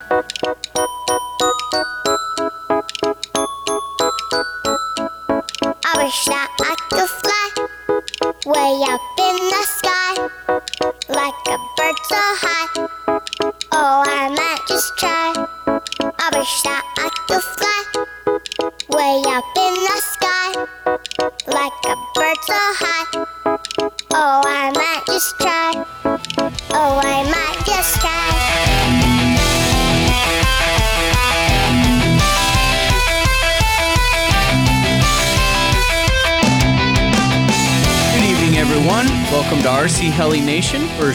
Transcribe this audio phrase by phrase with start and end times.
[0.00, 0.86] I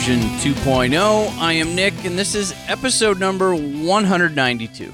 [0.03, 1.37] version 2.0.
[1.39, 4.91] I am Nick, and this is episode number 192.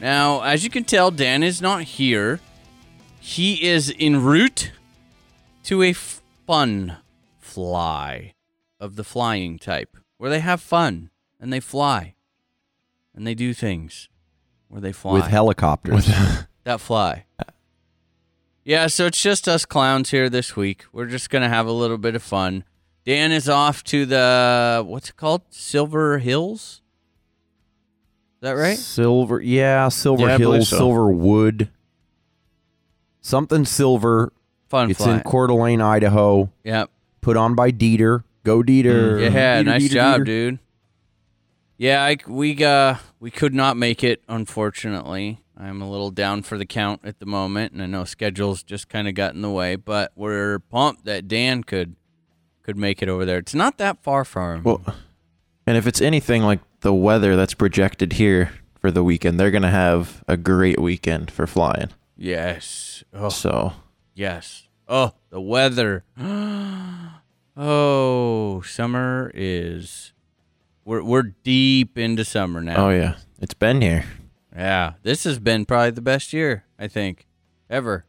[0.00, 2.40] Now, as you can tell, Dan is not here.
[3.20, 4.72] He is en route
[5.64, 6.96] to a fun
[7.38, 8.34] fly
[8.80, 12.16] of the flying type, where they have fun and they fly
[13.14, 14.08] and they do things
[14.66, 16.06] where they fly with helicopters.
[16.64, 17.26] that fly.
[18.64, 20.86] Yeah, so it's just us clowns here this week.
[20.92, 22.64] We're just gonna have a little bit of fun.
[23.06, 25.42] Dan is off to the what's it called?
[25.50, 26.80] Silver Hills.
[28.36, 28.78] Is that right?
[28.78, 30.76] Silver, yeah, Silver Yeah, Hills, so.
[30.78, 31.68] Silver Wood,
[33.20, 34.32] something silver.
[34.68, 35.14] Fun it's fly.
[35.16, 36.50] in Coeur d'Alene, Idaho.
[36.64, 36.90] Yep.
[37.20, 38.24] Put on by Dieter.
[38.42, 39.20] Go Dieter.
[39.20, 40.24] Yeah, Dieter, nice Dieter, job, Dieter.
[40.24, 40.58] dude.
[41.76, 45.40] Yeah, I, we uh we could not make it, unfortunately.
[45.56, 48.88] I'm a little down for the count at the moment, and I know schedules just
[48.88, 49.76] kind of got in the way.
[49.76, 51.94] But we're pumped that Dan could
[52.64, 53.38] could make it over there.
[53.38, 54.64] It's not that far from.
[54.64, 54.82] Well,
[55.66, 59.70] and if it's anything like the weather that's projected here for the weekend, they're gonna
[59.70, 61.90] have a great weekend for flying.
[62.16, 63.04] yes.
[63.12, 63.74] Oh, So
[64.14, 64.68] Yes.
[64.88, 66.04] Oh, the weather.
[67.56, 70.12] oh, summer is.
[70.84, 72.86] We're we're deep into summer now.
[72.86, 74.04] oh yeah, it's been here.
[74.54, 77.26] Yeah, this has been probably the best year I think
[77.70, 78.04] ever,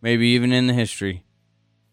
[0.00, 1.24] maybe even in the history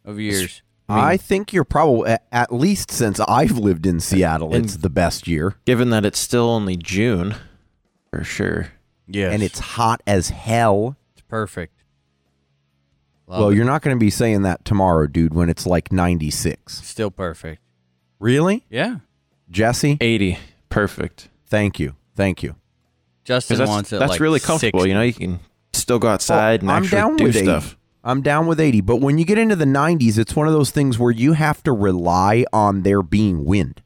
[0.05, 0.61] of years.
[0.91, 5.55] I think you're probably at least since I've lived in Seattle, it's the best year,
[5.65, 7.35] Given that it's still only June,
[8.09, 8.69] for sure.
[9.07, 10.95] Yes, and it's hot as hell.
[11.13, 11.83] it's perfect.
[13.27, 13.55] Love well, it.
[13.55, 16.85] you're not going to be saying that tomorrow, dude, when it's like 96.
[16.85, 17.61] still perfect.
[18.19, 18.97] Really, Yeah,
[19.49, 19.97] Jesse?
[19.99, 20.37] Eighty,
[20.69, 21.29] perfect.
[21.47, 22.55] Thank you, thank you.
[23.23, 23.99] Justin that's wants it.
[23.99, 24.79] that's like really comfortable.
[24.81, 24.89] 60.
[24.89, 25.39] You know, you can
[25.73, 27.45] still go outside and I'm actually down do with 80.
[27.45, 27.77] stuff.
[28.03, 30.71] I'm down with 80, but when you get into the 90s, it's one of those
[30.71, 33.81] things where you have to rely on there being wind.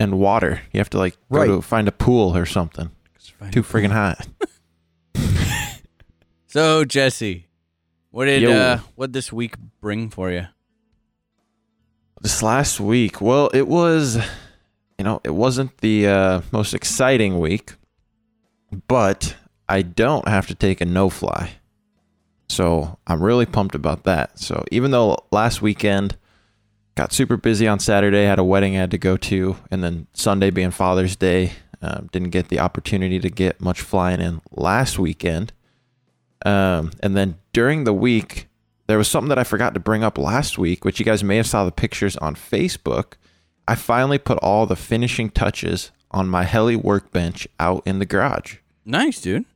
[0.00, 1.46] And water, you have to like go Right.
[1.46, 2.90] to find a pool or something.
[3.14, 4.26] It's too friggin' hot.
[6.46, 7.48] So Jesse,
[8.12, 8.52] what did Yo.
[8.52, 10.46] uh, what this week bring for you?
[12.20, 14.16] This last week, well, it was,
[14.96, 17.72] you know, it wasn't the uh, most exciting week,
[18.86, 19.34] but
[19.68, 21.54] I don't have to take a no fly.
[22.54, 24.38] So I'm really pumped about that.
[24.38, 26.16] So even though last weekend
[26.94, 30.06] got super busy on Saturday, had a wedding I had to go to, and then
[30.12, 34.98] Sunday being Father's Day, um, didn't get the opportunity to get much flying in last
[35.00, 35.52] weekend.
[36.46, 38.46] Um, and then during the week,
[38.86, 41.38] there was something that I forgot to bring up last week, which you guys may
[41.38, 43.14] have saw the pictures on Facebook.
[43.66, 48.58] I finally put all the finishing touches on my heli workbench out in the garage.
[48.84, 49.46] Nice, dude.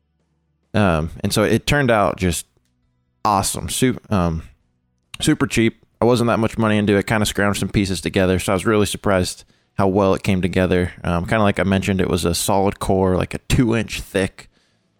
[0.75, 2.47] Um, and so it turned out just
[3.29, 3.69] awesome.
[3.69, 4.43] Super, um,
[5.21, 5.85] super cheap.
[6.01, 7.07] I wasn't that much money into it.
[7.07, 9.45] Kind of scrounged some pieces together, so I was really surprised
[9.75, 10.93] how well it came together.
[11.05, 14.01] Um, kind of like I mentioned, it was a solid core, like a two inch
[14.01, 14.49] thick,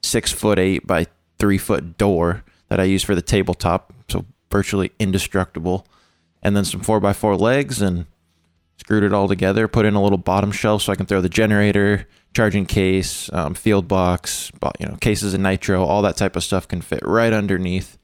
[0.03, 1.07] six foot eight by
[1.39, 5.87] three foot door that I used for the tabletop, so virtually indestructible.
[6.43, 8.07] And then some four by four legs and
[8.77, 9.69] screwed it all together.
[9.69, 13.55] Put in a little bottom shelf so I can throw the generator, charging case, um,
[13.55, 17.33] field box, you know, cases of nitro, all that type of stuff can fit right
[17.33, 17.98] underneath.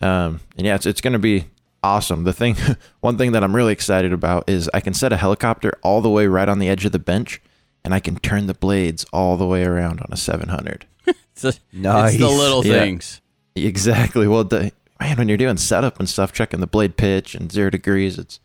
[0.00, 1.46] Um, and yeah, it's it's going to be
[1.82, 2.24] awesome.
[2.24, 2.56] The thing,
[3.00, 6.10] one thing that I'm really excited about is I can set a helicopter all the
[6.10, 7.40] way right on the edge of the bench,
[7.84, 10.86] and I can turn the blades all the way around on a 700.
[11.36, 12.14] It's, the- Nice.
[12.14, 12.78] it's the little Yeah.
[12.80, 13.20] things.
[13.54, 14.26] Exactly.
[14.26, 17.68] Well, the, man, when you're doing setup and stuff, checking the blade pitch and zero
[17.68, 18.40] degrees, it's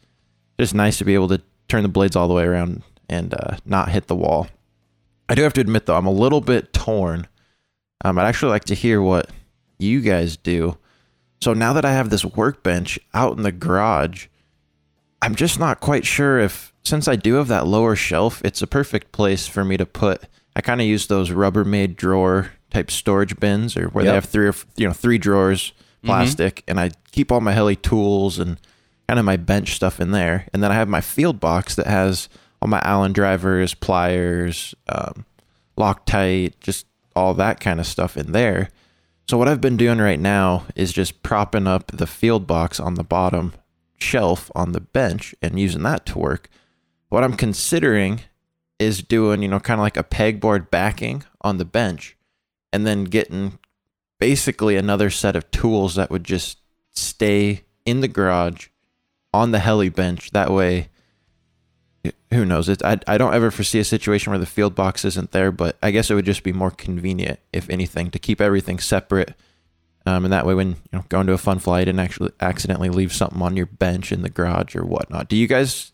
[0.59, 3.55] just nice to be able to turn the blades all the way around and uh,
[3.65, 4.47] not hit the wall.
[5.29, 7.27] I do have to admit, though, I'm a little bit torn.
[8.03, 9.29] Um, I'd actually like to hear what
[9.79, 10.77] you guys do.
[11.41, 14.27] So now that I have this workbench out in the garage,
[15.21, 18.67] I'm just not quite sure if, since I do have that lower shelf, it's a
[18.67, 20.23] perfect place for me to put.
[20.55, 24.47] I kind of use those Rubbermaid drawer type storage bins, or where they have three
[24.47, 25.73] or you know three drawers,
[26.03, 28.57] plastic, and I keep all my heli tools and
[29.07, 31.87] kind of my bench stuff in there, and then I have my field box that
[31.87, 32.29] has
[32.61, 35.25] all my Allen drivers, pliers, um,
[35.77, 36.85] Loctite, just
[37.15, 38.69] all that kind of stuff in there.
[39.31, 42.95] So what I've been doing right now is just propping up the field box on
[42.95, 43.53] the bottom
[43.97, 46.49] shelf on the bench and using that to work.
[47.07, 48.23] What I'm considering
[48.77, 52.17] is doing, you know, kind of like a pegboard backing on the bench
[52.73, 53.57] and then getting
[54.19, 56.57] basically another set of tools that would just
[56.89, 58.67] stay in the garage
[59.33, 60.31] on the heli bench.
[60.31, 60.89] That way,
[62.31, 62.67] who knows?
[62.69, 65.77] It, I, I don't ever foresee a situation where the field box isn't there, but
[65.83, 69.35] I guess it would just be more convenient, if anything, to keep everything separate.
[70.05, 72.89] Um, and that way, when you know going to a fun flight and actually accidentally
[72.89, 75.91] leave something on your bench in the garage or whatnot, do you guys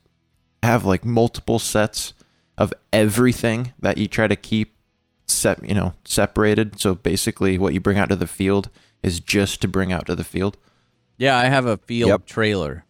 [0.63, 2.13] have like multiple sets
[2.57, 4.75] of everything that you try to keep
[5.27, 6.79] set, you know, separated?
[6.79, 8.69] So basically, what you bring out to the field
[9.03, 10.55] is just to bring out to the field.
[11.17, 12.25] Yeah, I have a field Yep.
[12.27, 12.85] trailer.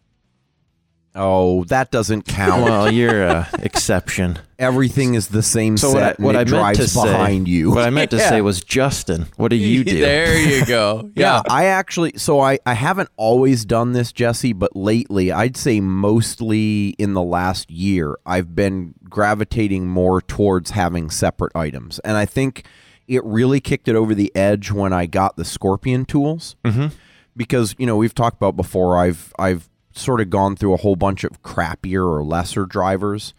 [1.14, 2.62] Oh, that doesn't count.
[2.62, 4.38] Well, you're an exception.
[4.58, 5.94] Everything is the same So set.
[5.94, 7.70] what I, and what it I meant drives to say, behind you.
[7.70, 8.28] what I meant to Yeah.
[8.28, 9.26] say was Justin.
[9.36, 9.98] What do you do?
[10.00, 11.10] there you go.
[11.16, 15.80] Yeah, I actually so I I haven't always done this, Jesse, but lately, I'd say
[15.80, 21.98] mostly in the last year, I've been gravitating more towards having separate items.
[22.00, 22.64] And I think
[23.06, 26.56] it really kicked it over the edge when I got the Scorpion tools.
[26.64, 26.92] Mhm.
[27.36, 29.68] Because, you know, we've talked about before, I've I've
[29.98, 33.34] sort of gone through a whole bunch of crappier or lesser drivers.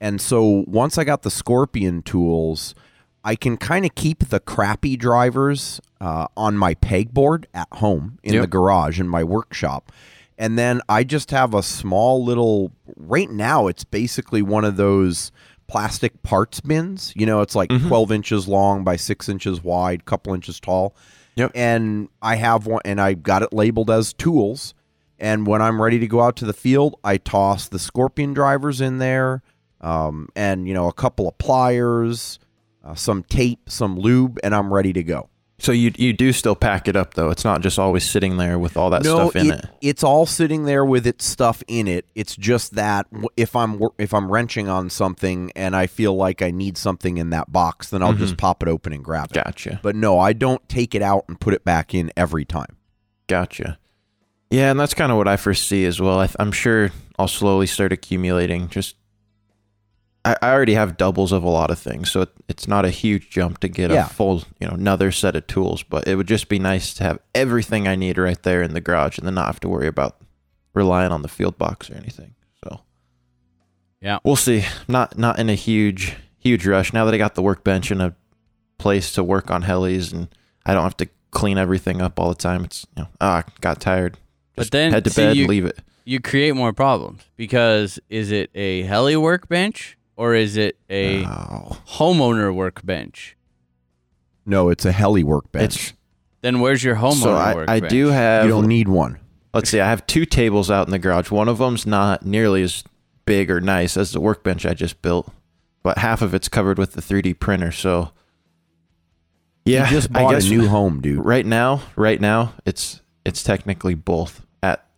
[0.00, 2.74] And so once I got the Scorpion tools,
[3.24, 8.34] I can kind of keep the crappy drivers uh, on my pegboard at home in
[8.34, 8.42] Yep.
[8.42, 9.90] the garage in my workshop.
[10.36, 15.30] And then I just have a small little, right now, it's basically one of those
[15.68, 17.12] plastic parts bins.
[17.16, 20.94] You know, it's like 12 inches long by six inches wide, couple inches tall.
[21.36, 21.52] Yep.
[21.54, 24.74] And I have one, and I got it labeled as tools.
[25.24, 28.82] And when I'm ready to go out to the field, I toss the Scorpion drivers
[28.82, 29.42] in there,
[29.80, 32.38] um, and you know a couple of pliers,
[32.84, 35.30] uh, some tape, some lube, and I'm ready to go.
[35.58, 37.30] So you you do still pack it up though.
[37.30, 39.64] It's not just always sitting there with all that stuff in it.
[39.80, 42.04] It's all sitting there with its stuff in it.
[42.14, 43.06] It's just that
[43.36, 47.30] if I'm if I'm wrenching on something and I feel like I need something in
[47.30, 48.18] that box, then I'll Mm-hmm.
[48.18, 49.34] just pop it open and grab it.
[49.42, 49.80] Gotcha.
[49.82, 52.76] But no, I don't take it out and put it back in every time.
[53.26, 53.78] Gotcha.
[54.50, 56.20] Yeah, and that's kind of what I foresee as well.
[56.20, 58.68] I th- I'm sure I'll slowly start accumulating.
[58.68, 58.96] Just
[60.24, 62.90] I, I already have doubles of a lot of things, so it, it's not a
[62.90, 64.06] huge jump to get Yeah.
[64.06, 65.82] a full, you know, another set of tools.
[65.82, 68.80] But it would just be nice to have everything I need right there in the
[68.80, 70.16] garage, and then not have to worry about
[70.72, 72.34] relying on the field box or anything.
[72.64, 72.80] So
[74.00, 74.18] Yeah.
[74.24, 74.64] we'll see.
[74.88, 78.14] Not not in a huge huge rush now that I got the workbench and a
[78.78, 80.28] place to work on helis, and
[80.66, 82.64] I don't have to clean everything up all the time.
[82.64, 84.16] It's you know ah got tired.
[84.56, 85.78] But then, head to see, bed, you- leave it.
[86.06, 91.78] You create more problems because is it a heli workbench or is it a Oh.
[91.92, 93.36] homeowner workbench?
[94.44, 95.64] No, it's a heli workbench.
[95.76, 95.92] It's
[96.42, 99.18] Then where's your homeowner so I, I do have you don't need one.
[99.54, 101.30] let's see I have two tables out in the garage.
[101.30, 102.84] One of them's not nearly as
[103.24, 105.32] big or nice as the workbench I just built,
[105.82, 107.72] but half of it's covered with the 3D printer.
[107.72, 108.10] So
[109.64, 111.24] yeah, you just I bought guess a new home, dude.
[111.24, 114.43] right now, right now it's it's technically both at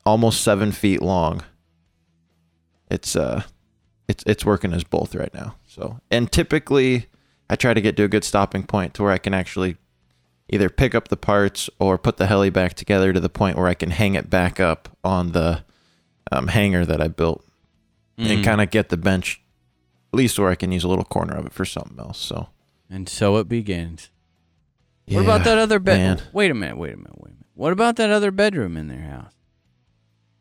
[0.07, 1.43] almost seven feet long.
[2.91, 3.43] It's uh,
[4.09, 5.57] it's it's working as both right now.
[5.67, 7.07] So and typically
[7.51, 9.77] I try to get to a good stopping point to where I can actually
[10.49, 13.67] either pick up the parts or put the heli back together to the point where
[13.67, 15.65] I can hang it back up on the
[16.31, 17.45] um, hanger that I built
[18.19, 18.45] and Mm.
[18.45, 19.43] kind of get the bench
[20.13, 22.19] at least where I can use a little corner of it for something else.
[22.19, 22.49] So
[22.89, 24.09] And so it begins.
[25.09, 26.23] What about that other bed?
[26.33, 27.47] Wait a minute, wait a minute, wait a minute.
[27.55, 29.33] What about that other bedroom in their house?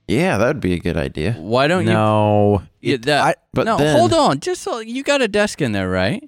[0.07, 1.33] Yeah, that would be a good idea.
[1.33, 2.91] Why don't no, you?
[2.91, 4.39] Yeah, that, I- But no, then- hold on.
[4.39, 6.23] Just so you got a desk in there, right?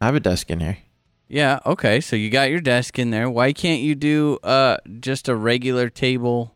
[0.00, 0.78] I have a desk in here.
[1.28, 1.58] Yeah.
[1.66, 2.00] Okay.
[2.00, 3.28] So you got your desk in there.
[3.28, 6.54] Why can't you do uh just a regular table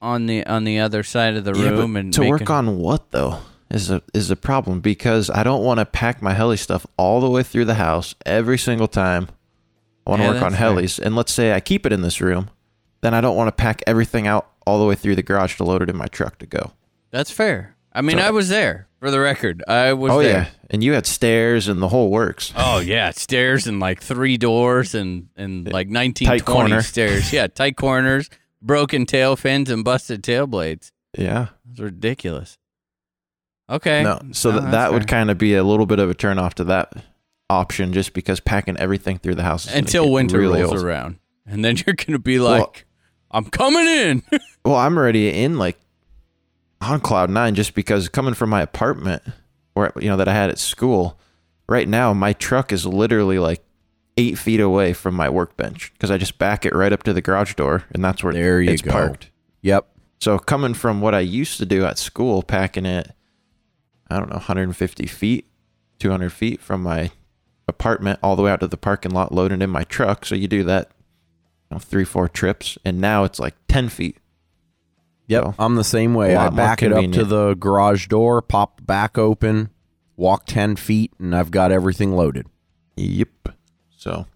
[0.00, 2.50] on the on the other side of the Yeah, room and to make work it-
[2.50, 3.38] on what though
[3.70, 7.20] is a is a problem because I don't want to pack my heli stuff all
[7.20, 9.28] the way through the house every single time
[10.06, 10.70] I want to Yeah, work on that's fair.
[10.72, 10.98] helis.
[10.98, 12.48] And let's say I keep it in this room,
[13.02, 15.64] then I don't want to pack everything out all the way through the garage to
[15.64, 16.72] load it in my truck to go.
[17.10, 17.74] That's fair.
[17.92, 19.64] I mean, So- I was there for the record.
[19.66, 20.30] I was oh there.
[20.30, 22.52] yeah, and you had stairs and the whole works.
[22.56, 26.82] Oh yeah, stairs and like three doors and and like nineteen Tight corner.
[26.82, 27.32] stairs.
[27.32, 28.28] Yeah, tight corners,
[28.62, 30.92] broken tail fins, and busted tail blades.
[31.16, 31.48] Yeah.
[31.70, 32.58] It's ridiculous.
[33.70, 34.02] Okay.
[34.02, 36.14] No, so No, that that's that would kind of be a little bit of a
[36.14, 36.92] turn off to that
[37.50, 40.84] option, just because packing everything through the house is until winter really rolls old.
[40.84, 42.84] around, and then you're gonna be like,
[43.30, 44.22] "I'm coming in."
[44.64, 45.78] Well, I'm already in like
[46.82, 49.22] on cloud nine just because coming from my apartment
[49.72, 51.18] where you know that I had at school,
[51.68, 53.62] right now my truck is literally like
[54.18, 57.22] eight feet away from my workbench because I just back it right up to the
[57.22, 58.90] garage door, and that's where There you it's go.
[58.90, 59.30] parked.
[59.62, 59.86] Yep.
[60.20, 63.12] So coming from what I used to do at school, packing it,
[64.10, 65.46] I don't know, 150 feet,
[66.00, 67.10] 200 feet from my
[67.68, 70.26] apartment all the way out to the parking lot, loading in my truck.
[70.26, 70.97] So you do that, you
[71.70, 74.16] know, three, four trips, and now it's like 10 feet.
[75.26, 75.44] Yep.
[75.44, 76.34] So, I'm the same way.
[76.36, 79.68] I back it up to the garage door, pop back open,
[80.16, 82.46] walk 10 feet, and I've got everything loaded.
[82.96, 83.28] Yep.
[83.96, 84.26] So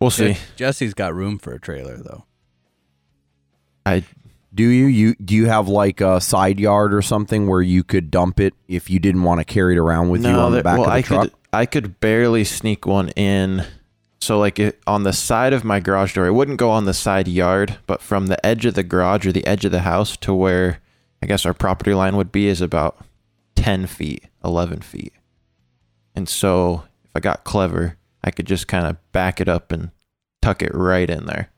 [0.00, 0.36] we'll see.
[0.56, 2.24] Jesse's got room for a trailer though.
[3.86, 4.04] I
[4.54, 8.10] Do you you do you have like a side yard or something where you could
[8.10, 10.64] dump it if you didn't want to carry it around with you on the that-
[10.64, 11.22] back well, of the I truck?
[11.22, 13.64] could I could barely sneak one in.
[14.22, 16.94] So like it, on the side of my garage door, it wouldn't go on the
[16.94, 20.16] side yard, but from the edge of the garage or the edge of the house
[20.18, 20.78] to where
[21.20, 23.04] I guess our property line would be is about
[23.56, 25.12] ten feet, eleven feet.
[26.14, 29.90] And so if I got clever, I could just kind of back it up and
[30.40, 31.50] tuck it right in there.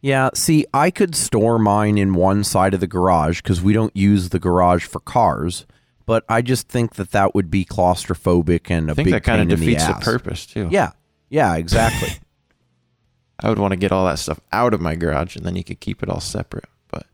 [0.00, 3.96] Yeah, see, I could store mine in one side of the garage because we don't
[3.96, 5.66] use the garage for cars.
[6.06, 9.24] But I just think that that would be claustrophobic and a I think big that
[9.24, 10.68] kind of in the defeats the, purpose too.
[10.70, 10.92] Yeah,
[11.32, 12.10] yeah, exactly.
[13.40, 15.64] I would want to get all that stuff out of my garage and then you
[15.64, 16.66] could keep it all separate.
[16.92, 17.06] But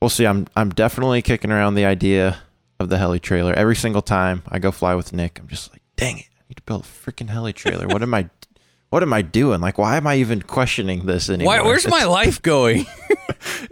[0.00, 0.26] we'll see.
[0.26, 2.38] I'm I'm definitely kicking around the idea
[2.80, 3.52] of the heli trailer.
[3.54, 6.56] Every single time I go fly with Nick, I'm just like, dang it, I need
[6.56, 7.86] to build a freaking heli trailer.
[7.86, 8.28] What am I
[8.90, 9.60] what am I doing?
[9.60, 11.58] Like why am I even questioning this anymore?
[11.58, 11.62] Why?
[11.62, 12.86] Where's my life going?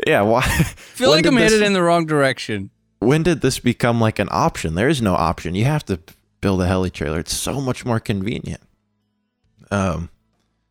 [0.07, 2.71] Yeah, why I feel like I'm this- headed in the wrong direction.
[3.01, 4.75] when did this become like an option?
[4.77, 5.55] There is no option.
[5.57, 5.99] You have to
[6.41, 7.19] build a heli trailer.
[7.19, 8.61] It's so much more convenient.
[9.71, 10.11] Um,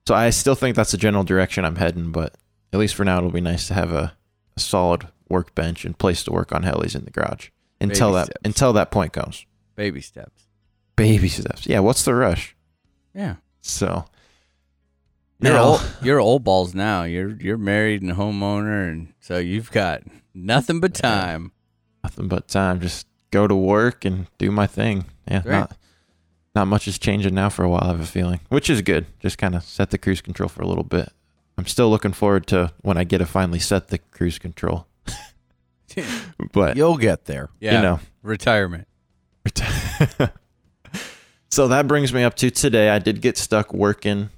[0.08, 2.36] so I still think that's the general direction I'm heading, but
[2.74, 4.14] at least for now, it'll be nice to have a,
[4.56, 7.50] a solid workbench and place to work on helis in the garage
[7.82, 8.42] until Baby that steps.
[8.46, 9.46] until that point comes.
[9.76, 10.44] Baby steps.
[10.96, 11.68] Baby steps.
[11.68, 12.56] Yeah, what's the rush?
[13.14, 13.36] Yeah.
[13.62, 14.06] So
[15.40, 15.82] You're now- old.
[16.02, 17.04] You're old balls now.
[17.04, 21.52] You're you're married and a homeowner, and so you've got nothing but time.
[22.04, 22.80] nothing but time.
[22.80, 25.06] Just go to work and do my thing.
[25.30, 25.78] Yeah, not
[26.58, 27.84] not much is changing now for a while.
[27.84, 29.06] I have a feeling, which is good.
[29.20, 31.12] Just kind of set the cruise control for a little bit.
[31.56, 34.88] I'm still looking forward to when I get to finally set the cruise control.
[36.54, 37.50] but You'll get there.
[37.60, 37.76] Yeah.
[37.76, 38.88] you know, retirement.
[41.52, 42.90] so that brings me up to today.
[42.90, 44.32] I did get stuck working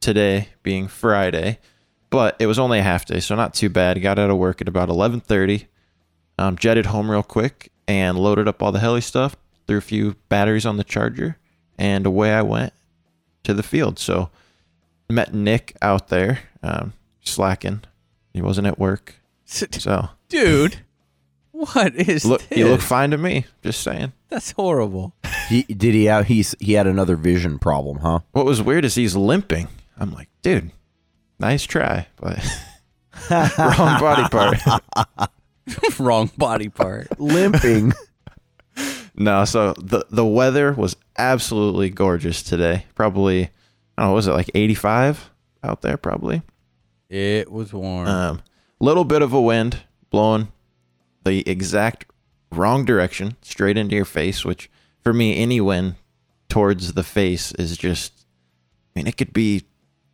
[0.00, 1.58] today, being Friday,
[2.10, 4.00] but it was only a half day, so not too bad.
[4.00, 5.66] Got out of work at about 11:30.
[6.38, 9.34] Um, jetted home real quick and loaded up all the heli stuff.
[9.66, 11.38] Threw a few batteries on the charger,
[11.78, 12.72] and away I went
[13.44, 13.98] to the field.
[13.98, 14.30] So
[15.08, 16.92] met Nick out there, um,
[17.22, 17.82] slacking.
[18.32, 19.14] He wasn't at work,
[19.46, 20.78] so Dude,
[21.52, 22.42] what is look.
[22.48, 22.58] this?
[22.58, 23.46] You look fine to me.
[23.62, 24.12] Just saying.
[24.28, 25.14] That's horrible.
[25.48, 28.20] He did he have he's he had another vision problem, huh?
[28.32, 29.68] What was weird is he's limping.
[29.98, 30.72] I'm like, dude,
[31.38, 32.38] nice try, but
[33.30, 34.58] wrong body part.
[36.00, 37.20] Wrong body part.
[37.20, 37.92] Limping.
[39.16, 42.86] No, so the the weather was absolutely gorgeous today.
[42.94, 43.44] Probably,
[43.96, 45.30] I don't know, was it like 85
[45.62, 45.96] out there?
[45.96, 46.42] Probably.
[47.08, 48.08] It was warm.
[48.08, 48.42] Um,
[48.80, 50.48] little bit of a wind blowing
[51.24, 52.06] the exact
[52.50, 54.44] wrong direction, straight into your face.
[54.44, 54.68] Which
[55.02, 55.94] for me, any wind
[56.48, 58.12] towards the face is just.
[58.96, 59.64] I mean, it could be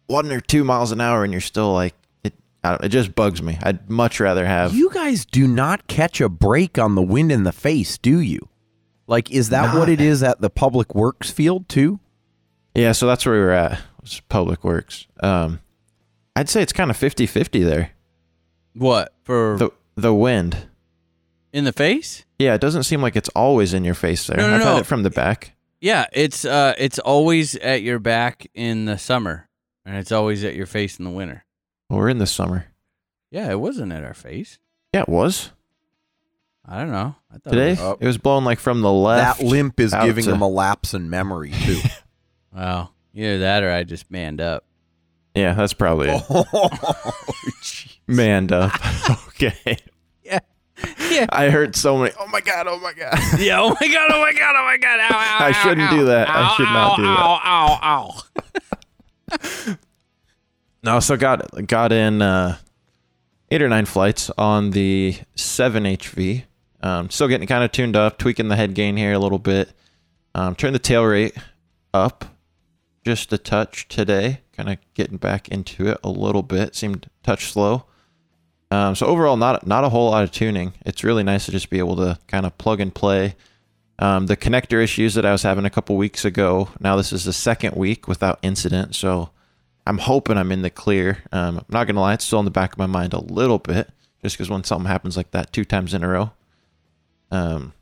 [0.07, 2.35] one or two miles an hour, and you're still like it.
[2.63, 3.59] I don't, it just bugs me.
[3.63, 4.75] I'd much rather have.
[4.75, 8.49] you guys do not catch a break on the wind in the face, do you?
[9.11, 11.99] Like, is that what it is at the public works field too?
[12.77, 13.81] Yeah, so that's where we were at.
[14.01, 15.09] Was Public Works.
[15.21, 15.59] Um,
[16.37, 17.91] I'd say it's kind of 50-50 there.
[18.75, 20.69] what for The the wind.
[21.53, 22.25] in the face?
[22.39, 24.37] Yeah, it doesn't seem like it's always in your face there.
[24.39, 24.67] No, no, I've no.
[24.75, 25.55] had it from the back.
[25.81, 29.49] Yeah, it's uh, it's always at your back in the summer,
[29.85, 31.45] and it's always at your face in the winter.
[31.89, 32.67] Well, we're in the summer.
[33.33, 34.59] Yeah, it wasn't at our face.
[34.95, 35.51] Yeah, it was.
[36.73, 37.17] I don't know.
[37.33, 39.41] I thought Today, It was, it was blowing like from the left.
[39.41, 41.81] that limp is out giving to- him a lapse in memory too.
[42.55, 44.65] well, either that or I just manned up.
[45.35, 46.23] Yeah, that's probably it.
[46.31, 47.13] oh,
[47.63, 47.91] gee.
[48.07, 48.73] Manned up.
[49.29, 49.77] okay.
[50.25, 50.39] Yeah,
[51.11, 52.13] yeah, I heard so many.
[52.19, 52.67] Oh my god!
[52.69, 53.19] Oh my god!
[53.39, 53.61] yeah.
[53.61, 54.11] Oh my god!
[54.13, 54.55] Oh my god!
[54.57, 55.01] Oh my god!
[55.01, 55.09] Ow!
[55.11, 55.39] Ow!
[55.47, 56.29] I shouldn't ow, do that.
[56.31, 57.19] I ow, should not ow, do that.
[57.21, 57.79] Ow!
[57.83, 58.15] Ow!
[59.35, 59.71] Ow!
[60.83, 62.57] No, so got got in uh,
[63.51, 66.45] eight or nine flights on the seven HV.
[66.83, 69.73] Um, still getting kind of tuned up, tweaking the head gain here a little bit.
[70.35, 71.37] Um, turn the tail rate
[71.93, 72.25] up
[73.05, 74.41] just a touch today.
[74.53, 76.75] Kind of getting back into it a little bit.
[76.75, 77.85] Seemed touch slow.
[78.71, 80.75] Um, so overall, not not a whole lot of tuning.
[80.85, 83.37] It's really nice to just be able to kind of plug and play.
[83.99, 86.69] Um, the connector issues that I was having a couple weeks ago.
[86.79, 89.31] Now this is the second week without incident, so
[89.87, 91.19] I'm hoping I'm in the clear.
[91.33, 93.59] Um, I'm not gonna lie, it's still in the back of my mind a little
[93.59, 93.91] bit,
[94.23, 96.31] just because when something happens like that two times in a row.
[97.31, 97.73] Um,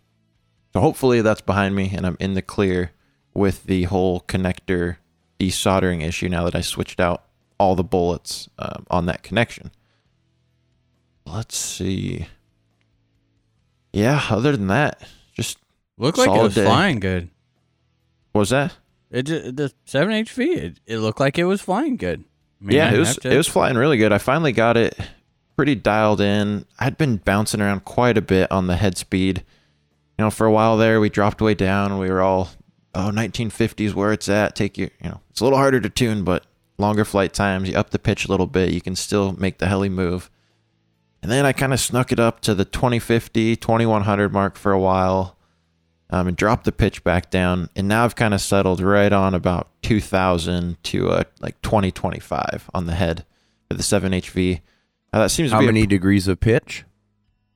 [0.72, 2.92] so hopefully that's behind me and I'm in the clear
[3.34, 4.96] with the whole connector
[5.40, 7.24] desoldering issue now that I switched out
[7.58, 9.70] all the bullets um, on that connection.
[11.24, 12.26] Let's see.
[13.92, 15.02] Yeah, other than that,
[15.34, 15.58] just
[15.96, 16.64] Looked like it was day.
[16.64, 17.28] flying good.
[18.32, 18.74] what was that?
[19.10, 20.38] It ju- the seven HV.
[20.56, 22.24] It, it looked like it was flying good.
[22.60, 24.12] I mean, yeah, it was to- it was flying really good.
[24.12, 24.96] I finally got it
[25.58, 26.64] pretty dialed in.
[26.78, 29.38] I'd been bouncing around quite a bit on the head speed.
[30.16, 31.98] You know, for a while there, we dropped way down.
[31.98, 32.50] We were all,
[32.94, 34.54] oh, 1950s where it's at.
[34.54, 36.46] Take your, you know, it's a little harder to tune, but
[36.78, 37.68] longer flight times.
[37.68, 40.30] You up the pitch a little bit, you can still make the heli move.
[41.24, 44.78] And then I kind of snuck it up to the 2050, 2100 mark for a
[44.78, 45.36] while
[46.08, 47.68] um, and dropped the pitch back down.
[47.74, 52.86] And now I've kind of settled right on about 2000 to uh, like 2025 on
[52.86, 53.24] the head
[53.68, 54.60] for the 7HV.
[55.12, 56.84] Uh, that seems to How be many a degrees of pitch?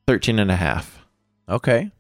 [0.07, 1.05] 13 and a half.
[1.49, 1.91] Okay.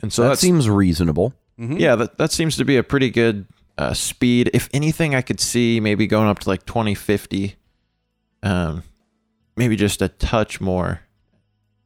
[0.00, 1.34] And so that that seems reasonable.
[1.58, 1.78] Mhm.
[1.80, 4.50] yeah, that, that seems to be a pretty good uh, speed.
[4.54, 7.56] If anything, I could see maybe going up to like 2050.
[8.42, 8.84] Um,
[9.56, 11.00] maybe just a touch more.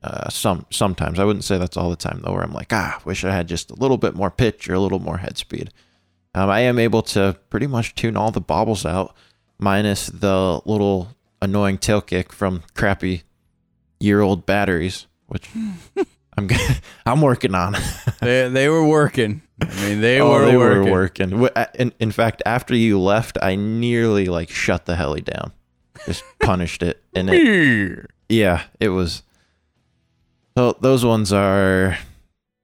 [0.02, 2.32] Uh, some sometimes I wouldn't say that's all the time though.
[2.32, 4.80] Where I'm like, ah, wish I had just a little bit more pitch or a
[4.80, 5.70] little more head speed.
[6.34, 9.14] Um, I am able to pretty much tune all the bobbles out,
[9.58, 11.08] minus the little
[11.42, 13.24] annoying tail kick from crappy
[14.00, 15.50] year old batteries, which
[16.38, 16.56] I'm g-
[17.06, 17.76] I'm working on.
[18.20, 19.42] they they were working.
[19.60, 20.84] I mean, they oh, were they working.
[20.84, 21.48] were working.
[21.54, 25.52] Uh, in, in fact, after you left, I nearly like shut the heli down,
[26.06, 29.22] just punished it, and it, yeah, it was.
[30.56, 31.98] So those ones are,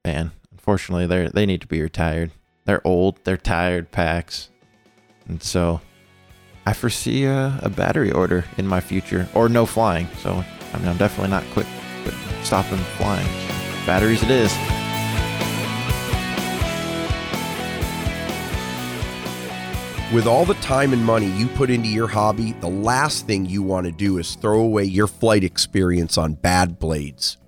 [0.04, 0.32] man.
[0.52, 2.30] Unfortunately, they they need to be retired.
[2.64, 3.22] They're old.
[3.24, 4.50] They're tired packs,
[5.26, 5.80] and so
[6.68, 10.06] I foresee a, a battery order in my future, or no flying.
[10.18, 11.66] So I mean, I'm definitely not quick,
[12.04, 12.12] but
[12.44, 13.26] stopping flying.
[13.86, 14.52] Batteries, it is.
[20.12, 23.62] With all the time and money you put into your hobby, the last thing you
[23.62, 27.38] want to do is throw away your flight experience on bad blades.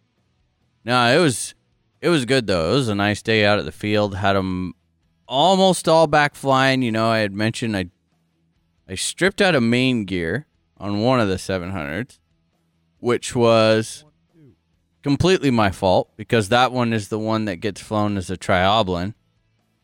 [0.85, 1.53] No, it was
[2.01, 2.71] it was good though.
[2.71, 4.15] It was a nice day out at the field.
[4.15, 4.73] Had them
[5.33, 6.83] almost all back flying.
[6.83, 7.87] You know, I had mentioned I
[8.87, 10.45] I stripped out of main gear
[10.77, 12.19] on one of the 700s,
[12.99, 14.05] which was
[15.01, 19.15] completely my fault because that one is the one that gets flown as a trioblin,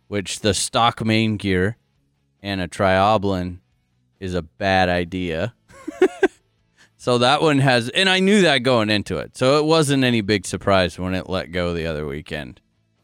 [0.07, 1.77] which the stock main gear
[2.41, 3.59] and a trioblin
[4.19, 5.53] is a bad idea.
[6.97, 9.37] so that one has, and I knew that going into it.
[9.37, 12.59] So it wasn't any big surprise when it let go the other weekend.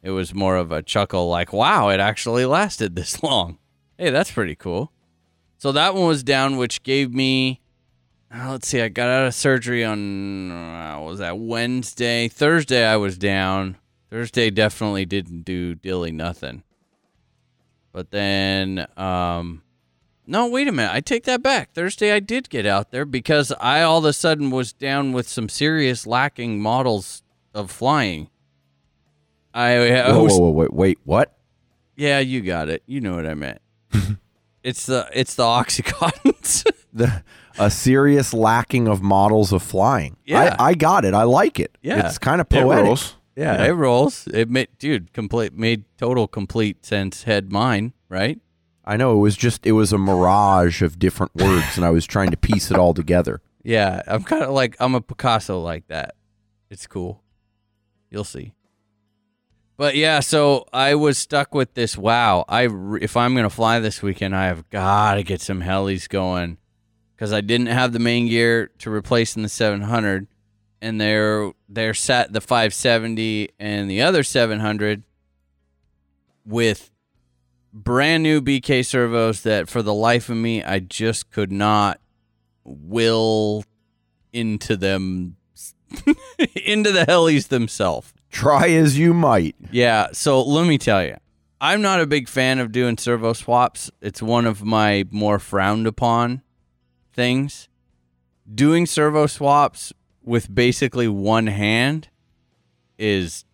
[0.05, 3.57] It was more of a chuckle like, wow, it actually lasted this long.
[3.97, 4.91] Hey, that's pretty cool.
[5.57, 7.59] So that one was down, which gave me.
[8.31, 8.81] uh, let's see.
[8.81, 12.27] I got out of surgery on uh, was that Wednesday.
[12.27, 13.77] Thursday I was down.
[14.11, 16.61] Thursday definitely didn't do dilly nothing.
[17.91, 19.63] But then, um,
[20.27, 20.93] no, wait a minute.
[20.93, 21.73] I take that back.
[21.73, 25.27] Thursday I did get out there because I all of a sudden was down with
[25.27, 27.23] some serious lacking models
[27.55, 28.29] of flying.
[29.55, 31.37] I, I Whoa, was whoa, whoa, wait, wait, what?
[31.95, 32.83] yeah, you got it.
[32.85, 33.61] You know what I meant.
[34.63, 36.65] it's the it's the oxycontins.
[36.93, 37.23] The
[37.59, 40.15] a serious lacking of models of flying.
[40.25, 40.55] Yeah.
[40.57, 41.13] I, I got it.
[41.13, 41.77] I like it.
[41.81, 42.07] Yeah.
[42.07, 42.85] it's kind of It poetic.
[42.85, 43.15] rolls.
[43.35, 44.27] yeah, it rolls.
[44.33, 47.23] It made dude complete made total complete sense.
[47.23, 48.39] Head mine right.
[48.85, 52.05] I know it was just it was a mirage of different words, and I was
[52.05, 53.41] trying to piece it all together.
[53.61, 56.15] Yeah, I'm kind of like I'm a Picasso like that.
[56.69, 57.21] It's cool.
[58.09, 58.53] You'll see.
[59.77, 61.97] But yeah, so I was stuck with this.
[61.97, 62.69] Wow, I
[63.01, 66.57] if I'm gonna fly this weekend, I have got to get some helis going
[67.15, 70.27] because I didn't have the main gear to replace in the 700,
[70.81, 75.03] and they're they're set the 570 and the other 700
[76.45, 76.91] with
[77.73, 81.99] brand new BK servos that for the life of me I just could not
[82.63, 83.65] will
[84.31, 85.35] into them
[86.65, 88.13] into the helis themselves.
[88.35, 89.55] Try as you might.
[89.71, 91.15] Yeah, so let me tell you.
[91.61, 93.89] I'm not a big fan of doing servo swaps.
[94.01, 96.41] It's one of my more frowned upon
[97.13, 97.69] things.
[98.53, 102.09] Doing servo swaps with basically one hand
[102.97, 103.45] is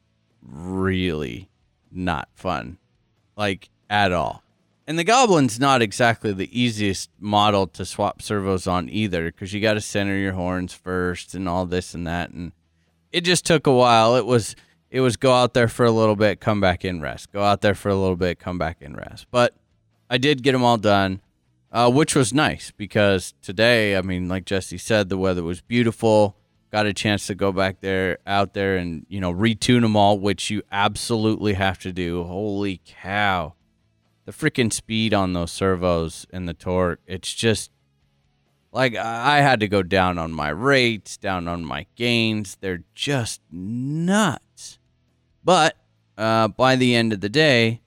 [0.41, 1.51] really
[1.91, 2.79] not fun.
[3.35, 4.41] Like at all.
[4.87, 9.61] And the Goblin's not exactly the easiest model to swap servos on either because you
[9.61, 12.51] got to center your horns first and all this and that and
[13.11, 14.15] it just took a while.
[14.15, 14.55] It was
[14.91, 17.31] it was go out there for a little bit, come back in rest.
[17.31, 19.25] Go out there for a little bit, come back in rest.
[19.31, 19.55] But
[20.09, 21.21] I did get them all done,
[21.71, 26.35] uh, which was nice because today, I mean, like Jesse said, the weather was beautiful.
[26.71, 30.19] Got a chance to go back there, out there, and you know retune them all,
[30.19, 32.23] which you absolutely have to do.
[32.23, 33.55] Holy cow,
[34.25, 37.01] the freaking speed on those servos and the torque!
[37.07, 37.71] It's just
[38.71, 42.57] like I had to go down on my rates, down on my gains.
[42.61, 44.50] They're just nuts.
[45.43, 45.75] But
[46.17, 47.81] uh, by the end of the day,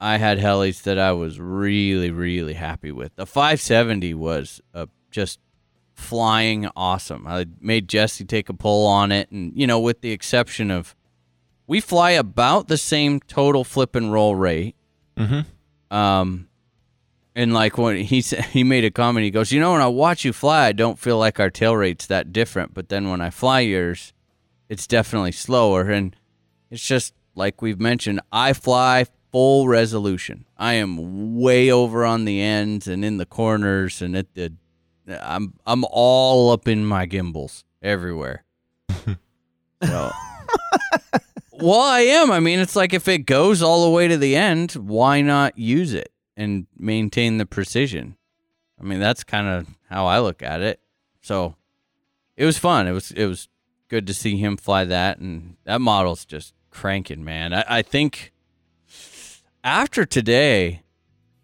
[0.00, 3.14] I had helis that I was really, really happy with.
[3.14, 5.38] The 570 was uh, just
[5.94, 7.26] flying awesome.
[7.26, 10.96] I made Jesse take a pull on it, and you know, with the exception of
[11.66, 14.74] we fly about the same total flip and roll rate.
[15.16, 15.96] Mm-hmm.
[15.96, 16.48] Um,
[17.34, 19.86] and like when he said, he made a comment, he goes, "You know, when I
[19.86, 23.20] watch you fly, I don't feel like our tail rate's that different, but then when
[23.20, 24.12] I fly yours,
[24.68, 26.16] it's definitely slower." And
[26.72, 30.46] it's just like we've mentioned, I fly full resolution.
[30.56, 34.54] I am way over on the ends and in the corners, and at the
[35.06, 38.44] I'm I'm all up in my gimbals everywhere.
[38.88, 40.10] so,
[41.52, 42.30] well, I am.
[42.30, 45.58] I mean, it's like if it goes all the way to the end, why not
[45.58, 48.16] use it and maintain the precision?
[48.80, 50.80] I mean, that's kind of how I look at it.
[51.20, 51.54] So,
[52.34, 52.86] it was fun.
[52.88, 53.48] It was it was
[53.88, 57.52] good to see him fly that, and that model's just cranking, man.
[57.54, 58.32] I, I think
[59.62, 60.82] after today,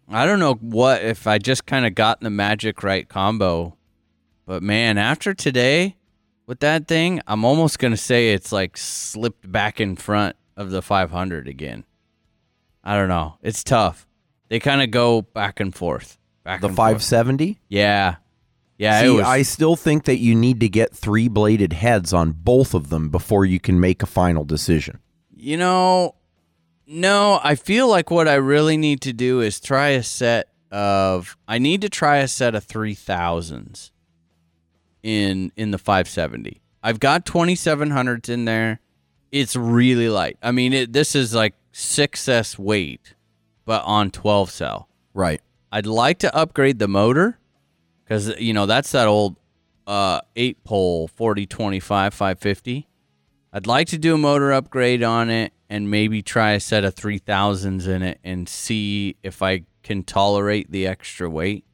[0.09, 3.77] I don't know what if I just kind of got the magic right combo,
[4.45, 5.95] but man, after today
[6.45, 10.81] with that thing, I'm almost gonna say it's like slipped back in front of the
[10.81, 11.85] 500 again.
[12.83, 13.37] I don't know.
[13.41, 14.07] It's tough.
[14.49, 16.17] They kind of go back and forth.
[16.43, 16.87] Back The and forth.
[16.87, 17.59] 570.
[17.69, 18.15] Yeah,
[18.77, 19.01] yeah.
[19.01, 22.73] See, was, I still think that you need to get three bladed heads on both
[22.73, 24.99] of them before you can make a final decision.
[25.41, 26.15] You know,
[26.85, 31.37] no, I feel like what I really need to do is try a set of
[31.47, 33.91] I need to try a set of 3000s
[35.01, 36.61] in in the 570.
[36.83, 38.81] I've got 2700s in there.
[39.31, 40.37] It's really light.
[40.43, 43.13] I mean, it, this is like 6s weight
[43.63, 44.89] but on 12 cell.
[45.13, 45.39] Right.
[45.71, 47.39] I'd like to upgrade the motor
[48.09, 49.37] cuz you know, that's that old
[49.87, 52.88] uh 8 pole 4025 550.
[53.51, 56.95] I'd like to do a motor upgrade on it and maybe try a set of
[56.95, 61.65] 3000s in it and see if I can tolerate the extra weight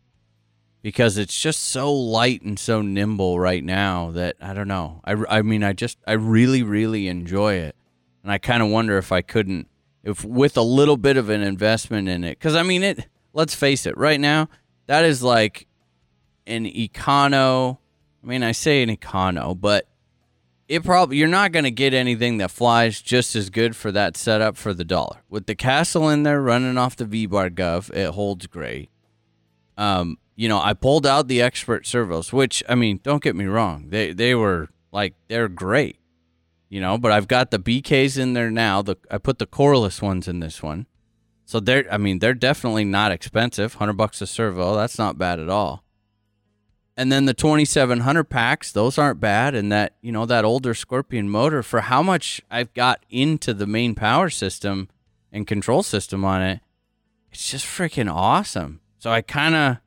[0.82, 5.02] because it's just so light and so nimble right now that I don't know.
[5.04, 7.76] I, I mean, I just, I really, really enjoy it.
[8.24, 9.68] And I kind of wonder if I couldn't,
[10.04, 13.56] if with a little bit of an investment in it, because I mean, it, let's
[13.56, 14.48] face it, right now,
[14.88, 15.68] that is like
[16.46, 17.80] an econo.
[18.24, 19.88] I mean, I say an econo, but
[20.68, 24.18] it probably you're not going to get anything that flies just as good for that
[24.18, 25.22] setup for the dollar.
[25.30, 28.90] With the castle in there running off the V bar gov, it holds great.
[29.78, 33.46] um, you know, I pulled out the Xpert servos, which I mean, don't get me
[33.46, 35.98] wrong, they they were like they're great,
[36.68, 36.98] you know.
[36.98, 38.82] But I've got the BKs in there now.
[38.82, 40.88] The I put the coreless ones in this one,
[41.46, 43.76] so they're I mean they're definitely not expensive.
[43.76, 45.85] Hundred bucks a servo, that's not bad at all.
[46.98, 49.54] And then the 2700 packs, those aren't bad.
[49.54, 53.68] And that, you know, that older Scorpion motor for how much I've got into the
[53.68, 54.88] main power system
[55.32, 56.62] and control system on it,
[57.32, 58.80] it's just freaking awesome.
[58.98, 59.78] So I kind of,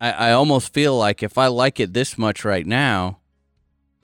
[0.00, 3.18] I, I almost feel like if I like it this much right now,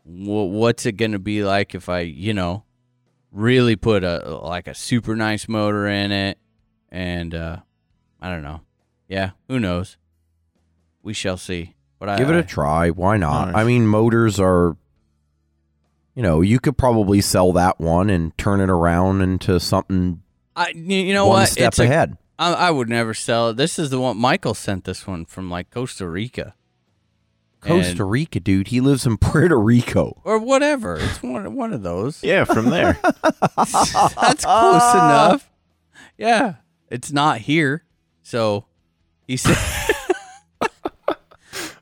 [0.05, 2.63] wh- what's it going to be like if I, you know,
[3.33, 6.39] really put a, like a super nice motor in it?
[6.93, 7.57] And, uh,
[8.21, 8.61] I don't know.
[9.09, 9.97] Yeah, who knows?
[11.03, 11.74] We shall see.
[11.99, 12.91] But I Give it a try.
[12.91, 13.49] Why not?
[13.49, 13.57] Nice.
[13.57, 14.77] I mean, motors are.
[16.15, 20.23] You know, you could probably sell that one and turn it around into something
[20.55, 21.49] I, you you know one what?
[21.49, 22.17] step It's a- ahead.
[22.39, 23.57] I I would never sell it.
[23.57, 26.55] This is the one Michael sent this one from like Costa Rica
[27.61, 28.69] Costa And- Rica, dude.
[28.69, 30.21] He lives in Puerto Rico.
[30.25, 30.99] or whatever.
[31.01, 32.23] It's one one of those.
[32.23, 32.97] Yeah, from there.
[33.57, 35.51] That's close enough.
[36.17, 36.55] Yeah,
[36.91, 37.83] it's not here.
[38.23, 38.67] So
[39.27, 39.57] he said,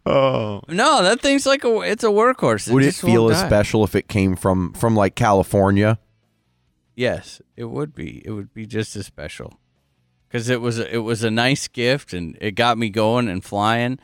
[0.07, 2.71] oh, "No, that thing's like a it's a workhorse.
[2.73, 5.99] Would it feel as die." special if it came from from like California?
[6.95, 8.23] Yes, it would be.
[8.25, 9.59] It would be just as special
[10.29, 13.45] because it was a, it was a nice gift and it got me going and
[13.45, 13.99] flying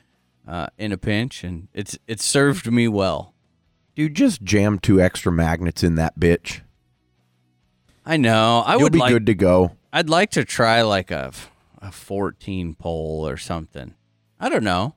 [0.46, 3.34] uh, in a pinch and it's it served me well.
[3.94, 6.60] Dude, just jam two extra magnets in that bitch.
[8.06, 8.62] I know.
[8.64, 9.72] I You'll would be like good to go.
[9.92, 11.32] I'd like to try like a
[11.80, 13.94] a 14 pole or something.
[14.40, 14.94] I don't know.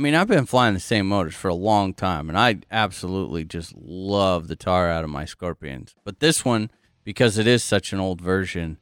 [0.00, 3.44] I mean, I've been flying the same motors for a long time, and I absolutely
[3.44, 5.94] just love the tar out of my Scorpions.
[6.04, 6.70] But this one,
[7.04, 8.78] because it is such an old version,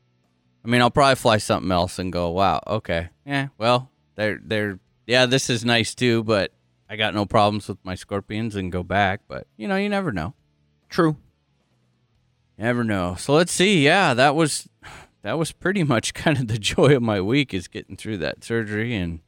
[0.64, 4.78] I mean, I'll probably fly something else and go, "Wow, okay, yeah, well, they're they're
[5.09, 6.52] yeah, this is nice too." But
[6.88, 9.22] I got no problems with my Scorpions and go back.
[9.26, 10.35] But you know, you never know.
[10.88, 11.16] True.
[12.57, 13.16] Never know.
[13.16, 13.85] So let's see.
[13.85, 14.68] Yeah, that was
[15.22, 18.44] that was pretty much kind of the joy of my week is getting through that
[18.44, 19.18] surgery and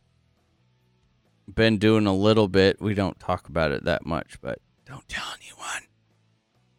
[1.55, 2.81] been doing a little bit.
[2.81, 5.89] We don't talk about it that much, but don't tell anyone.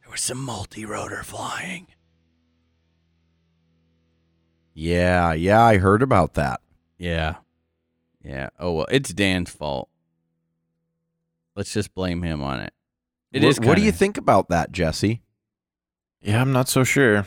[0.01, 1.88] There was some multi-rotor flying.
[4.73, 6.62] Yeah, yeah, I heard about that.
[6.97, 7.36] Yeah.
[8.23, 8.49] Yeah.
[8.60, 9.89] Oh well, it's Dan's fault.
[11.55, 12.73] Let's just blame him on it.
[13.34, 13.60] It Wh- is.
[13.60, 15.21] What do you think about that, Jesse?
[16.21, 17.25] yeah, I'm not so sure.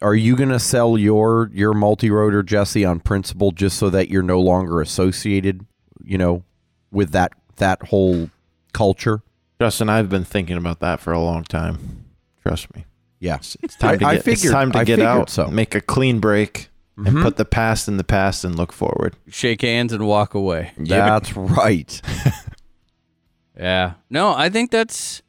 [0.00, 4.22] Are you going to sell your your multi-rotor Jesse on principle just so that you're
[4.22, 5.66] no longer associated,
[6.04, 6.42] you know,
[6.90, 8.30] with that that whole
[8.72, 9.22] culture?
[9.60, 12.04] Justin, I've been thinking about that for a long time.
[12.42, 12.84] Trust me.
[13.20, 13.36] Yeah.
[13.36, 15.48] It's, it's time to I- I get, it's time to I get out, so.
[15.48, 17.22] make a clean break, and Mhm.
[17.22, 19.16] put the past in the past and look forward.
[19.28, 20.72] Shake hands and walk away.
[20.78, 22.00] That's right.
[23.58, 23.94] Yeah.
[24.08, 25.22] No, I think that's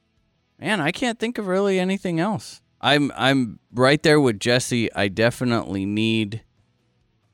[0.59, 2.61] man, I can't think of really anything else.
[2.81, 4.93] I'm I'm right there with Jesse.
[4.93, 6.43] I definitely need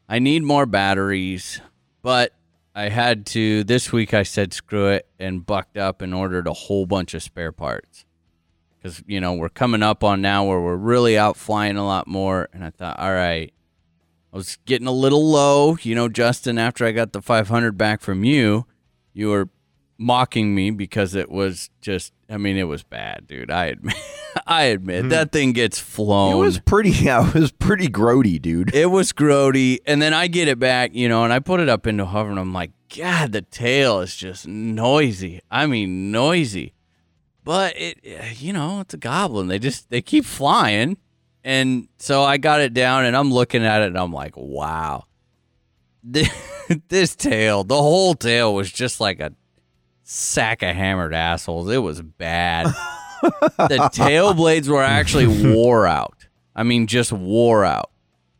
[0.07, 1.59] I need more batteries,
[2.01, 2.33] but
[2.75, 6.53] I had to this week I said screw it and bucked up and ordered a
[6.53, 8.05] whole bunch of spare parts.
[8.83, 12.05] Cuz you know, we're coming up on now where we're really out flying a lot
[12.05, 13.53] more and I thought, all right,
[14.33, 18.01] I was getting a little low, you know, Justin, after I got the 500 back
[18.01, 18.65] from you,
[19.13, 19.47] you were
[19.97, 23.49] mocking me because it was just I mean it was bad, dude.
[23.49, 23.95] I admit
[24.47, 25.09] I admit mm-hmm.
[25.09, 26.33] that thing gets flown.
[26.33, 28.73] It was pretty yeah, it was pretty grody, dude.
[28.75, 31.69] It was grody, and then I get it back, you know, and I put it
[31.69, 35.41] up into hover, and I'm like, God, the tail is just noisy.
[35.49, 36.73] I mean, noisy.
[37.43, 39.47] But it, eh, you know, it's a goblin.
[39.47, 40.97] They just they keep flying,
[41.43, 45.05] and so I got it down, and I'm looking at it, and I'm like, wow,
[46.03, 46.29] this,
[46.89, 49.33] this tail, the whole tail was just like a
[50.03, 51.69] sack of hammered assholes.
[51.69, 52.67] It was bad.
[53.57, 56.27] the tail blades were actually wore out.
[56.55, 57.91] I mean, just wore out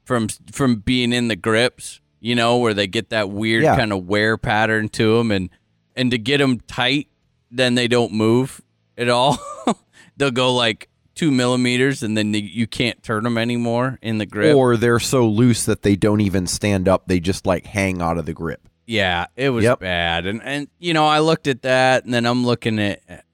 [0.06, 2.02] from from being in the grips.
[2.22, 3.76] You know, where they get that weird Yeah.
[3.76, 5.50] kind of wear pattern to them, and
[5.96, 7.08] and to get them tight,
[7.52, 8.62] then they don't move
[8.98, 9.38] at all.
[10.18, 14.56] They'll go like two millimeters, and then you can't turn them anymore in the grip.
[14.56, 17.08] Or they're so loose that they don't even stand up.
[17.08, 18.68] They just like hang out of the grip.
[18.88, 19.80] Yeah, it was Yep.
[19.82, 20.26] bad.
[20.26, 23.25] And and you know, I looked at that and then I'm looking at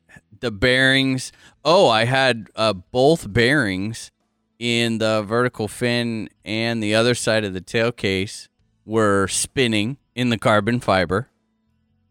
[0.42, 1.32] the bearings.
[1.64, 4.12] Oh, I had uh, both bearings
[4.60, 8.48] in the vertical fin and the other side of the tail case
[8.86, 11.30] were spinning in the carbon fiber.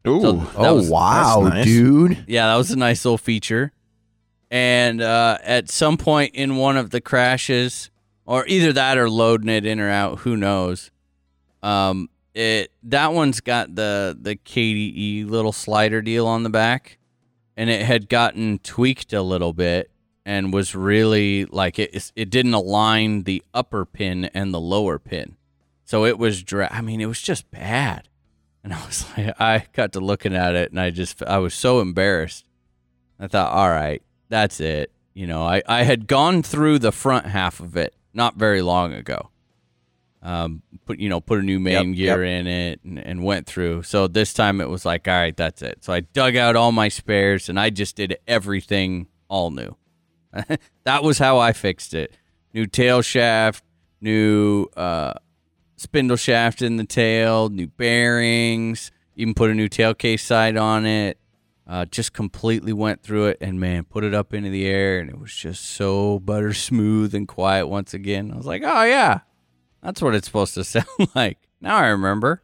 [0.08, 1.64] Ooh, So- oh was- wow, nice.
[1.64, 2.24] dude.
[2.26, 3.72] Yeah, that was a nice little feature.
[4.50, 7.90] And uh, at some point in one of the crashes,
[8.26, 10.90] or either that or loading it in or out, who knows?
[11.62, 16.98] Um, it that one's got the the KDE little slider deal on the back,
[17.60, 19.90] and it had gotten tweaked a little bit
[20.24, 25.36] and was really like it it didn't align the upper pin and the lower pin,
[25.84, 28.08] so it was dra- I mean, it was just bad,
[28.64, 31.52] and I was like, I got to looking at it, and I just I was
[31.52, 32.46] so embarrassed.
[33.18, 34.90] I thought, all right, that's it.
[35.12, 38.94] You know, I I had gone through the front half of it not very long
[38.94, 39.28] ago
[40.22, 43.46] um, put you know put a new main Yep, gear in it and, and went
[43.46, 43.82] through.
[43.84, 45.82] So this time it was like, all right, that's it.
[45.82, 49.76] So I dug out all my spares and I just did everything all new.
[50.84, 52.16] that was how I fixed it.
[52.52, 53.64] New tail shaft,
[54.00, 55.14] new uh,
[55.76, 60.84] spindle shaft in the tail, new bearings, even put a new tail case side on
[60.86, 61.16] it.
[61.66, 65.08] Uh, just completely went through it and man, put it up into the air and
[65.08, 68.32] it was just so butter smooth and quiet once again.
[68.32, 69.20] I was like, oh yeah,
[69.82, 71.38] that's what it's supposed to sound like.
[71.60, 72.42] Now I remember.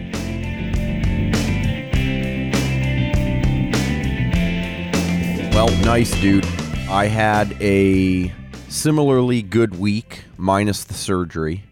[5.56, 6.44] Well, nice, dude.
[6.90, 8.30] I had a
[8.68, 11.64] similarly good week, minus the surgery.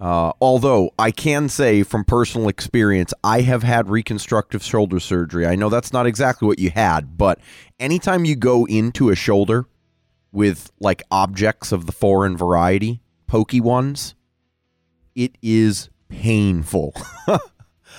[0.00, 5.48] Uh, although I can say from personal experience, I have had reconstructive shoulder surgery.
[5.48, 7.40] I know that's not exactly what you had, but
[7.80, 9.66] anytime you go into a shoulder
[10.30, 14.14] with like objects of the foreign variety, pokey ones,
[15.16, 16.94] it is painful.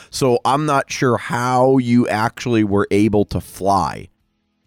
[0.10, 4.08] so I'm not sure how you actually were able to fly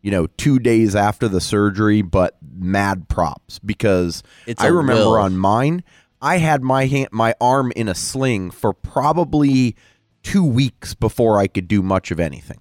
[0.07, 5.17] you know, two days after the surgery, but mad props because It's I remember will.
[5.17, 5.83] on mine,
[6.23, 9.75] I had my hand, my arm in a sling for probably
[10.23, 12.61] two weeks before I could do much of anything.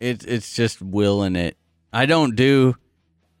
[0.00, 1.58] It's it's just willing it.
[1.92, 2.76] I don't do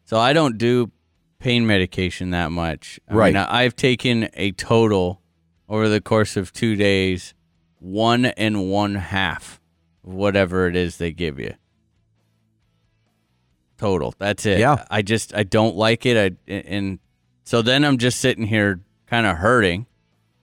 [0.04, 0.92] so I don't do
[1.38, 3.00] pain medication that much.
[3.08, 3.32] I Right.
[3.32, 5.22] Mean, I've taken a total
[5.70, 7.32] over the course of two days,
[7.78, 9.58] one and one half
[10.04, 11.54] of whatever it is they give you.
[13.78, 14.14] Total.
[14.18, 14.58] That's it.
[14.58, 14.84] Yeah.
[14.90, 16.34] I just I don't like it.
[16.48, 16.98] I and
[17.44, 19.86] so then I'm just sitting here kind of hurting.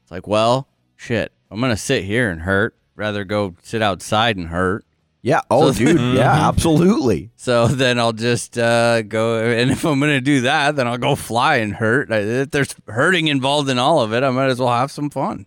[0.04, 1.32] It's like, well, shit.
[1.50, 2.76] I'm gonna sit here and hurt.
[2.96, 4.86] Rather go sit outside and hurt.
[5.24, 5.42] Yeah.
[5.50, 6.00] Oh, So- dude.
[6.18, 7.32] Yeah, absolutely.
[7.36, 11.16] So then I'll just uh, go, and if I'm gonna do that, then I'll go
[11.16, 12.12] fly and hurt.
[12.12, 15.46] If there's hurting involved in all of it, I might as well have some fun.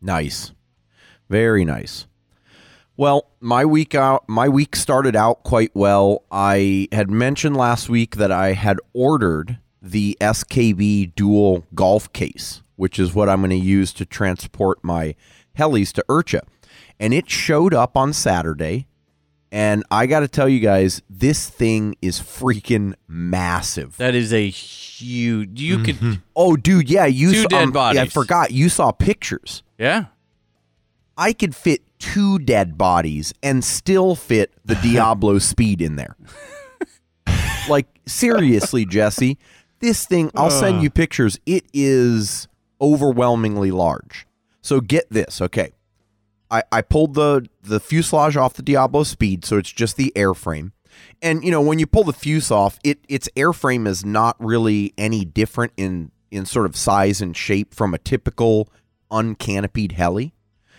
[0.00, 0.52] Nice.
[1.28, 2.06] Very nice.
[2.96, 6.22] Well, my week out my week started out quite well.
[6.30, 12.98] I had mentioned last week that I had ordered the SKB dual golf case, which
[12.98, 15.14] is what I'm going to use to transport my
[15.58, 16.40] helis to IRCHA.
[17.00, 18.86] And it showed up on Saturday.
[19.50, 23.96] And I got to tell you guys, this thing is freaking massive.
[23.98, 25.60] That is a huge.
[25.60, 28.90] You could, Oh, dude, yeah, you Two saw, dead um, yeah, I forgot you saw
[28.92, 29.62] pictures.
[29.78, 30.06] yeah.
[31.16, 36.16] I could fit two dead bodies and still fit the Diablo speed in there.
[37.68, 39.38] like seriously, Jesse,
[39.80, 41.38] this thing I'll send you pictures.
[41.46, 42.48] It is
[42.80, 44.26] overwhelmingly large.
[44.60, 45.72] So get this, okay.
[46.50, 50.72] I, I pulled the the fuselage off the Diablo speed, so it's just the airframe.
[51.20, 54.94] And you know, when you pull the fuse off, it its airframe is not really
[54.96, 58.68] any different in in sort of size and shape from a typical
[59.10, 60.34] uncanopied heli.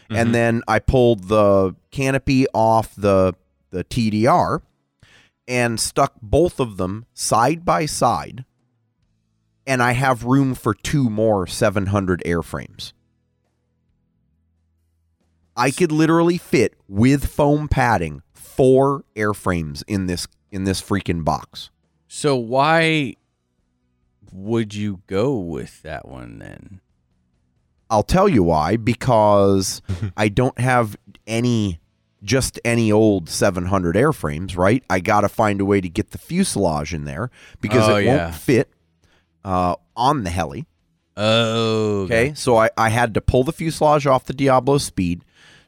[0.10, 0.32] And mm-hmm.
[0.32, 3.36] then I pulled the canopy off the
[3.72, 4.62] the TDR
[5.48, 8.46] and stuck both of them side by side.
[9.68, 12.94] And I have room for two more 700 airframes.
[15.58, 21.70] I could literally fit with foam padding four airframes in this in this freaking box.
[22.08, 23.16] So why
[24.32, 26.82] would you go with that one then?
[27.96, 29.82] I'll tell you why because
[30.18, 31.80] I don't have any
[32.24, 34.84] just any old 700 airframes, right?
[34.90, 37.30] I got to find a way to get the fuselage in there
[37.62, 38.24] because Oh, it yeah.
[38.26, 38.70] won't fit
[39.44, 40.66] uh, on the heli.
[41.16, 45.24] Oh, Okay, so I, I had to pull the fuselage off the Diablo Speed.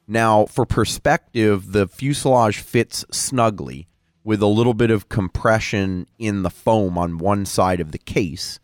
[0.07, 3.88] Now, for perspective, the fuselage fits snugly
[4.23, 8.59] with a little bit of compression in the foam on one side of the case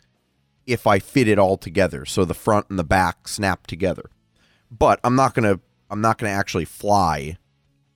[0.66, 2.06] if I fit it all together.
[2.06, 4.10] So the front and the back snap together.
[4.72, 5.60] But I'm not gonna
[5.90, 7.38] I'm not gonna actually fly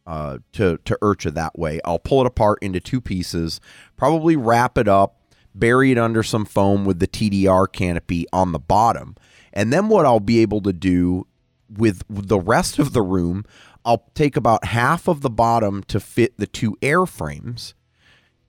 [0.06, 1.80] uh, to to IRCHA that way.
[1.84, 3.60] I'll pull it apart into two pieces,
[3.98, 5.22] probably wrap it up,
[5.54, 9.16] bury it under some foam with the TDR canopy on the bottom,
[9.54, 11.28] and then what I'll be able to do
[11.70, 13.44] with the rest of the room,
[13.84, 17.74] I'll take about half of the bottom to fit the two airframes,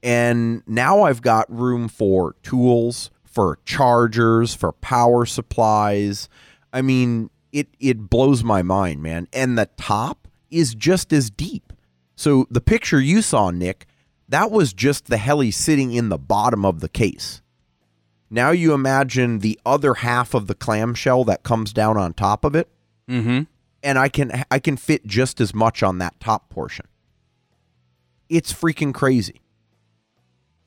[0.02, 6.28] and now I've got room for tools, for chargers, for power supplies.
[6.72, 9.28] I mean, it it blows my mind, man.
[9.32, 11.72] And the top is just as deep.
[12.16, 13.86] So the picture you saw, Nick,
[14.28, 17.40] that was just the heli sitting in the bottom of the case.
[18.28, 22.56] Now you imagine the other half of the clamshell that comes down on top of
[22.56, 22.68] it,
[23.08, 23.42] Mm-hmm.
[23.84, 26.86] and I can I can fit just as much on that top portion.
[28.28, 29.42] It's freaking crazy.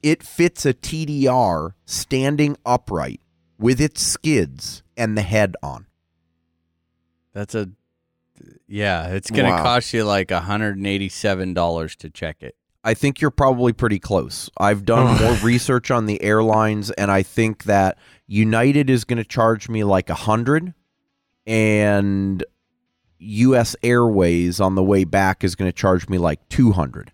[0.04, 3.22] It fits a TDR standing upright
[3.58, 5.86] with its skids and the head on.
[7.34, 7.70] That's a
[8.68, 9.08] yeah.
[9.10, 9.64] It's gonna Wow.
[9.64, 12.56] cost you like hundred and eighty-seven dollars to check it.
[12.84, 14.50] I think you're probably pretty close.
[14.58, 15.24] I've done oh.
[15.24, 19.84] more research on the airlines, and I think that United is going to charge me
[19.84, 20.74] like a hundred,
[21.46, 22.44] and
[23.20, 23.76] U.S.
[23.84, 27.12] Airways on the way back is going to charge me like two hundred.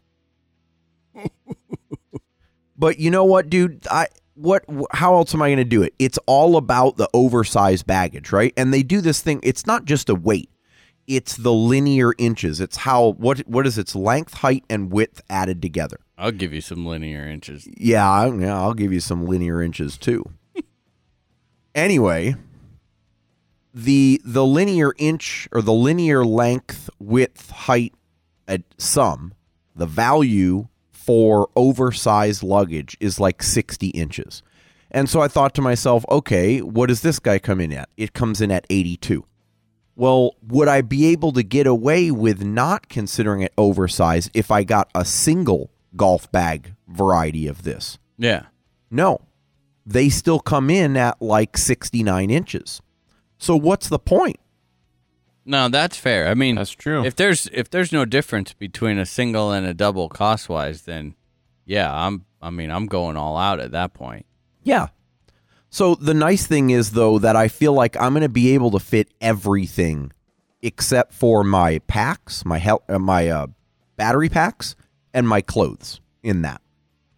[2.78, 3.86] But you know what, dude?
[3.89, 4.65] I what?
[4.91, 5.93] How else am I going to do it?
[5.99, 8.53] It's all about the oversized baggage, right?
[8.55, 9.39] And they do this thing.
[9.43, 10.49] It's not just a weight
[11.07, 12.59] it's the linear inches.
[12.59, 15.99] It's how what what is its length, height, and width added together.
[16.17, 17.67] I'll give you some linear inches.
[17.78, 20.25] Yeah, I, yeah, I'll give you some linear inches too.
[21.75, 22.36] anyway,
[23.73, 27.93] the the linear inch or the linear length, width, height
[28.47, 29.34] at sum,
[29.75, 30.67] the value
[31.08, 34.43] for oversized luggage is like 60 inches.
[34.91, 37.88] And so I thought to myself, okay, what does this guy come in at?
[37.95, 39.26] It comes in at 82.
[39.95, 44.66] Well, would I be able to get away with not considering it oversized if I
[44.66, 47.97] got a single golf bag variety of this?
[48.18, 48.47] Yeah.
[48.91, 49.22] No.
[49.86, 52.82] They still come in at like 69 inches.
[53.38, 54.39] So what's the point?
[55.47, 56.27] No, that's fair.
[56.27, 57.05] I mean, That's true.
[57.05, 61.15] if there's if there's no difference between a single and a double cost wise, then
[61.65, 62.25] yeah, I'm.
[62.41, 64.25] I mean, I'm going all out at that point.
[64.61, 64.87] Yeah.
[65.69, 68.71] So the nice thing is though that I feel like I'm going to be able
[68.71, 70.11] to fit everything
[70.61, 73.47] except for my packs, my hel- uh, my uh,
[73.95, 74.75] battery packs
[75.13, 76.61] and my clothes in that.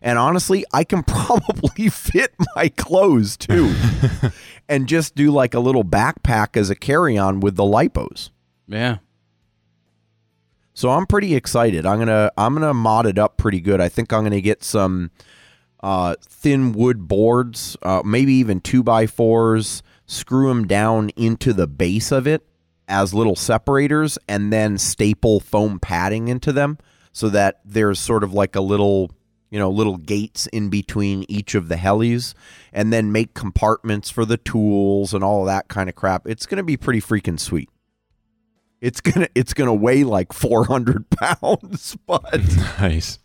[0.01, 3.73] And honestly, I can probably fit my clothes too.
[4.70, 8.30] and just do like a little backpack as a carry-on with the lipos.
[8.67, 8.99] Yeah.
[10.74, 11.86] So I'm pretty excited.
[11.86, 13.82] I'm gonna I'm gonna mod it up pretty good.
[13.82, 15.11] I think I'm gonna get some
[15.82, 19.84] uh, thin wood boards, uh, maybe even two by fours.
[20.05, 22.45] Screw them down into the base of it
[22.88, 26.78] as little separators, and then staple foam padding into them
[27.11, 29.11] so that there's sort of like a little
[29.50, 32.34] you know little gates in between each of the helis,
[32.74, 36.28] and then make compartments for the tools and all of that kind of crap.
[36.28, 37.70] It's gonna be pretty freaking sweet.
[38.82, 42.24] It's gonna it's gonna weigh like four hundred pounds, but
[42.80, 43.20] nice.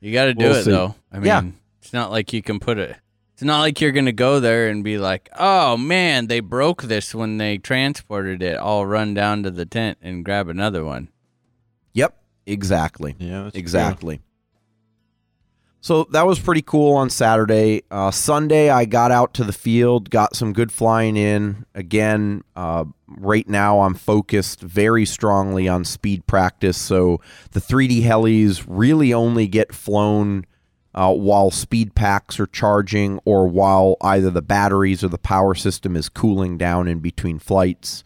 [0.00, 0.70] You got to do We'll it see.
[0.70, 0.94] though.
[1.12, 1.42] I mean, Yeah.
[1.82, 2.96] it's not like you can put it.
[3.34, 7.14] It's not like you're gonna go there and be like, "Oh man, they broke this
[7.14, 11.08] when they transported it." I'll run down to the tent and grab another one.
[12.52, 13.60] Exactly, Yeah, that's true.
[13.60, 14.20] exactly.
[15.82, 17.84] So that was pretty cool on Saturday.
[17.90, 21.64] Uh, Sunday, I got out to the field, got some good flying in.
[21.74, 26.76] Again, uh, right now I'm focused very strongly on speed practice.
[26.76, 27.22] So
[27.52, 30.44] the 3D helis really only get flown
[30.94, 35.96] uh, while speed packs are charging or while either the batteries or the power system
[35.96, 38.04] is cooling down in between flights.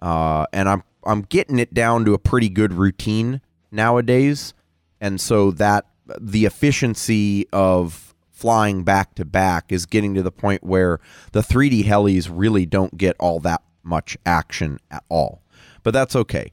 [0.00, 3.42] Uh, and I'm I'm getting it down to a pretty good routine
[3.72, 4.54] nowadays,
[5.00, 5.86] and so that
[6.20, 10.98] the efficiency of flying back to back is getting to the point where
[11.32, 15.42] the 3D helis really don't get all that much action at all.
[15.82, 16.50] But that's okay.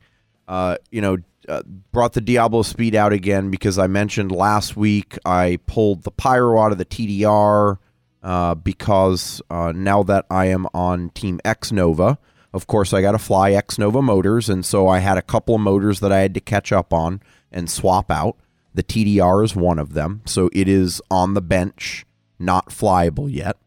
[0.48, 1.18] Uh, you know,
[1.48, 6.12] uh, brought the Diablo speed out again because I mentioned last week I pulled the
[6.12, 7.78] pyro out of the TDR
[8.22, 12.20] uh, because uh, now that I am on Team X Nova,
[12.54, 15.56] Of course, I got to fly X Nova motors, and so I had a couple
[15.56, 17.22] of motors that I had to catch up on
[17.52, 18.38] and swap out.
[18.74, 22.06] The TDR is one of them, so it is on the bench,
[22.40, 23.58] not flyable yet.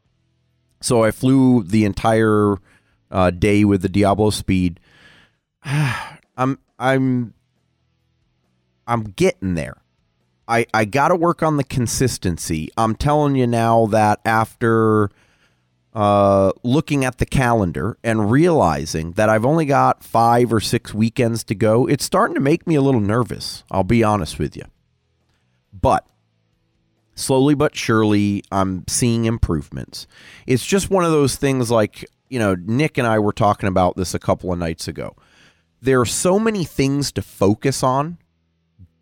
[0.81, 2.57] So I flew the entire
[3.11, 4.81] uh, day with the Diablo Speed.
[5.65, 7.35] I'm I'm
[8.87, 9.77] I'm getting there.
[10.49, 12.69] I I got to work on the consistency.
[12.77, 15.11] I'm telling you now that after
[15.95, 21.45] uh, looking at the calendar and realizing that I've only got five or six weekends
[21.45, 23.65] to go, it's starting to make me a little nervous.
[23.71, 24.65] I'll be honest with you.
[25.73, 26.07] But
[27.15, 30.07] slowly but surely, I'm seeing improvements.
[30.47, 33.97] It's just one of those things like, you know, Nick and I were talking about
[33.97, 35.15] this a couple of nights ago.
[35.83, 38.19] There are so many things to focus on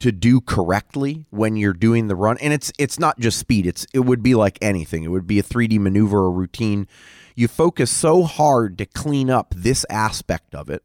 [0.01, 2.39] to do correctly when you're doing the run.
[2.39, 3.67] And it's it's not just speed.
[3.67, 5.05] It's it would be like anything.
[5.05, 6.89] It would be a 3D maneuver or routine.
[7.35, 10.83] You focus so hard to clean up this aspect of it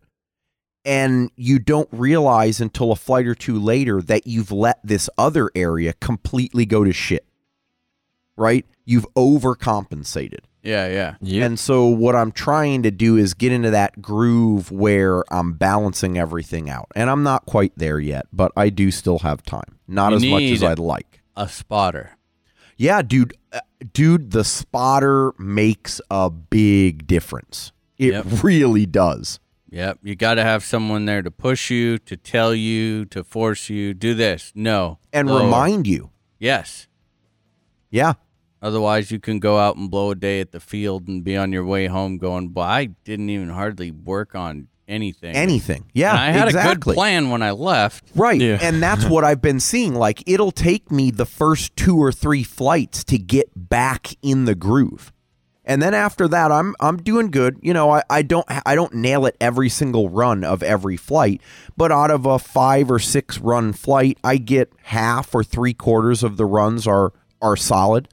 [0.85, 5.49] and you don't realize until a flight or two later that you've let this other
[5.55, 7.25] area completely go to shit.
[8.37, 8.65] Right?
[8.85, 11.15] You've overcompensated Yeah, yeah.
[11.21, 11.45] Yeah.
[11.45, 16.17] and so what I'm trying to do is get into that groove where I'm balancing
[16.17, 16.87] everything out.
[16.95, 19.77] And I'm not quite there yet, but I do still have time.
[19.87, 21.21] Not You as much as I'd like.
[21.37, 22.17] A spotter.
[22.77, 23.59] Yeah, dude, uh,
[23.93, 27.71] dude, the spotter makes a big difference.
[27.97, 28.43] It Yep.
[28.43, 29.39] really does.
[29.69, 29.99] Yep.
[30.03, 33.93] You got to have someone there to push you, to tell you, to force you,
[33.93, 34.51] do this.
[34.55, 34.97] No.
[35.13, 35.43] And Lower.
[35.43, 36.09] remind you.
[36.39, 36.87] Yes.
[37.89, 38.13] Yeah.
[38.65, 41.51] Otherwise, you can go out and blow a day at the field and be on
[41.51, 45.35] your way home going, well, I didn't even hardly work on anything.
[45.35, 45.85] Anything.
[45.93, 46.13] Yeah.
[46.13, 48.05] And I had a good plan when I left.
[48.15, 48.41] Right.
[48.41, 48.57] Yeah.
[48.59, 49.93] And that's what I've been seeing.
[49.93, 54.55] Like it'll take me the first two or three flights to get back in the
[54.55, 55.13] groove.
[55.63, 57.59] And then after that I'm I'm doing good.
[57.61, 61.39] You know, I, I don't I don't nail it every single run of every flight,
[61.77, 66.23] but out of a five or six run flight, I get half or three quarters
[66.23, 67.13] of the runs are
[67.43, 68.09] are solid.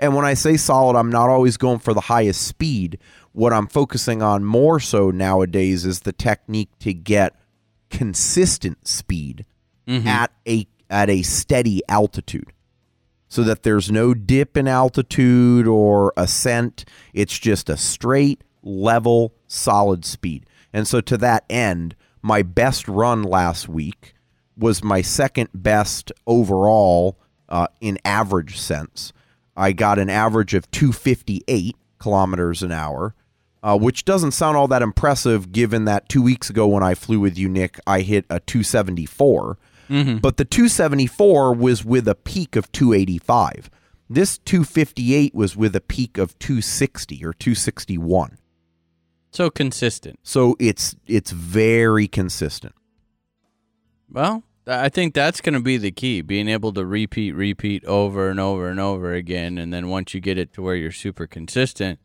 [0.00, 2.98] And when I say solid, I'm not always going for the highest speed.
[3.32, 7.36] What I'm focusing on more so nowadays is the technique to get
[7.90, 9.44] consistent speed
[10.06, 12.52] at a at a steady altitude.
[13.28, 16.84] So that there's no dip in altitude or ascent.
[17.12, 20.46] It's just a straight, level, solid speed.
[20.72, 24.14] And so to that end, my best run last week
[24.56, 29.12] was my second best overall uh, in average sense.
[29.56, 33.14] I got an average of 258 kilometers an hour,
[33.62, 37.20] uh, which doesn't sound all that impressive given that two weeks ago when I flew
[37.20, 39.58] with you, Nick, I hit a 274.
[40.20, 43.70] But the 274 was with a peak of 285.
[44.08, 48.38] This 258 was with a peak of 260 or 261.
[49.32, 50.18] So consistent.
[50.22, 52.74] So it's it's very consistent.
[54.10, 58.30] Well, I think that's going to be the key being able to repeat, repeat over
[58.30, 59.58] and over and over again.
[59.58, 61.98] And then once you get it to where you're super consistent,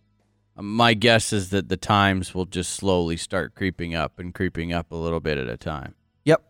[0.57, 4.73] uh, my guess is that the times will just slowly start creeping up and creeping
[4.73, 5.93] up a little bit at a time.
[6.23, 6.43] Yep.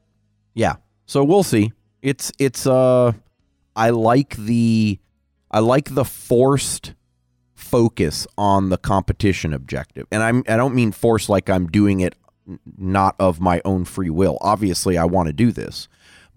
[0.53, 0.75] Yeah.
[1.05, 1.73] So we'll see.
[2.01, 3.13] It's it's uh
[3.75, 4.99] I like the
[5.51, 6.93] I like the forced
[7.53, 10.07] focus on the competition objective.
[10.11, 12.15] And I'm I don't mean force like I'm doing it
[12.77, 14.37] not of my own free will.
[14.39, 15.87] Obviously I want to do this.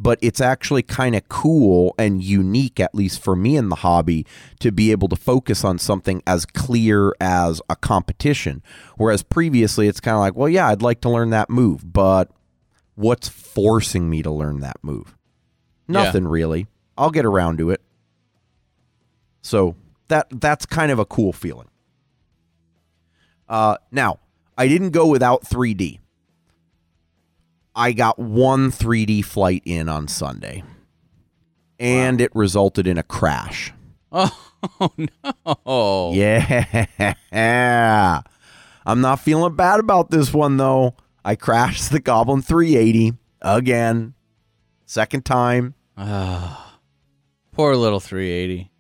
[0.01, 4.27] But it's actually kind of cool and unique, at least for me in the hobby,
[4.61, 8.63] to be able to focus on something as clear as a competition.
[8.97, 12.31] Whereas previously, it's kind of like, well, yeah, I'd like to learn that move, but
[12.95, 15.17] what's forcing me to learn that move?
[15.89, 16.05] Yeah.
[16.05, 16.67] Nothing really.
[16.97, 17.81] I'll get around to it.
[19.41, 19.77] So
[20.09, 21.69] that that's kind of a cool feeling.
[23.49, 24.19] Uh, now
[24.59, 26.01] I didn't go without 3D.
[27.75, 30.65] I got one 3D flight in on Sunday,
[31.79, 33.73] and it resulted in a crash.
[34.11, 34.37] Oh,
[34.97, 36.13] no.
[36.15, 38.23] Yeah.
[38.87, 40.95] I'm not feeling bad about this one though.
[41.25, 43.13] I crashed the Goblin 380
[43.43, 44.15] again.
[44.87, 45.75] Second time.
[45.97, 46.79] Ah,
[47.53, 48.71] poor little 380.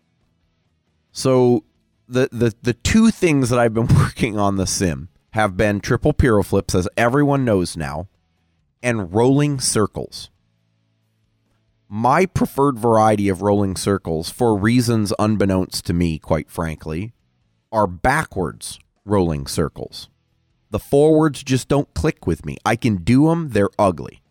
[1.12, 1.64] So
[2.08, 6.14] the the the two things that I've been working on the sim have been triple
[6.14, 8.08] pyro flips as everyone knows now
[8.82, 10.30] and rolling circles.
[11.88, 17.14] My preferred variety of rolling circles for reasons unbeknownst to me quite frankly
[17.72, 20.08] are backwards rolling circles.
[20.70, 22.58] The forwards just don't click with me.
[22.64, 24.22] I can do them, they're ugly.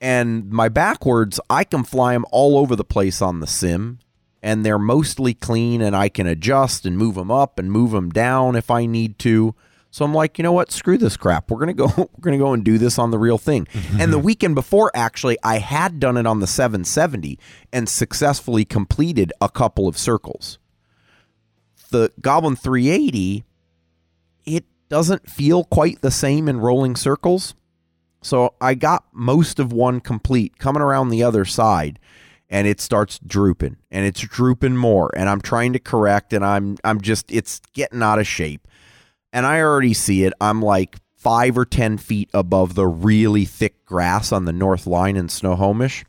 [0.00, 3.98] And my backwards, I can fly them all over the place on the sim,
[4.42, 8.10] and they're mostly clean, and I can adjust and move them up and move them
[8.10, 9.54] down if I need to.
[9.90, 10.70] So I'm like, you know what?
[10.70, 11.50] Screw this crap.
[11.50, 11.88] We're gonna go.
[11.96, 13.66] We're gonna go and do this on the real thing.
[13.98, 17.38] and the weekend before, actually, I had done it on the 770
[17.72, 20.58] and successfully completed a couple of circles.
[21.90, 23.44] The Goblin 380,
[24.46, 27.54] it doesn't feel quite the same in rolling circles.
[28.22, 31.98] So I got most of one complete coming around the other side
[32.50, 36.76] and it starts drooping and it's drooping more and I'm trying to correct and I'm
[36.84, 38.66] I'm just it's getting out of shape.
[39.32, 40.32] And I already see it.
[40.40, 45.16] I'm like 5 or 10 feet above the really thick grass on the north line
[45.16, 46.04] in Snohomish.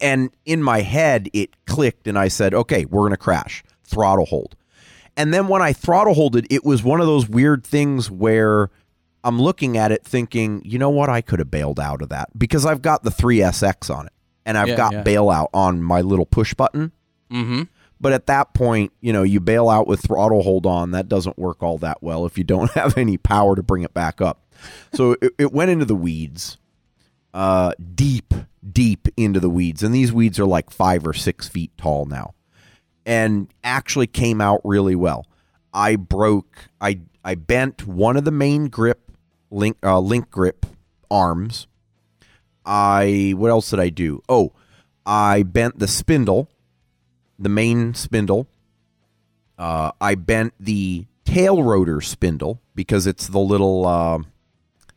[0.00, 3.64] And in my head it clicked and I said, "Okay, we're going to crash.
[3.84, 4.54] Throttle hold."
[5.16, 8.70] And then when I throttle holded, it was one of those weird things where
[9.24, 12.28] I'm looking at it thinking, you know what, I could have bailed out of that
[12.38, 14.12] because I've got the 3SX on it
[14.46, 15.02] and I've Yeah, got yeah.
[15.02, 16.92] bailout on my little push button.
[17.32, 17.62] Mm-hmm.
[18.00, 20.92] But at that point, you know, you bail out with throttle hold on.
[20.92, 23.94] That doesn't work all that well if you don't have any power to bring it
[23.94, 24.42] back up.
[24.92, 26.58] So it, it went into the weeds,
[27.34, 28.34] uh, deep,
[28.70, 29.82] deep into the weeds.
[29.82, 32.34] And these weeds are like five or six feet tall now
[33.04, 35.26] and actually came out really well.
[35.72, 39.10] I broke, I, I bent one of the main grip,
[39.50, 40.66] link, uh, link grip
[41.10, 41.66] arms.
[42.66, 44.22] I, what else did I do?
[44.28, 44.52] Oh,
[45.06, 46.50] I bent the spindle
[47.38, 48.48] the main spindle.
[49.56, 54.18] Uh, I bent the tail rotor spindle because it's the little uh,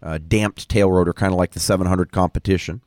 [0.02, 2.82] uh, damped tail rotor, kind of like the 700 competition.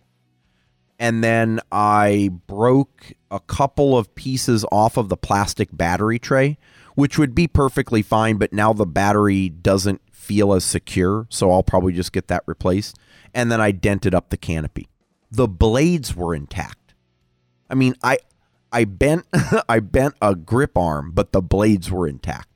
[0.99, 6.57] And then I broke a couple of pieces off of the plastic battery tray,
[6.95, 11.63] which would be perfectly fine, but now the battery doesn't feel as secure, so I'll
[11.63, 12.97] probably just get that replaced.
[13.35, 14.89] And then I dented up the canopy.
[15.31, 16.95] The blades were intact.
[17.69, 18.19] I mean, I
[18.75, 19.25] I bent
[19.69, 22.49] I bent a grip arm, but the blades were intact.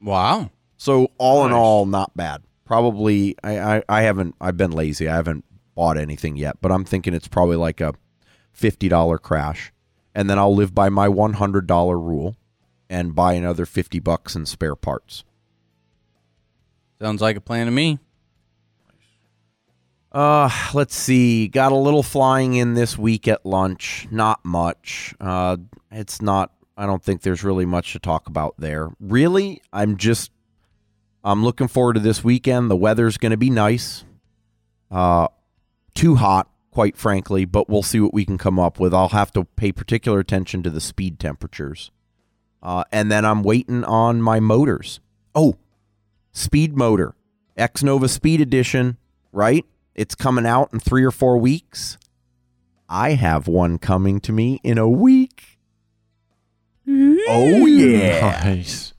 [0.00, 0.50] Wow.
[0.76, 2.44] So all in all, not bad.
[2.64, 5.08] Probably I, I I haven't I've been lazy.
[5.08, 5.44] I haven't
[5.74, 7.94] bought anything yet, but I'm thinking it's probably like a
[8.52, 9.72] fifty dollar crash,
[10.14, 12.36] and then I'll live by my one hundred dollar rule,
[12.88, 15.24] and buy another fifty bucks in spare parts.
[17.00, 17.98] Sounds like a plan to me.
[20.18, 21.46] Uh, let's see.
[21.46, 24.08] Got a little flying in this week at lunch.
[24.10, 25.14] Not much.
[25.20, 25.58] Uh,
[25.92, 26.50] it's not.
[26.76, 28.90] I don't think there's really much to talk about there.
[28.98, 30.32] Really, I'm just.
[31.22, 32.68] I'm looking forward to this weekend.
[32.68, 34.02] The weather's going to be nice.
[34.90, 35.28] Uh,
[35.94, 38.92] too hot, quite frankly, but we'll see what we can come up with.
[38.92, 41.92] I'll have to pay particular attention to the speed temperatures.
[42.60, 44.98] Uh, and then I'm waiting on my motors.
[45.32, 45.58] Oh,
[46.32, 47.14] speed motor,
[47.56, 48.96] X Nova Speed Edition,
[49.30, 49.64] right?
[49.98, 51.98] It's coming out in three or four weeks.
[52.88, 55.58] I have one coming to me in a week.
[56.86, 58.40] Oh, yeah.
[58.44, 58.94] Nice.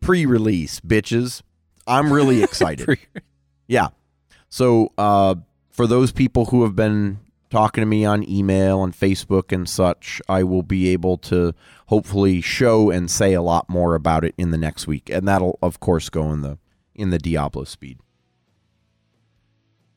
[0.00, 1.42] Pre release, bitches.
[1.88, 3.00] I'm really excited.
[3.66, 3.88] yeah.
[4.48, 5.34] So, uh,
[5.70, 7.18] for those people who have been
[7.50, 11.52] talking to me on email and Facebook and such, I will be able to
[11.88, 15.10] hopefully show and say a lot more about it in the next week.
[15.10, 16.58] And that'll, of course, go in the
[16.94, 17.98] in the Diablo speed.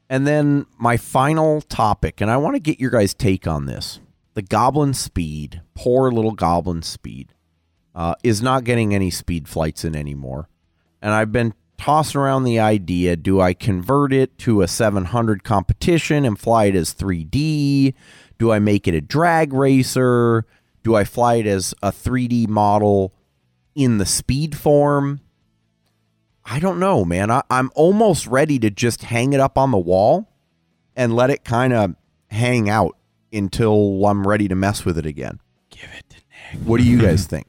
[0.10, 4.00] And then my final topic, and I want to get your guys' take on this.
[4.36, 7.34] The Goblin Speed, poor little Goblin Speed,
[7.94, 10.48] uh, is not getting any speed flights in anymore.
[11.02, 16.26] And I've been tossing around the idea do I convert it to a 700 competition
[16.26, 17.94] and fly it as 3D?
[18.38, 20.46] Do I make it a drag racer?
[20.84, 23.14] Do I fly it as a 3D model
[23.76, 25.22] in the speed form?
[26.50, 27.30] I don't know, man.
[27.30, 30.30] I, I'm almost ready to just hang it up on the wall
[30.96, 31.96] and let it kind of
[32.28, 32.96] hang out
[33.34, 35.42] until I'm ready to mess with it again.
[35.70, 36.66] Give it to Nick.
[36.66, 37.48] What do you guys think?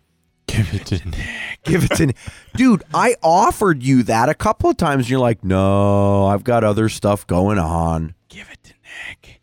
[0.49, 1.61] Give it to Nick.
[1.63, 2.17] Give it to Nick.
[2.57, 5.05] Dude, I offered you that a couple of times.
[5.05, 8.15] And you're like, no, I've got other stuff going on.
[8.29, 8.73] Give it to
[9.09, 9.41] Nick.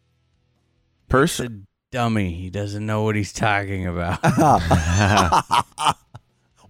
[1.08, 1.68] Person.
[1.92, 2.34] Dummy.
[2.34, 4.20] He doesn't know what he's talking about.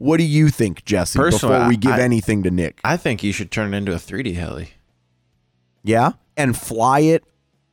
[0.06, 2.80] What do you think, Jesse, Personally, before we give I- anything to Nick?
[2.84, 4.70] I think you should turn it into a 3D heli.
[5.84, 6.12] Yeah?
[6.38, 7.24] And fly it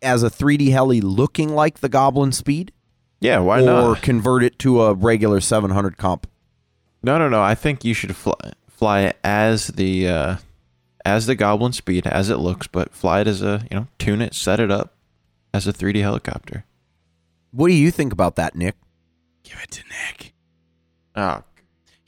[0.00, 2.72] as a 3D heli looking like the Goblin Speed?
[3.20, 3.84] Yeah, why or not?
[3.84, 6.26] Or convert it to a regular 700 comp?
[7.02, 7.42] No, no, no.
[7.42, 8.34] I think you should fly,
[8.66, 10.36] fly it as the uh,
[11.04, 14.22] as the Goblin Speed as it looks, but fly it as a you know tune
[14.22, 14.94] it, set it up
[15.52, 16.64] as a 3D helicopter.
[17.50, 18.76] What do you think about that, Nick?
[19.42, 20.32] Give it to Nick.
[21.14, 21.42] Oh,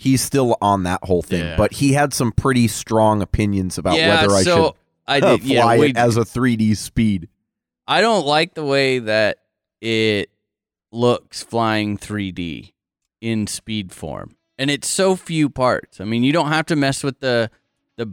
[0.04, 1.56] He's still on that whole thing, Yeah.
[1.56, 4.72] but he had some pretty strong opinions about yeah, whether I so should
[5.06, 5.46] I uh, did.
[5.46, 7.28] fly yeah, we, it as a 3D speed.
[7.88, 9.38] I don't like the way that
[9.80, 10.28] it
[10.92, 12.74] looks flying 3D
[13.22, 14.36] in speed form.
[14.58, 16.02] And it's so few parts.
[16.02, 17.50] I mean, you don't have to mess with the
[17.96, 18.12] the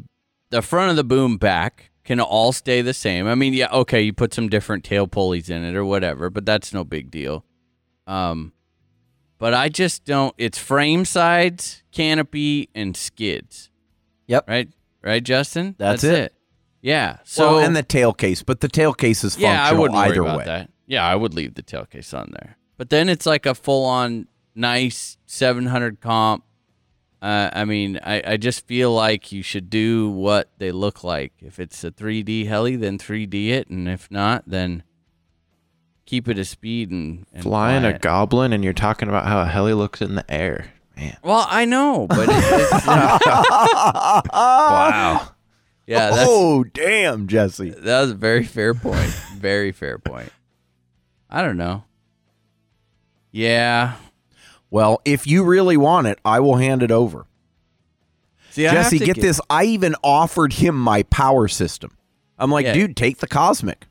[0.50, 3.28] the front of the boom back can all stay the same.
[3.28, 6.46] I mean, yeah, okay, you put some different tail pulleys in it or whatever, but
[6.46, 7.44] that's no big deal.
[8.08, 8.54] Um,
[9.42, 10.36] but I just don't.
[10.38, 13.72] It's frame sides, canopy, and skids.
[14.28, 14.48] Yep.
[14.48, 14.70] Right.
[15.02, 15.74] Right, Justin.
[15.80, 16.32] That's it.
[16.80, 17.18] Yeah.
[17.24, 19.98] So So and the tail case, but the tail case is functional yeah, I wouldn't
[19.98, 20.46] worry either about way.
[20.46, 20.70] that.
[20.86, 22.58] Yeah, I would leave the tailcase on there.
[22.78, 26.44] But then it's like a full on nice 700 comp.
[27.20, 31.34] Uh, I mean, I, I just feel like you should do what they look like.
[31.39, 34.84] If it's a 3D heli, then 3D it, and if not, then
[36.12, 38.01] keep it a speed and, and Flying fly a it.
[38.01, 40.74] goblin, and you're talking about how a heli looks in the air.
[40.97, 41.16] Man.
[41.24, 44.22] Well, I know, but it, it's, Wow.
[45.88, 47.70] yeah, that's, oh, damn, Jesse.
[47.70, 49.09] that was a very fair point.
[49.38, 50.34] Very fair point.
[51.30, 51.86] I don't know.
[53.32, 53.93] Yeah.
[54.70, 57.26] Well, if you really want it, I will hand it over.
[58.49, 59.39] See, Jesse, to get this.
[59.49, 61.95] I even offered him my power system.
[62.38, 62.74] I'm like, Yeah.
[62.74, 63.84] dude, take the Kosmik.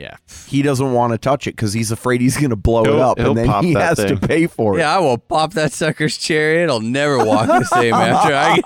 [0.00, 0.16] Yeah.
[0.46, 3.02] He doesn't want to touch it because he's afraid he's going to blow it He'll-
[3.02, 4.78] up, and then he that has to pay for it.
[4.80, 6.62] Yeah, I will pop that sucker's cherry.
[6.62, 8.64] It'll never walk the same after I get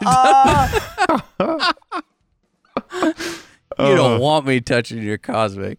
[1.41, 3.15] done.
[3.91, 5.79] you don't want me touching your Kosmik.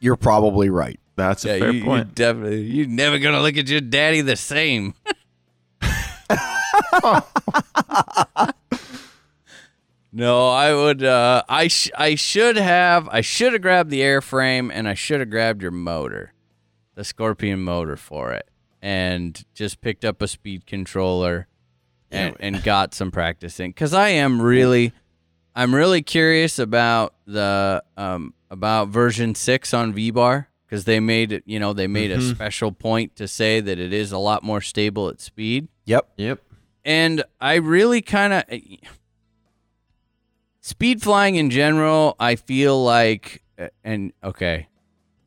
[0.00, 1.00] You're probably right.
[1.16, 2.14] That's a fair you, you point.
[2.14, 2.60] definitely.
[2.60, 4.92] You're never gonna look at your daddy the same.
[10.18, 11.02] no, I would.
[11.04, 13.08] Uh, I sh- I should have.
[13.10, 16.32] I should have grabbed the airframe, and I should have grabbed your motor,
[16.94, 18.48] the Scorpion motor for it,
[18.82, 21.46] and just picked up a speed controller,
[22.10, 23.70] and, and got some practicing.
[23.70, 24.92] Because I am really,
[25.54, 31.32] I'm really curious about the um about version six on V Bar because they made
[31.32, 31.44] it.
[31.46, 34.60] You know, they made a special point to say that it is a lot more
[34.60, 36.08] stable at speed Yep.
[36.16, 36.42] Yep.
[36.84, 38.44] and I really kind of
[40.68, 42.14] speed flying in general.
[42.20, 43.42] I feel like,
[43.82, 44.68] and okay,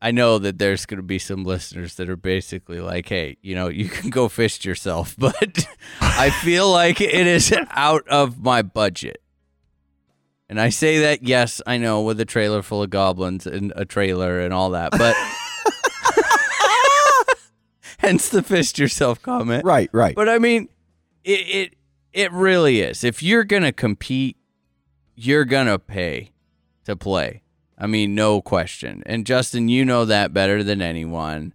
[0.00, 3.54] I know that there's going to be some listeners that are basically like, "Hey, you
[3.54, 5.66] know, you can go fish yourself," but
[6.00, 9.18] I feel like it is out of my budget.
[10.48, 13.86] And I say that, yes, I know, with a trailer full of goblins and a
[13.86, 15.16] trailer and all that, but
[17.98, 19.64] hence the fist yourself comment.
[19.64, 20.14] Right, right.
[20.14, 20.68] But I mean,
[21.24, 21.74] it it
[22.12, 23.02] it really is.
[23.02, 24.36] If you're gonna compete,
[25.14, 26.32] you're gonna pay
[26.84, 27.42] to play.
[27.78, 29.02] I mean, no question.
[29.06, 31.52] And Justin, you know that better than anyone.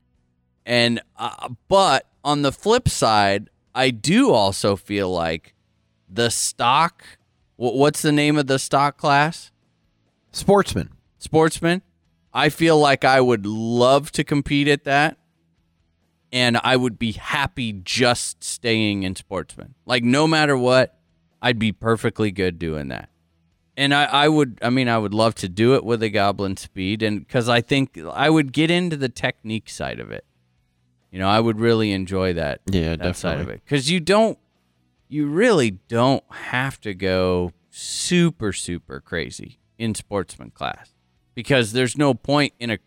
[0.65, 5.53] And uh, but on the flip side, I do also feel like
[6.09, 7.05] the stock.
[7.55, 9.51] What's the name of the stock class?
[10.31, 10.89] Sportsman.
[11.17, 11.81] Sportsman.
[12.33, 15.17] I feel like I would love to compete at that.
[16.31, 19.75] And I would be happy just staying in sportsman.
[19.85, 20.99] Like, no matter what,
[21.41, 23.09] I'd be perfectly good doing that.
[23.77, 26.57] And I, I would, I mean, I would love to do it with a goblin
[26.57, 27.03] speed.
[27.03, 30.25] And because I think I would get into the technique side of it.
[31.11, 34.37] You know, I would really enjoy that Yeah, that side of it because you don't
[35.07, 40.93] you really don't have to go super super crazy in sportsman class
[41.33, 42.77] because there's no point in a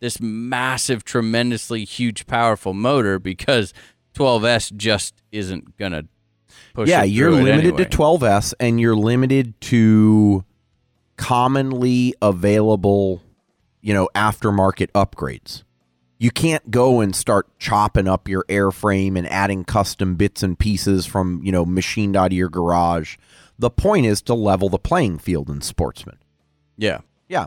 [0.00, 3.72] this massive tremendously huge powerful motor because
[4.14, 6.04] 12s just isn't gonna
[6.74, 7.84] push yeah, you're limited anyway.
[7.84, 10.44] to 12S and you're limited to
[11.16, 13.22] commonly available,
[13.80, 15.62] you know, aftermarket upgrades.
[16.18, 21.04] You can't go and start chopping up your airframe and adding custom bits and pieces
[21.04, 23.16] from, you know, machined out of your garage.
[23.58, 26.18] The point is to level the playing field in sportsman.
[26.76, 27.46] yeah Yeah.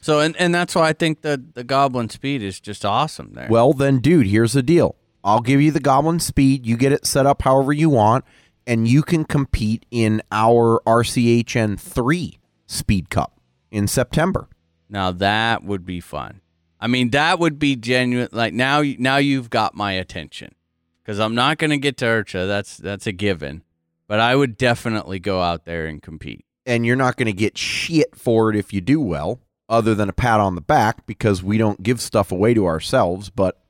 [0.00, 3.48] so and, and that's why I think the the goblin speed is just awesome there
[3.50, 4.96] Well, then, dude, here's the deal.
[5.24, 6.66] I'll give you the Goblin Speed.
[6.66, 8.26] You get it set up however you want,
[8.66, 13.38] and you can compete in our RCHN 3 Speed Cup
[13.70, 14.48] in September.
[14.88, 16.40] Now that would be fun.
[16.80, 18.28] I mean, that would be genuine.
[18.32, 20.54] Like now, now you've got my attention
[21.02, 22.46] because I'm not going to get to IRCHA.
[22.46, 23.62] That's that's a given.
[24.06, 26.44] But I would definitely go out there and compete.
[26.66, 30.08] And you're not going to get shit for it if you do well, other than
[30.08, 33.30] a pat on the back because we don't give stuff away to ourselves.
[33.30, 33.63] But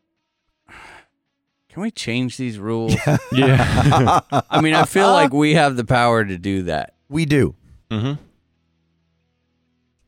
[1.75, 2.95] Can we change these rules?
[3.33, 4.21] Yeah.
[4.49, 6.95] I mean, I feel like we have the power to do that.
[7.09, 7.57] we do.
[7.91, 8.13] mm-hmm.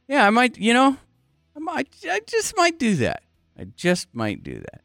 [0.06, 0.56] Yeah, I might.
[0.58, 0.96] You know,
[1.56, 1.88] I might.
[2.08, 3.24] I just might do that.
[3.58, 4.82] I just might do that.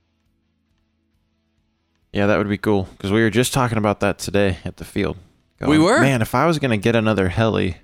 [2.11, 4.83] Yeah, that would be cool because we were just talking about that today at the
[4.83, 5.17] field.
[5.59, 6.01] We were?
[6.01, 7.77] Man, if I was gonna get another heli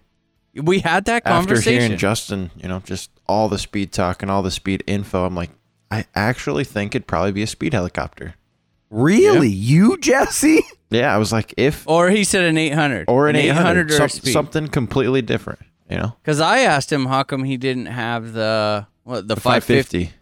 [0.56, 1.28] We had that conversation.
[1.28, 1.82] after conversation.
[1.84, 5.36] hearing Justin, you know, just all the speed talk and all the speed info, I'm
[5.36, 5.52] like,
[5.92, 8.34] I actually think it'd probably be a speed helicopter.
[8.90, 9.50] Really?
[9.50, 10.62] You, Jesse?
[10.90, 13.06] Yeah, I was like, if Or he said an 800.
[13.10, 14.32] or an, 800, or a some- speed.
[14.32, 15.60] something completely different.
[15.90, 19.42] You know, Because I asked him how come he didn't have the what the, the
[19.42, 20.14] 550, 550.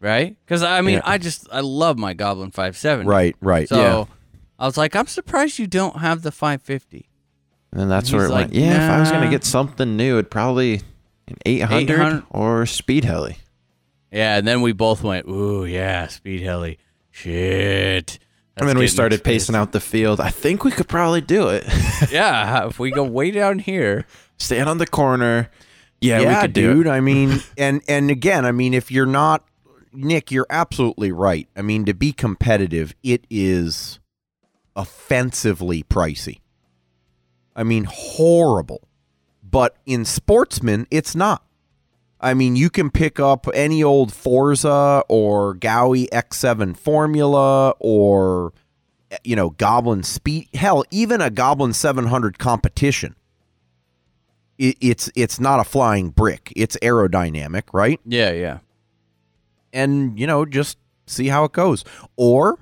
[0.00, 0.36] right?
[0.44, 1.02] Because I mean, Yeah.
[1.04, 3.08] I just I love my Goblin 570.
[3.08, 3.68] Right, right.
[3.68, 4.04] So yeah.
[4.58, 7.08] I was like, I'm surprised you don't have the 550.
[7.72, 8.54] And then that's He's where it like, went.
[8.54, 10.80] Yeah, if I was gonna "Nah." get something new, it'd probably
[11.28, 12.22] an 800, 800.
[12.30, 13.36] or speed heli.
[14.12, 16.78] Yeah, and then we both went, ooh, yeah, speed heli.
[17.14, 18.18] Shit.
[18.56, 20.20] and then we started pacing out the field.
[20.20, 21.64] I think we could probably do it.
[22.10, 24.04] Yeah, if we go way down here.
[24.36, 25.48] Stand on the corner.
[26.00, 26.86] Yeah, yeah, we could do dude.
[26.86, 26.90] it.
[26.90, 29.44] I mean, and and again, I mean, if you're not
[29.92, 31.48] Nick, you're absolutely right.
[31.56, 34.00] I mean, to be competitive, it is
[34.74, 36.40] offensively pricey.
[37.54, 38.88] I mean, horrible.
[39.42, 41.43] But in sportsmen, it's not.
[42.24, 48.52] I mean, you can pick up any old Forza or Gaui X7 Formula or
[49.22, 53.14] you know, Goblin Speed, hell, even a Goblin 700 competition
[54.58, 56.52] it, it's it's not a flying brick.
[56.56, 58.00] It's aerodynamic, right?
[58.04, 58.58] Yeah, yeah.
[59.72, 61.84] And you know, just see how it goes.
[62.16, 62.58] Or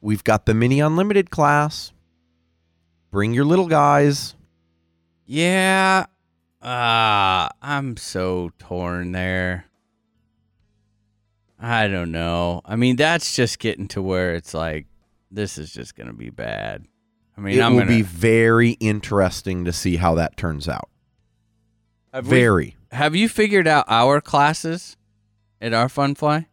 [0.00, 1.92] we've got the mini unlimited class.
[3.10, 4.34] Bring your little guys.
[5.26, 6.06] Yeah.
[6.62, 9.66] Uh, I'm so torn there.
[11.58, 12.62] I don't know.
[12.64, 14.86] I mean, that's just getting to where it's like,
[15.30, 16.86] this is just going to be bad.
[17.36, 20.88] I mean, it I'm will to be very interesting to see how that turns out.
[22.12, 22.76] Have, we- Very.
[22.92, 24.96] have you figured out our classes
[25.60, 26.48] at our fun fly?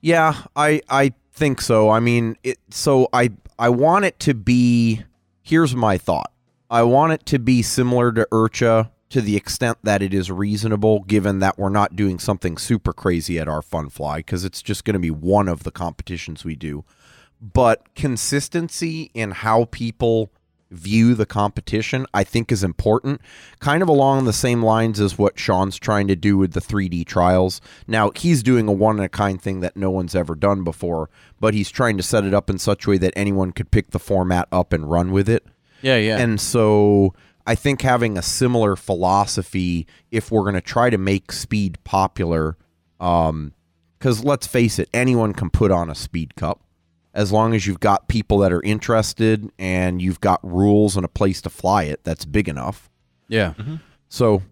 [0.00, 1.90] Yeah, I I think so.
[1.90, 5.02] I mean, it so I I want it to be
[5.42, 6.32] here's my thought.
[6.70, 11.00] I want it to be similar to IRCHA to the extent that it is reasonable
[11.00, 14.84] given that we're not doing something super crazy at our fun fly because it's just
[14.84, 16.84] going to be one of the competitions we do.
[17.40, 20.30] But consistency in how people
[20.70, 23.20] view the competition, I think, is important.
[23.58, 27.06] Kind of along the same lines as what Sean's trying to do with the 3D
[27.06, 27.60] trials.
[27.86, 31.08] Now, he's doing a one of a kind thing that no one's ever done before,
[31.40, 33.90] but he's trying to set it up in such a way that anyone could pick
[33.90, 35.46] the format up and run with it.
[35.80, 36.18] Yeah, yeah.
[36.18, 37.14] And so
[37.48, 42.58] I think having a similar philosophy, if we're going to try to make speed popular,
[43.00, 43.54] um,
[43.98, 46.60] because let's face it, anyone can put on a speed cup
[47.14, 51.08] as long as you've got people that are interested and you've got rules and a
[51.08, 52.90] place to fly it that's big enough.
[53.28, 53.54] yeah.
[53.54, 53.76] Mm-hmm.
[54.10, 54.42] So,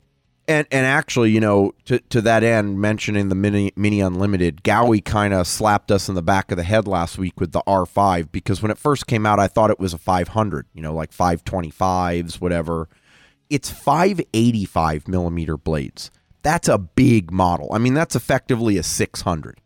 [0.48, 5.04] and and actually, you know, to to that end, mentioning the mini mini unlimited, Gaui
[5.04, 8.30] kind of slapped us in the back of the head last week with the R5
[8.30, 11.10] because when it first came out, I thought it was a 500, you know, like
[11.10, 12.88] 525s, whatever.
[13.48, 16.10] It's 585 millimeter blades.
[16.42, 17.68] That's a big model.
[17.72, 19.60] I mean, that's effectively a 600.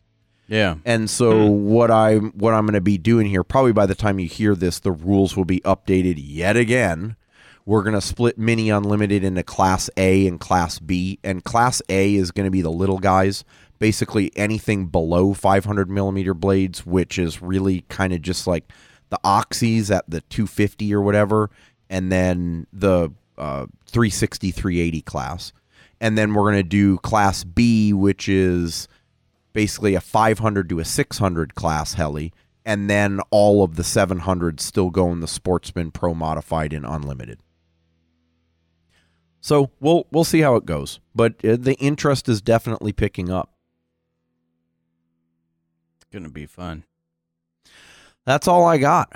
[0.48, 0.76] Yeah.
[0.84, 4.18] And so what I what I'm going to be doing here, probably by the time
[4.18, 7.16] you hear this, the rules will be updated yet again.
[7.66, 12.14] We're going to split mini unlimited into class A and class B, and class A
[12.14, 13.44] is going to be the little guys,
[13.78, 18.72] basically anything below 500 millimeter blades, which is really kind of just like
[19.10, 21.50] the oxys at the 250 or whatever,
[21.88, 25.52] and then the uh, 360 380 class,
[26.00, 28.88] and then we're going to do class B, which is
[29.52, 32.32] basically a 500 to a 600 class heli
[32.64, 37.40] and then all of the 700s still go in the sportsman pro modified and unlimited
[39.40, 43.52] so we'll we'll see how it goes but uh, the interest is definitely picking up.
[45.96, 46.84] It's going to be fun.
[48.26, 49.10] that's all i got.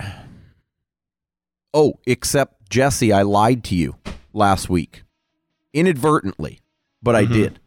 [1.73, 3.95] Oh except jesse i lied to you
[4.33, 5.03] last week.
[5.73, 6.59] Inadvertently
[7.01, 7.33] but i Mhm.
[7.33, 7.59] did.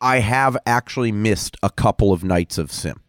[0.00, 3.00] I have actually missed a couple of nights of sim.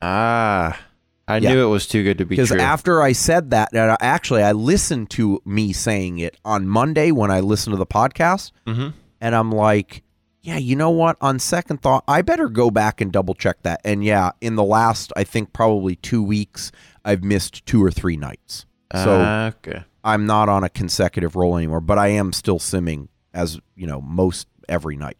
[0.00, 0.85] Ah,
[1.28, 1.54] I Yeah.
[1.54, 2.44] knew it was too good to be true.
[2.44, 7.10] because after I said that, and actually, I listened to me saying it on Monday
[7.10, 8.92] when I listened to the podcast, Mhm.
[9.20, 10.02] and I'm like,
[10.42, 11.16] yeah, you know what?
[11.20, 13.80] On second thought, I better go back and double check that.
[13.84, 16.70] And yeah, in the last, I think probably two weeks,
[17.04, 18.64] I've missed two or three nights.
[18.94, 19.82] So Ah, okay.
[20.04, 24.00] I'm not on a consecutive roll anymore, but I am still simming as you know
[24.00, 25.16] most every night.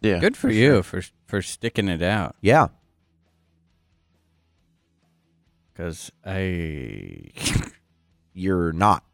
[0.00, 0.18] Yeah.
[0.18, 2.34] Good for you for for sticking it out.
[2.40, 2.66] Yeah,
[5.76, 7.28] Because I
[8.32, 9.04] you're not.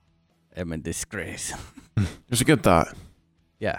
[0.57, 1.53] I'm a disgrace.
[2.29, 2.95] There's a good thought.
[3.59, 3.79] yeah.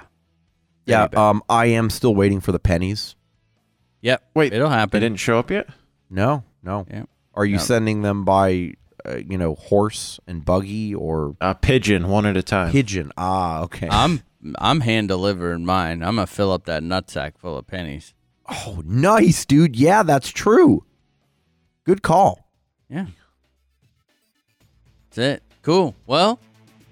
[0.85, 3.15] Yeah, Very um, I am still waiting for the pennies.
[4.01, 4.21] Yep.
[4.35, 4.99] Wait, it'll They happen.
[4.99, 5.67] didn't show up yet?
[6.09, 6.85] No, no.
[6.91, 7.03] Yeah.
[7.33, 7.61] Are you No.
[7.61, 8.73] sending them by,
[9.07, 12.71] uh, you know, horse and buggy or a pigeon, one at a time.
[12.73, 13.13] pigeon?
[13.17, 13.87] Ah, okay.
[13.89, 14.23] I'm
[14.57, 16.03] I'm hand delivering mine.
[16.03, 18.13] I'm gonna fill up that nutsack full of pennies.
[18.49, 19.77] oh, nice, dude.
[19.77, 20.83] Yeah, that's true.
[21.85, 22.42] Good call.
[22.89, 23.05] Yeah.
[25.09, 25.43] That's it.
[25.61, 25.95] Cool.
[26.05, 26.39] Well,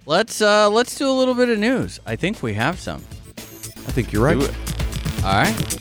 [0.05, 1.99] let's uh let's do a little bit of news.
[2.05, 3.03] I think we have some.
[3.37, 4.39] I think you're right.
[4.39, 4.55] Do it.
[5.23, 5.77] All right.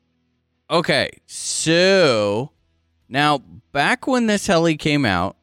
[0.69, 2.51] Okay, so
[3.07, 3.39] now
[3.71, 5.37] back when this heli came out,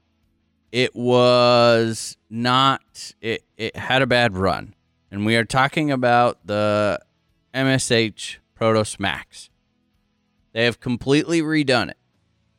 [0.73, 4.75] it was not it it had a bad run.
[5.11, 7.01] And we are talking about the
[7.55, 9.51] MSH Protos Max.
[10.53, 11.97] They have completely redone it.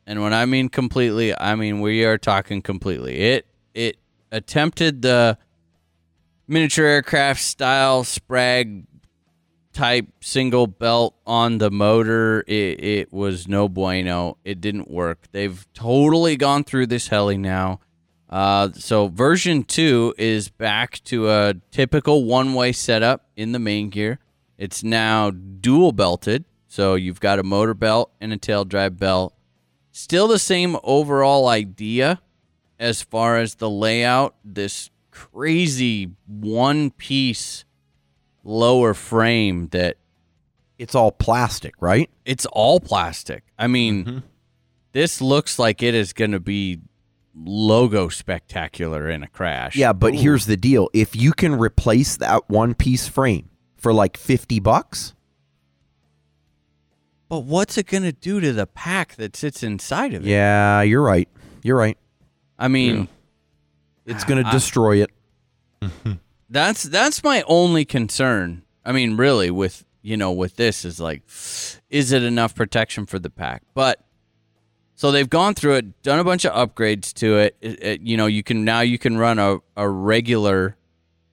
[0.06, 3.20] And when I mean completely, I mean we are talking completely.
[3.20, 3.98] It it
[4.32, 5.38] attempted the
[6.48, 8.84] miniature aircraft style Sprague
[9.72, 12.44] type single belt on the motor.
[12.46, 14.38] It, it was no bueno.
[14.44, 15.26] It didn't work.
[15.32, 17.80] They've totally gone through this heli now.
[18.28, 24.18] Uh, so version two is back to a typical one-way setup in the main gear.
[24.56, 29.34] It's now dual belted, so you've got a motor belt and a tail drive belt.
[29.90, 32.22] Still the same overall idea
[32.78, 34.34] as far as the layout.
[34.42, 37.66] This crazy one-piece
[38.44, 39.96] lower frame that
[40.78, 42.10] It's all plastic, right?
[42.24, 43.44] it's all plastic.
[43.58, 44.18] I mean, mm-hmm.
[44.92, 46.80] this looks like it is going to be
[47.34, 49.76] logo spectacular in a crash.
[49.76, 50.88] Yeah, but here's the deal.
[50.92, 55.14] If you can replace that one piece frame for like 50 bucks,
[57.28, 60.28] But what's it going to do to the pack that sits inside of it?
[60.28, 61.28] yeah, you're right.
[61.62, 61.96] You're right.
[62.58, 63.08] I mean,
[64.04, 65.10] It's going to destroy it.
[66.52, 68.62] that's that's my only concern.
[68.84, 71.22] I mean, really with, you know, with this is like
[71.90, 73.62] is it enough protection for the pack?
[73.74, 74.04] But
[74.94, 77.56] so they've gone through it, done a bunch of upgrades to it.
[77.60, 80.76] It- it- you know, you can now you can run a, a regular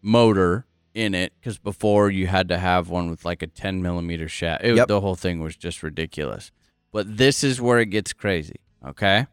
[0.01, 4.27] motor in it because before you had to have one with like a 10 millimeter
[4.27, 4.63] shaft.
[4.63, 4.87] It, Yep.
[4.87, 6.51] The whole thing was just ridiculous.
[6.91, 8.55] But this is where it gets crazy.
[8.85, 9.27] Okay,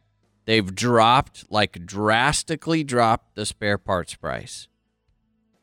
[0.44, 4.68] they've dropped like drastically dropped the spare parts price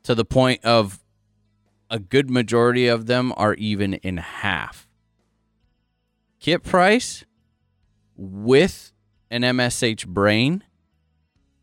[0.04, 1.00] to the point of
[1.90, 4.88] a good majority of them are even in half.
[6.40, 7.24] Kit price
[8.16, 8.92] with
[9.30, 10.64] an MSH brain,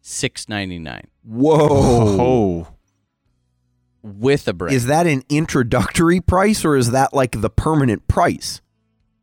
[0.00, 1.58] six ninety nine Whoa.
[1.60, 2.68] Oh,
[4.02, 4.74] with a brain.
[4.74, 8.60] Is that an introductory price or is that like the permanent price?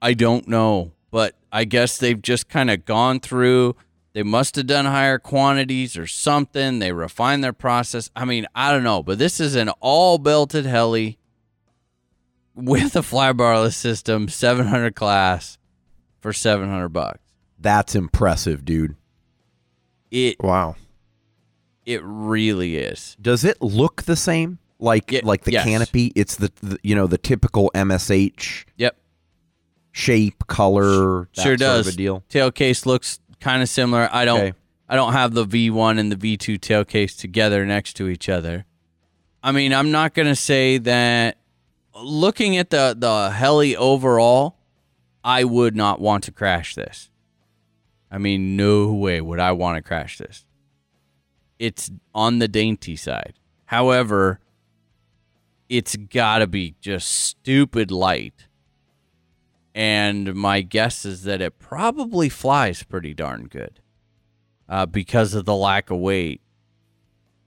[0.01, 3.75] I don't know, but I guess they've just kind of gone through.
[4.17, 6.79] They must have done higher quantities or something.
[6.79, 8.09] They refined their process.
[8.15, 11.19] I mean, I don't know, but this is an all belted heli
[12.55, 15.59] with a flybarless system, 700 class
[16.19, 17.19] for 700 bucks.
[17.59, 18.95] That's impressive, dude.
[20.09, 20.77] It wow.
[21.85, 23.15] it really is.
[23.21, 24.57] Does it look the same?
[24.79, 25.63] Like Ye- like the yes.
[25.63, 28.97] canopy, it's the, the you know the typical MSH Yep,
[29.91, 31.87] shape, color, sure sort does.
[31.87, 32.23] of deal.
[32.31, 34.09] Tailcase looks kind of similar.
[34.11, 34.53] I don't Okay.
[34.89, 38.65] I don't have the V1 and the V2 tailcase together next to each other.
[39.43, 41.37] I mean, I'm not going to say that
[41.95, 44.57] looking at the the heli overall,
[45.23, 47.09] I would not want to crash this.
[48.11, 50.45] I mean, no way would I want to crash this.
[51.59, 53.33] It's on the dainty side.
[53.65, 54.39] However,
[55.67, 58.46] it's got to be just stupid light.
[59.77, 63.79] And my guess is that it probably flies pretty darn good
[64.67, 66.41] uh, because of the lack of weight.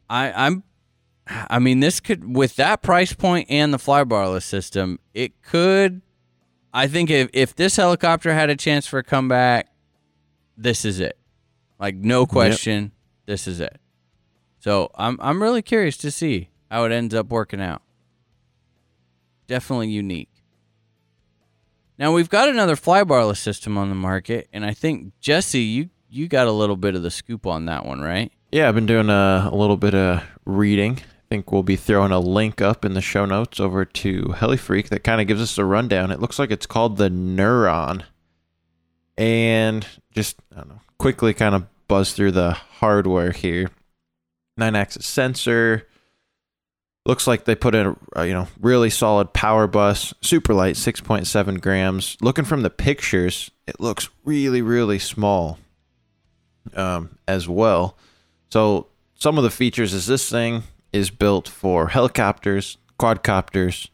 [0.08, 0.62] I, I'm,
[1.26, 6.02] I mean, this could with that price point and the flybarless system, it could.
[6.72, 9.68] I think if if this helicopter had a chance for a comeback,
[10.56, 11.18] this is it.
[11.80, 12.92] Like no question,
[13.26, 13.80] this is it.
[14.60, 17.82] So I'm I'm really curious to see how it ends up working out.
[19.48, 20.29] Definitely unique.
[22.00, 26.28] Now we've got another flybarless system on the market, and I think Jesse, you you
[26.28, 28.32] got a little bit of the scoop on that one, right?
[28.50, 30.96] Yeah, I've been doing a, a little bit of reading.
[30.96, 34.88] I think we'll be throwing a link up in the show notes over to HeliFreak
[34.88, 36.10] that kind of gives us a rundown.
[36.10, 38.02] It looks like it's called the Neuron.
[39.16, 43.70] And just, I don't know, quickly kind of buzz through the hardware here.
[44.56, 45.86] Nine axis sensor.
[47.06, 51.60] Looks like they put in a you know really solid power bus, super light, 6.7
[51.60, 52.16] grams.
[52.20, 55.58] Looking from the pictures, it looks really really small
[56.74, 57.96] um, as well.
[58.50, 63.88] So some of the features is this thing is built for helicopters, quadcopters,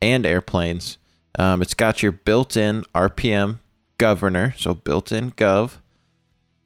[0.00, 0.98] and airplanes.
[1.38, 3.58] Um, it's got your built-in RPM
[3.98, 5.78] governor, so built-in gov.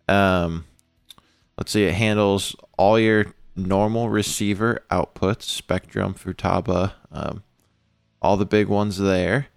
[0.09, 0.64] Um,
[1.59, 3.26] let's see, it handles all your
[3.57, 7.43] normal receiver outputs, Spektrum, Futaba, um,
[8.21, 9.49] all the big ones there.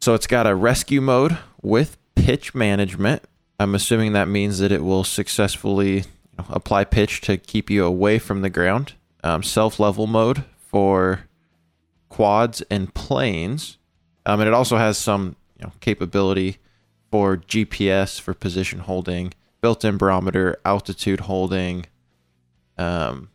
[0.00, 3.24] So it's got a rescue mode with pitch management.
[3.58, 6.04] I'm assuming that means that it will successfully you
[6.38, 8.94] know, apply pitch to keep you away from the ground.
[9.24, 11.24] Um, Self level mode for
[12.08, 13.78] quads and planes,
[14.24, 16.58] um, and it also has some you know, capability
[17.10, 21.86] for GPS for position holding, built-in barometer, altitude holding.
[22.78, 23.30] Um,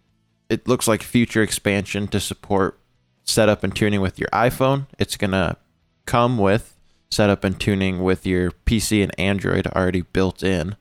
[0.49, 2.79] it looks like future expansion to support
[3.23, 4.87] setup and tuning with your iPhone.
[4.97, 5.57] It's gonna
[6.05, 6.77] come with
[7.09, 10.75] setup and tuning with your PC and Android already built in.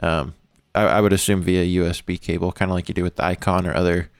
[0.00, 0.34] Um,
[0.74, 3.66] I, I would assume via USB cable, kind of like you do with the Icon
[3.66, 4.10] or other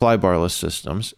[0.00, 1.14] flybarless systems.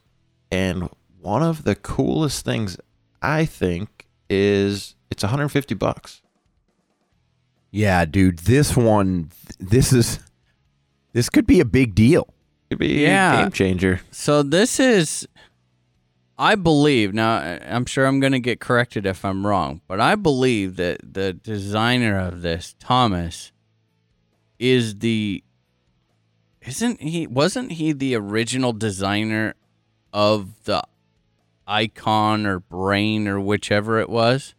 [0.51, 0.89] And
[1.21, 2.79] one of the coolest things
[3.23, 6.23] I think is it's 150 bucks.
[7.71, 10.21] Yeah, dude, this one, this is,
[11.17, 12.29] this could be a big deal.
[12.69, 13.39] Could be Yeah.
[13.39, 14.01] a game changer.
[14.11, 15.27] So this is,
[16.39, 17.15] I believe.
[17.15, 20.77] Now I- I'm sure I'm going to get corrected if I'm wrong, but I believe
[20.77, 23.51] that the designer of this, Thomas,
[24.59, 25.43] is the.
[26.67, 27.27] Isn't he?
[27.27, 29.55] Wasn't he the original designer
[30.13, 30.83] of the
[31.67, 34.55] icon or brain or whichever it was?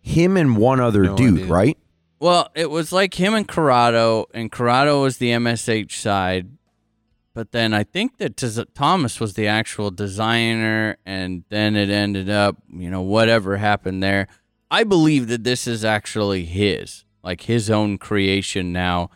[0.00, 1.46] Him and one other No dude, idea.
[1.52, 1.78] right?
[2.22, 6.56] Well, it was like him and Corrado, and Corrado was the MSH side.
[7.34, 8.36] But then I think that
[8.76, 14.28] Thomas was the actual designer, and then it ended up, you know, whatever happened there.
[14.70, 19.10] I believe that this is actually his, like his own creation now,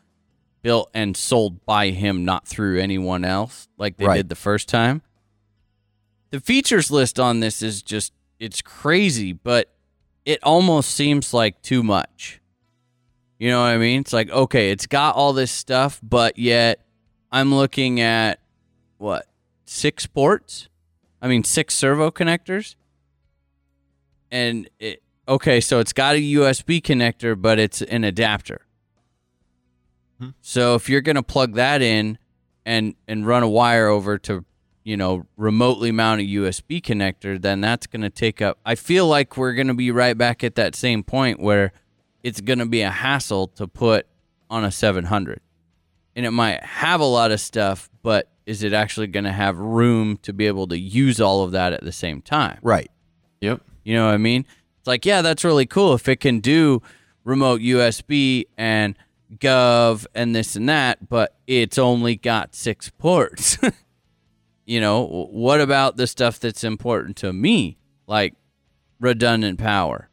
[0.63, 4.17] built and sold by him, not through anyone else, like they Right.
[4.17, 5.03] did the first time.
[6.31, 9.73] The features list on this is just, it's crazy, but
[10.25, 12.41] it almost seems like too much.
[13.39, 14.01] You know what I mean?
[14.01, 16.81] It's like, okay, it's got all this stuff, but yet
[17.31, 18.41] I'm looking at
[18.99, 19.27] what?
[19.67, 20.69] Six ports?
[21.21, 22.77] I mean, six servo connectors?
[24.31, 28.63] And it, okay, so it's got a USB connector, but it's an adapter.
[30.19, 30.31] Hmm.
[30.41, 32.19] So if you're going to plug that in
[32.65, 34.45] and and run a wire over to,
[34.83, 39.07] you know, remotely mount a USB connector, then that's going to take up I feel
[39.07, 41.73] like we're going to be right back at that same point where
[42.23, 44.07] it's going to be a hassle to put
[44.51, 45.41] on a 700.
[46.15, 49.59] And it might have a lot of stuff, but is it actually going to have
[49.59, 52.59] room to be able to use all of that at the same time?
[52.63, 52.91] Right.
[53.41, 53.61] Yep.
[53.85, 54.47] You know what I mean?
[54.79, 56.81] It's like, yeah, that's really cool if it can do
[57.25, 58.97] remote USB and
[59.39, 63.59] gov and this and that, but it's only got six ports.
[64.65, 68.35] you know, what about the stuff that's important to me, like
[69.01, 70.09] redundant power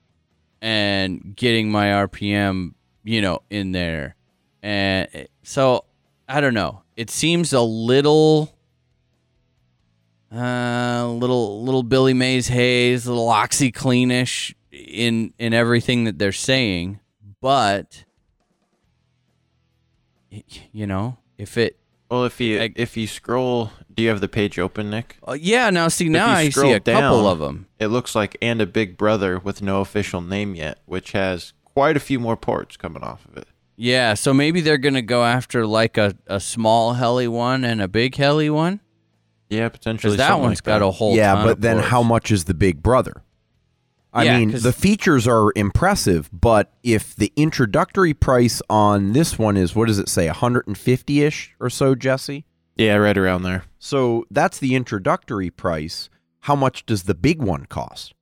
[0.63, 2.73] and getting my RPM,
[3.03, 4.15] you know, in there?
[4.63, 5.85] And so
[6.27, 6.81] I don't know.
[6.95, 8.55] It seems a little
[10.33, 16.99] uh, little little Billy Mays Hayes, little OxyCleanish in in everything that they're saying,
[17.41, 18.05] but
[20.71, 21.77] you know, if it,
[22.13, 25.17] Well, if you I- if you scroll, do you have the page open, Nick?
[25.27, 25.71] uh, yeah.
[25.71, 27.65] Now see, now I see scroll a couple of them.
[27.79, 31.97] It looks like and a Big Brother with no official name yet, which has quite
[31.97, 33.47] a few more ports coming off of it.
[33.77, 37.87] Yeah, so maybe they're gonna go after like a, a small heli one and a
[37.87, 38.79] big heli one
[39.49, 40.11] Yeah, potentially.
[40.11, 40.85] because that something one's like got that.
[40.85, 41.15] a whole.
[41.15, 41.87] yeah, ton but of then ports.
[41.89, 43.22] how much is the big brother?
[44.13, 49.57] I Yeah, mean, the features are impressive, but if the introductory price on this one
[49.57, 52.45] is what does it say, 150-ish or so, Jesse?
[52.75, 53.65] Yeah, right around there.
[53.79, 56.09] So that's the introductory price.
[56.41, 58.13] How much does the big one cost?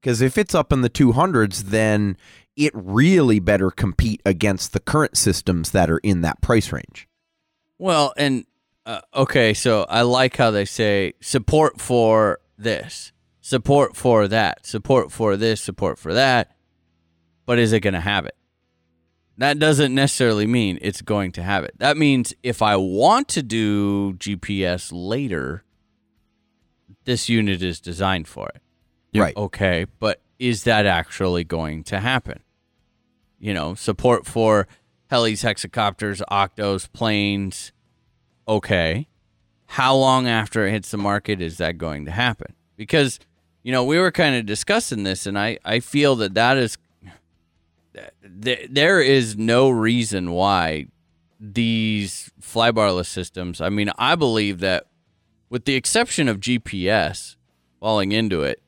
[0.00, 2.16] Because if it's up in the 200s, then
[2.56, 7.08] it really better compete against the current systems that are in that price range.
[7.78, 8.46] Well, and
[8.86, 13.12] uh, okay, so I like how they say support for this,
[13.46, 16.56] support for that, support for this, support for that.
[17.44, 18.34] But is it going to have it?
[19.38, 21.74] That doesn't necessarily mean it's going to have it.
[21.78, 25.62] That means if I want to do GPS later,
[27.04, 28.62] this unit is designed for it.
[29.16, 29.36] Right.
[29.36, 32.40] Okay, but is that actually going to happen?
[33.38, 34.66] You know, support for
[35.08, 37.70] helis, hexacopters, octos, planes.
[38.48, 39.06] Okay.
[39.66, 42.54] How long after it hits the market is that going to happen?
[42.76, 43.20] Because,
[43.66, 46.78] you know, we were kind of discussing this, and I, I feel that that is,
[48.40, 50.86] th- there is no reason why
[51.40, 54.86] these flybarless systems, I mean, I believe that
[55.50, 57.34] with the exception of GPS
[57.80, 58.62] falling into it,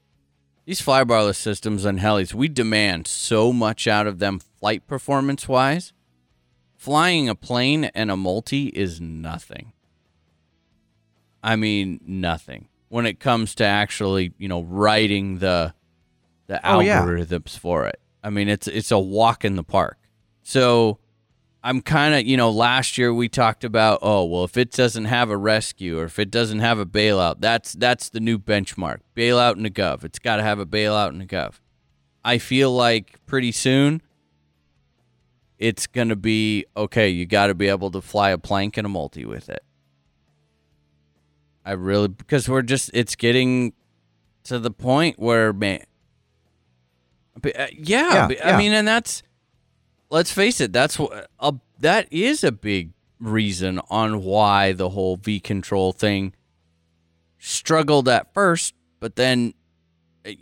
[0.65, 5.93] these flybarless systems and helis, we demand so much out of them flight performance wise.
[6.75, 9.73] Flying a plane and a multi is nothing.
[11.41, 15.75] I mean, nothing when it comes to actually, you know, writing the
[16.47, 17.03] the Oh, yeah.
[17.05, 18.01] algorithms for it.
[18.25, 19.99] I mean, it's it's a walk in the park.
[20.43, 20.99] So
[21.63, 25.07] I'm kind of, you know, last year we talked about, oh, well, if it doesn't
[25.07, 29.01] have a rescue or if it doesn't have a bailout, that's that's the new benchmark.
[29.17, 30.05] Bailout and a gov.
[30.05, 31.55] It's got to have a bailout and a gov.
[32.25, 34.03] I feel like pretty soon
[35.59, 38.87] it's going to be okay, you got to be able to fly a plank and
[38.87, 39.63] a multi with it.
[41.69, 43.75] I really because we're just it's getting
[44.45, 45.83] to the point where man
[47.41, 49.23] but, uh, yeah, Yeah, but, I mean and that's
[50.09, 55.17] let's face it, that's what a, that is a big reason on why the whole
[55.19, 56.33] V control thing
[57.39, 59.53] struggled at first, but then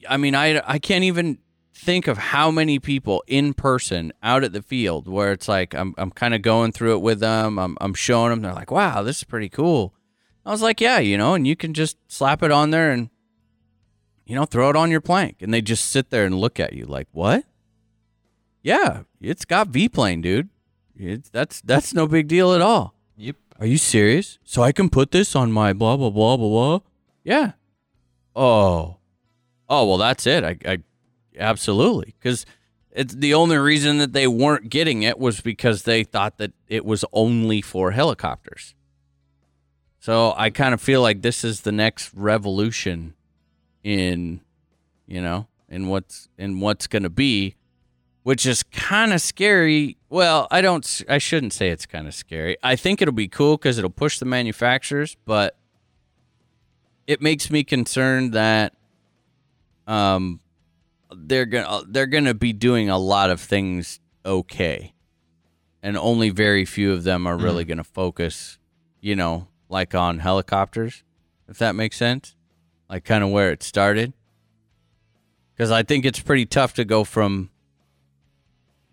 [0.08, 1.38] I mean I I can't even
[1.74, 5.92] think of how many people in person out at the field where it's like I'm
[5.98, 9.02] I'm kind of going through it with them, I'm I'm showing them they're like, "Wow,
[9.02, 9.92] this is pretty cool."
[10.46, 13.10] I was like, "Yeah, you know, and you can just slap it on there and
[14.24, 16.72] you know, throw it on your plank." And they just sit there and look at
[16.72, 17.44] you like, "What?"
[18.62, 20.48] Yeah, it's got V plane, dude.
[20.96, 22.94] It's that's that's no big deal at all.
[23.16, 23.36] Yep.
[23.60, 24.38] Are you serious?
[24.44, 26.78] So I can put this on my blah blah blah blah blah.
[27.24, 27.52] Yeah.
[28.34, 28.98] Oh.
[29.68, 30.44] Oh well, that's it.
[30.44, 30.78] I, I
[31.38, 32.46] absolutely because
[32.92, 36.84] it's the only reason that they weren't getting it was because they thought that it
[36.84, 38.74] was only for helicopters.
[40.06, 43.14] So I kind of feel like this is the next revolution
[43.82, 44.40] in,
[45.08, 47.56] you know, in what's in what's going to be,
[48.22, 49.96] which is kind of scary.
[50.08, 51.02] Well, I don't.
[51.08, 52.56] I shouldn't say it's kind of scary.
[52.62, 55.56] I think it'll be cool because it'll push the manufacturers, but
[57.08, 58.74] it makes me concerned that
[59.88, 60.38] um
[61.16, 64.94] they're gonna they're gonna be doing a lot of things okay,
[65.82, 68.58] and only very few of them are really gonna focus,
[69.00, 71.02] you know, like on helicopters,
[71.48, 72.34] if that makes sense,
[72.88, 74.12] like kind of where it started.
[75.54, 77.50] Because I think it's pretty tough to go from,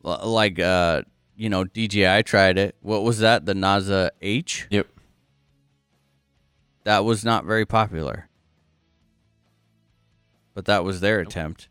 [0.01, 1.03] like, uh,
[1.35, 2.75] you know, DJI tried it.
[2.81, 3.45] What was that?
[3.45, 4.67] The NASA H.
[4.69, 4.87] Yep.
[6.85, 8.29] That was not very popular.
[10.53, 11.67] But that was their attempt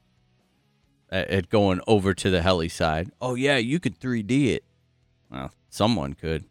[1.11, 3.11] at, at going over to the heli side.
[3.21, 4.65] Oh yeah, you could 3D it.
[5.31, 6.45] Well, someone could.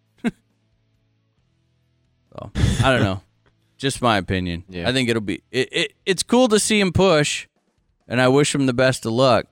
[2.32, 2.52] So
[2.84, 3.22] I don't know.
[3.78, 4.64] Just my opinion.
[4.70, 4.88] Yeah.
[4.88, 5.94] I think it'll be it, it.
[6.06, 7.48] It's cool to see him push,
[8.08, 9.48] and I wish him the best of luck.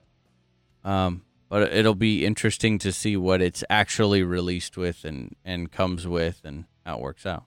[0.84, 6.06] Um, but it'll be interesting to see what it's actually released with and and comes
[6.06, 7.44] with and how it works out.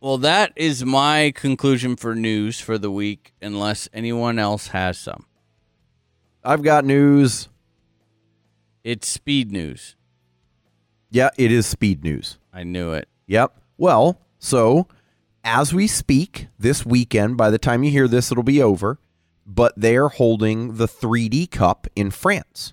[0.00, 5.26] Well, that is my conclusion for news for the week, unless anyone else has some.
[6.42, 7.48] I've got news.
[8.82, 9.94] It's speed news.
[11.12, 12.38] Yeah, it is speed news.
[12.54, 13.06] I knew it.
[13.26, 13.54] Yep.
[13.76, 14.88] Well, so
[15.44, 18.98] as we speak this weekend, by the time you hear this, it'll be over,
[19.46, 22.72] but they're holding the 3D Cup in France.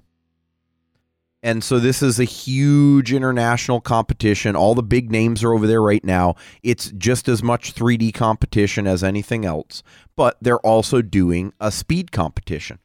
[1.44, 4.56] And so this is a huge international competition.
[4.56, 6.36] All the big names are over there right now.
[6.64, 9.84] It's just as much 3D competition as anything else,
[10.16, 12.80] but they're also doing a speed competition.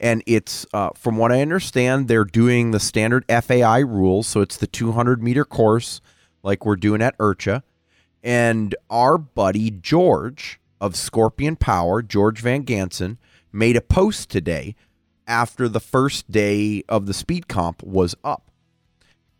[0.00, 4.26] And it's, uh, from what I understand, they're doing the standard FAI rules.
[4.28, 6.00] So it's the 200 meter course,
[6.42, 7.62] like we're doing at IRCHA.
[8.22, 13.18] And our buddy George of Scorpion Power, George Van Gansen,
[13.52, 14.76] made a post today
[15.26, 18.50] after the first day of the speed comp was up.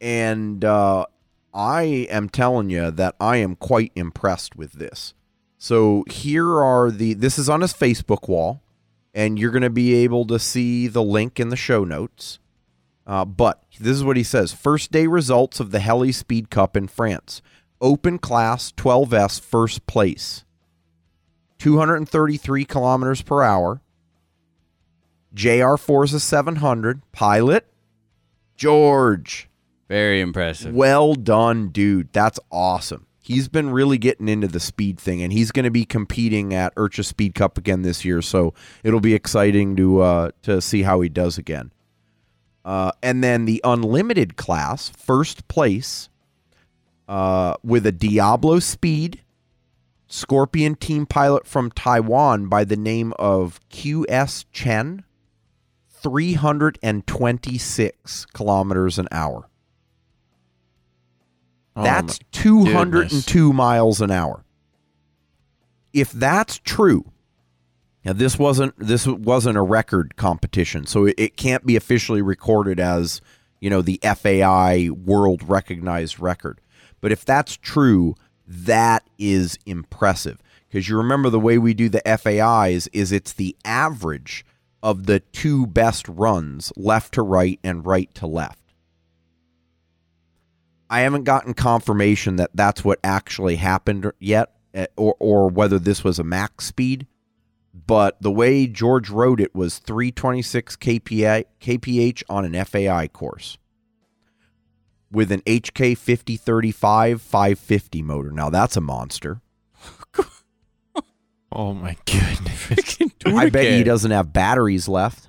[0.00, 1.06] And uh,
[1.54, 5.14] I am telling you that I am quite impressed with this.
[5.56, 8.62] So here are the, this is on his Facebook wall.
[9.18, 12.38] And you're going to be able to see the link in the show notes.
[13.04, 16.76] Uh, but this is what he says First day results of the Heli Speed Cup
[16.76, 17.42] in France.
[17.80, 20.44] Open class 12S first place.
[21.58, 23.82] 233 kilometers per hour.
[25.34, 27.02] JR Forza 700.
[27.10, 27.66] Pilot,
[28.54, 29.48] George.
[29.88, 30.72] Very impressive.
[30.72, 32.12] Well done, dude.
[32.12, 33.07] That's awesome.
[33.28, 36.74] He's been really getting into the speed thing, and he's going to be competing at
[36.76, 38.22] IRCHA Speed Cup again this year.
[38.22, 41.70] So it'll be exciting to uh, to see how he does again.
[42.64, 46.08] Uh, and then the unlimited class, first place,
[47.06, 49.20] uh, with a Diablo Speed
[50.06, 55.04] Scorpion team pilot from Taiwan by the name of QS Chen,
[55.90, 59.50] 326 kilometers an hour.
[61.78, 64.44] Oh, That's my 202 miles an hour.
[65.92, 67.12] If that's true,
[68.04, 72.80] now this wasn't this wasn't a record competition, so it, it can't be officially recorded
[72.80, 73.20] as
[73.60, 76.60] you know the FAI world recognized record.
[77.00, 82.02] But if that's true, that is impressive because you remember the way we do the
[82.18, 84.44] FAIs is it's the average
[84.82, 88.57] of the two best runs, left to right and right to left.
[90.90, 96.02] I haven't gotten confirmation that that's what actually happened yet, eh, or or whether this
[96.02, 97.06] was a max speed.
[97.86, 103.58] But the way George wrote it was 326 kPa, kph on an FAI course
[105.10, 108.30] with an HK 5035 550 motor.
[108.32, 109.40] Now that's a monster.
[111.50, 112.98] Oh my goodness.
[113.24, 115.28] I bet he doesn't have batteries left.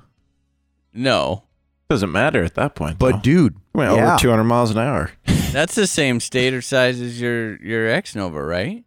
[0.93, 1.43] No,
[1.89, 2.99] Doesn't matter at that point.
[2.99, 3.21] But though.
[3.21, 4.13] dude, went yeah.
[4.13, 5.11] over 200 miles an hour.
[5.51, 8.83] that's the same stator size as your your X Nova, right?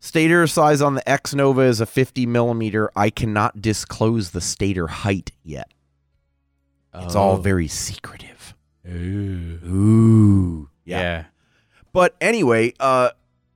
[0.00, 2.90] stator size on the X Nova is a 50 millimeter.
[2.96, 5.70] I cannot disclose the stator height yet.
[6.92, 8.54] It's all very secretive.
[8.88, 10.68] Ooh.
[10.84, 11.24] yeah.
[11.92, 13.10] But anyway, uh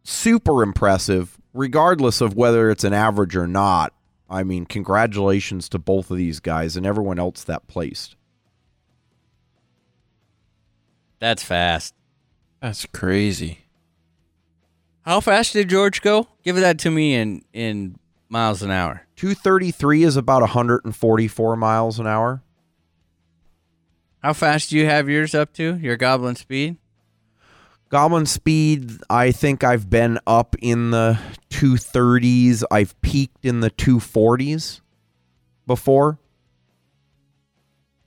[0.04, 3.92] super impressive regardless of whether it's an average or not.
[4.28, 8.16] I mean, congratulations to both of these guys and everyone else that placed.
[11.18, 11.94] That's fast.
[12.60, 13.60] That's crazy.
[15.02, 16.28] How fast did George go?
[16.42, 19.06] Give that to me in in miles an hour.
[19.16, 22.42] 233 is about 144 miles an hour.
[24.22, 25.76] How fast do you have yours up to?
[25.76, 26.78] Your goblin speed?
[27.90, 31.18] Goblin speed, I think I've been up in the
[31.50, 32.64] 230s.
[32.70, 34.80] I've peaked in the 240s
[35.66, 36.18] before.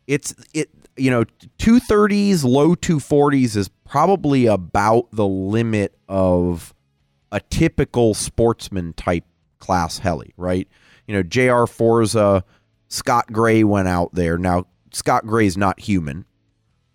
[0.08, 1.26] It's it you know,
[1.60, 6.74] 230s, low 240s is probably about the limit of
[7.32, 9.26] a typical sportsman type
[9.60, 10.68] class heli, right?
[11.08, 12.44] You know, JR Forza,
[12.88, 14.38] Scott Gray went out there.
[14.38, 16.26] Now, Scott Gray's not human.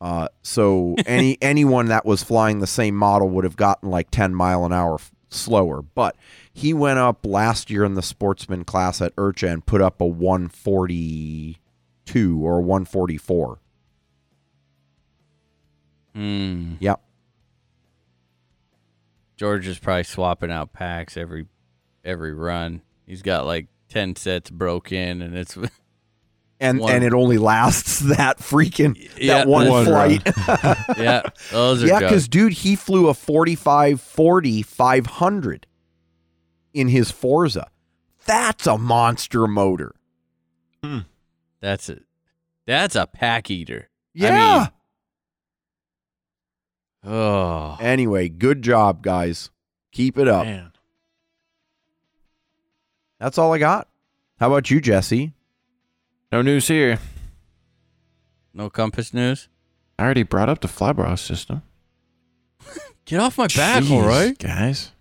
[0.01, 4.35] Uh, so any anyone that was flying the same model would have gotten like 10
[4.35, 5.83] mile an hour f- slower.
[5.83, 6.17] But
[6.53, 10.07] he went up last year in the sportsman class at IRCHA and put up a
[10.07, 13.61] 142 or 144.
[16.15, 16.75] Hmm.
[16.81, 17.01] Yep.
[19.37, 21.47] George is probably swapping out packs every
[22.05, 22.83] every run.
[23.07, 25.57] He's got like ten sets broken, and it's
[26.63, 26.93] And One.
[26.95, 30.23] and it only lasts that freaking Yeah, that one, one flight.
[30.97, 35.67] yeah, those are yeah, because dude, he flew a 45 40 500
[36.73, 37.67] in his Forza.
[38.27, 39.97] That's a monster motor.
[41.61, 41.99] that's a
[42.65, 43.91] that's a pack eater.
[44.15, 44.69] Yeah.
[47.05, 49.51] Oh, anyway, good job, guys.
[49.91, 50.45] Keep it up.
[50.47, 50.73] Man.
[53.19, 53.89] That's all I got.
[54.39, 55.33] How about you, Jesse?
[56.31, 56.99] No news here.
[58.55, 59.49] no compass news.
[59.99, 61.63] I already brought up the Flybrow system.
[63.05, 64.39] Get off my back, all Jeez, right?
[64.39, 64.93] guys.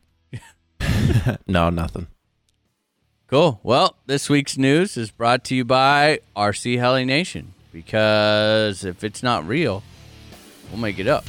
[1.47, 2.07] no, nothing.
[3.27, 3.59] Cool.
[3.63, 9.23] Well, this week's news is brought to you by RC Heli Nation because if it's
[9.23, 9.83] not real,
[10.69, 11.25] we'll make it up.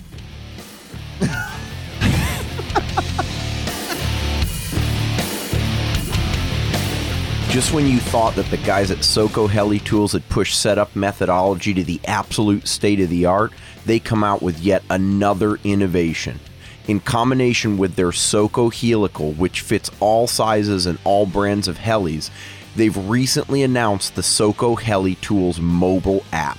[7.53, 11.75] Just when you thought that the guys at Soco Heli Tools had pushed setup methodology
[11.75, 13.53] to the absolute state of the art,
[13.85, 16.41] they come out with yet another innovation.
[16.89, 22.31] In combination with their Soco Helical, which fits all sizes and all brands of helis,
[22.75, 26.57] they've recently announced the Soco Heli Tools mobile app.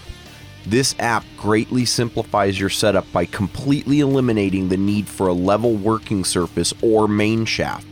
[0.68, 6.24] This app greatly simplifies your setup by completely eliminating the need for a level working
[6.24, 7.88] surface or main shaft.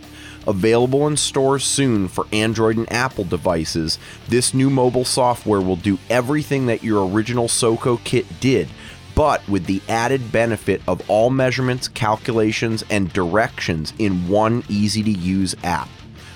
[0.47, 5.99] Available in stores soon for Android and Apple devices, this new mobile software will do
[6.09, 8.67] everything that your original SOCO kit did,
[9.13, 15.11] but with the added benefit of all measurements, calculations, and directions in one easy to
[15.11, 15.89] use app.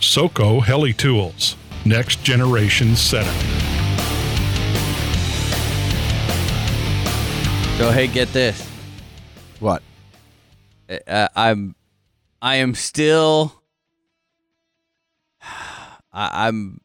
[0.00, 3.34] SOCO Heli Tools, next generation setup.
[7.78, 8.68] So hey, get this.
[9.60, 9.82] What?
[11.06, 11.76] Uh, I'm,
[12.42, 13.62] I am still.
[16.12, 16.80] I, I'm,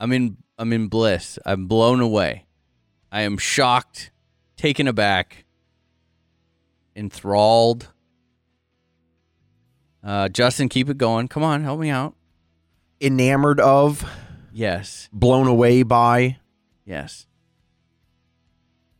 [0.00, 1.38] I'm in, I'm in bliss.
[1.46, 2.46] I'm blown away.
[3.12, 4.10] I am shocked,
[4.56, 5.44] taken aback,
[6.96, 7.92] enthralled.
[10.02, 11.28] Uh, Justin, keep it going.
[11.28, 12.14] Come on, help me out.
[13.00, 14.04] Enamored of,
[14.52, 16.38] Yes, blown away by,
[16.84, 17.26] yes.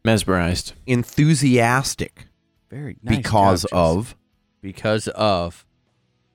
[0.05, 0.73] Mesmerized.
[0.87, 2.27] enthusiastic
[2.71, 3.79] Very nice because job, Justin.
[3.79, 4.17] of.
[4.63, 5.67] because of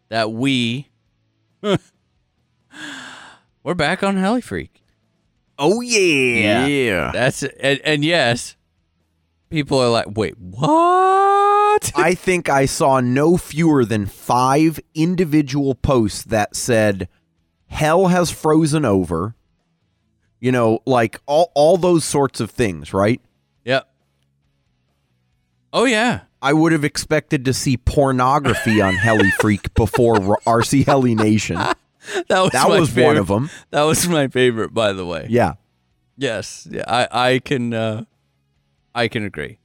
[0.09, 0.89] that we
[3.63, 4.83] we're back on Heli Freak.
[5.57, 6.67] Oh, yeah.
[6.67, 7.11] Yeah.
[7.11, 8.55] That's and, and yes,
[9.49, 11.91] people are like, wait, what?
[11.95, 17.07] I think I saw no fewer than five individual posts that said,
[17.75, 19.35] hell has frozen over.
[20.39, 23.21] You know, like all, all those sorts of things, right?
[23.63, 23.87] yep.
[25.73, 26.21] Oh yeah.
[26.41, 30.15] I would have expected to see pornography on Heli Freak before
[30.45, 31.57] RC Heli Nation.
[32.29, 33.05] That was That was favorite.
[33.07, 33.49] one of them.
[33.71, 35.25] That was my favorite, by the way.
[35.27, 35.53] Yeah.
[36.17, 38.03] Yes, yeah, I I can uh,
[38.93, 39.57] I can agree.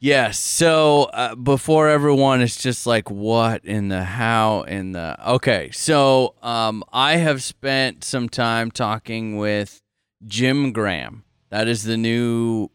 [0.00, 0.38] Yes.
[0.38, 5.70] So uh, before everyone is just like, what in the how in the okay.
[5.72, 9.82] So um, I have spent some time talking with
[10.26, 11.24] Jim Graham.
[11.50, 12.70] That is the new.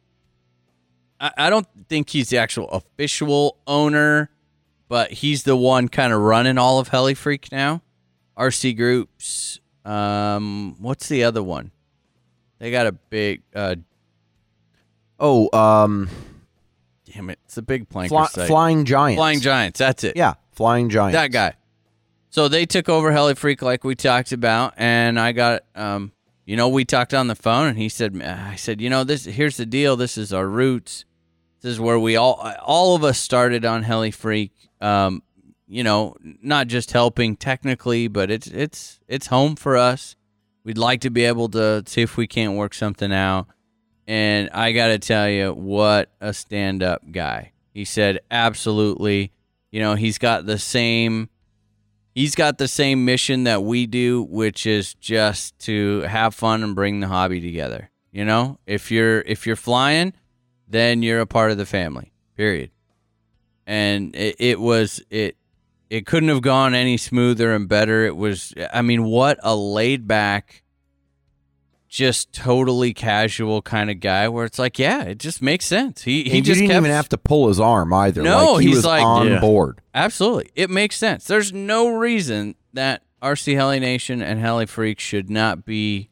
[1.19, 4.29] I, I don't think he's the actual official owner,
[4.89, 7.81] but he's the one kind of running all of Heli Freak now.
[8.37, 9.59] RC Groups.
[9.85, 11.71] Um, what's the other one?
[12.59, 13.43] They got a big.
[13.55, 13.75] Uh,
[15.19, 16.09] Oh, um,
[17.13, 17.39] damn it!
[17.45, 18.47] It's a big planker fly.
[18.47, 19.17] Flying Giants.
[19.17, 19.79] Flying Giants.
[19.79, 20.15] That's it.
[20.15, 21.15] Yeah, Flying Giants.
[21.15, 21.53] that guy.
[22.29, 26.11] So they took over Heli Freak like we talked about, and I got um,
[26.45, 29.25] you know, we talked on the phone, and he said, I said, you know, this
[29.25, 29.95] here's the deal.
[29.95, 31.05] This is our roots.
[31.61, 34.51] This is where we all all of us started on Heli Freak.
[34.81, 35.23] Um,
[35.67, 40.15] you know, not just helping technically, but it's it's it's home for us.
[40.65, 43.47] We'd like to be able to see if we can't work something out.
[44.07, 47.53] And I got to tell you, what a stand up guy.
[47.73, 49.31] He said, absolutely.
[49.71, 51.29] You know, he's got the same.
[52.13, 56.75] He's got the same mission that we do, which is just to have fun and
[56.75, 57.89] bring the hobby together.
[58.11, 60.13] You know, if you're if you're flying,
[60.67, 62.11] then you're a part of the family.
[62.37, 62.69] Period.
[63.65, 65.37] And it, it was it
[65.89, 68.05] it couldn't have gone any smoother and better.
[68.05, 70.62] It was I mean, what a laid back
[71.93, 76.01] just totally casual kind of guy where it's like, yeah, it just makes sense.
[76.01, 78.23] He he just didn't kept even have to pull his arm either.
[78.23, 79.39] No, like, he he's was like- on Yeah.
[79.39, 79.79] board.
[79.93, 80.49] Absolutely.
[80.55, 81.25] It makes sense.
[81.25, 86.09] There's no reason that RC Heli Nation and Heli Freak should not be,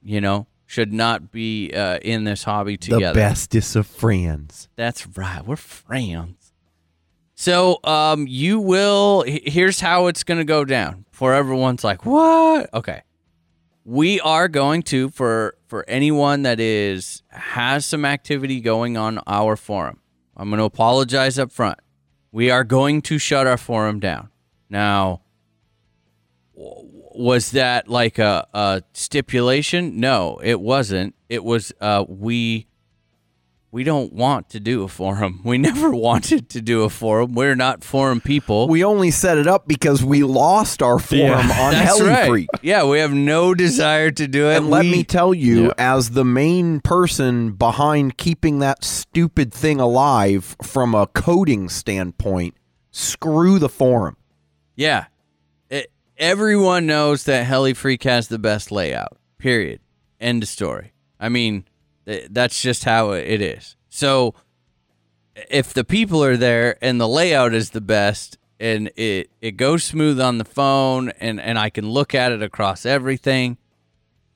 [0.00, 3.08] you know, should not be uh, in this hobby together.
[3.08, 4.68] The bestest of friends.
[4.76, 5.44] That's right.
[5.44, 6.52] We're friends.
[7.34, 9.24] So, um, you will.
[9.26, 11.04] Here's how it's going to go down.
[11.10, 12.72] For everyone's like, what?
[12.72, 13.02] Okay,
[13.86, 19.56] we are going to for for anyone that is has some activity going on our
[19.56, 20.00] forum.
[20.36, 21.78] I'm going to apologize up front.
[22.32, 24.30] We are going to shut our forum down
[24.68, 25.22] now.
[26.54, 30.00] Was that like a, a stipulation?
[30.00, 31.14] No, it wasn't.
[31.28, 32.66] It was uh, we
[33.76, 35.42] we don't want to do a forum.
[35.44, 37.34] We never wanted to do a forum.
[37.34, 38.68] We're not forum people.
[38.68, 42.26] We only set it up because we lost our forum on That's Heli right.
[42.26, 42.48] Freak.
[42.62, 44.56] Yeah, we have no desire to do it.
[44.56, 45.72] And let me tell you, Yeah.
[45.76, 52.54] as the main person behind keeping that stupid thing alive from a coding standpoint,
[52.90, 54.16] screw the forum.
[54.74, 55.04] Yeah.
[55.68, 59.18] It, everyone knows that Heli Freak has the best layout.
[59.36, 59.80] Period.
[60.18, 60.94] End of story.
[61.20, 61.66] I mean, th-
[62.30, 63.76] that's just how it is.
[63.88, 64.34] So
[65.50, 69.84] if the people are there and the layout is the best and it, it goes
[69.84, 73.58] smooth on the phone and, and I can look at it across everything,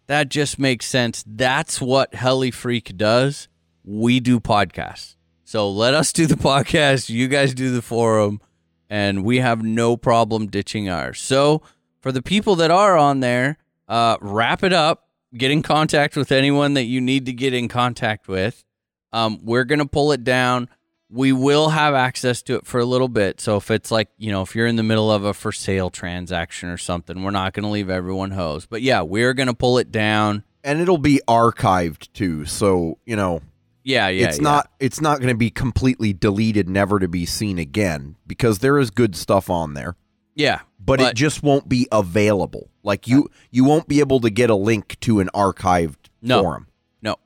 [0.07, 1.25] that just makes sense.
[1.27, 3.49] That's what Heli Freak does.
[3.85, 5.17] We do podcasts.
[5.45, 7.09] So let us do the podcast.
[7.09, 8.41] You guys do the forum
[8.89, 11.21] and we have no problem ditching ours.
[11.21, 11.63] So
[12.01, 13.57] for the people that are on there,
[13.89, 15.07] uh, wrap it up.
[15.37, 18.65] Get in contact with anyone that you need to get in contact with.
[19.13, 20.69] Um, we're gonna pull it down.
[21.09, 23.41] We will have access to it for a little bit.
[23.41, 25.91] So if it's like you know, if you're in the middle of a for sale
[25.91, 28.69] transaction or something, we're not gonna leave everyone hosed.
[28.71, 30.45] But yeah, we're gonna pull it down.
[30.63, 32.45] and it'll be archived too.
[32.45, 33.41] So you know,
[33.83, 34.29] Yeah, yeah.
[34.29, 34.43] it's yeah.
[34.43, 38.79] not it's not going to be completely deleted, never to be seen again, because there
[38.79, 39.97] is good stuff on there.
[40.35, 42.70] Yeah, But, it just won't be available.
[42.83, 46.43] Like you, you won't be able to get a link to an archived No.
[46.43, 46.67] forum.
[47.03, 47.17] No.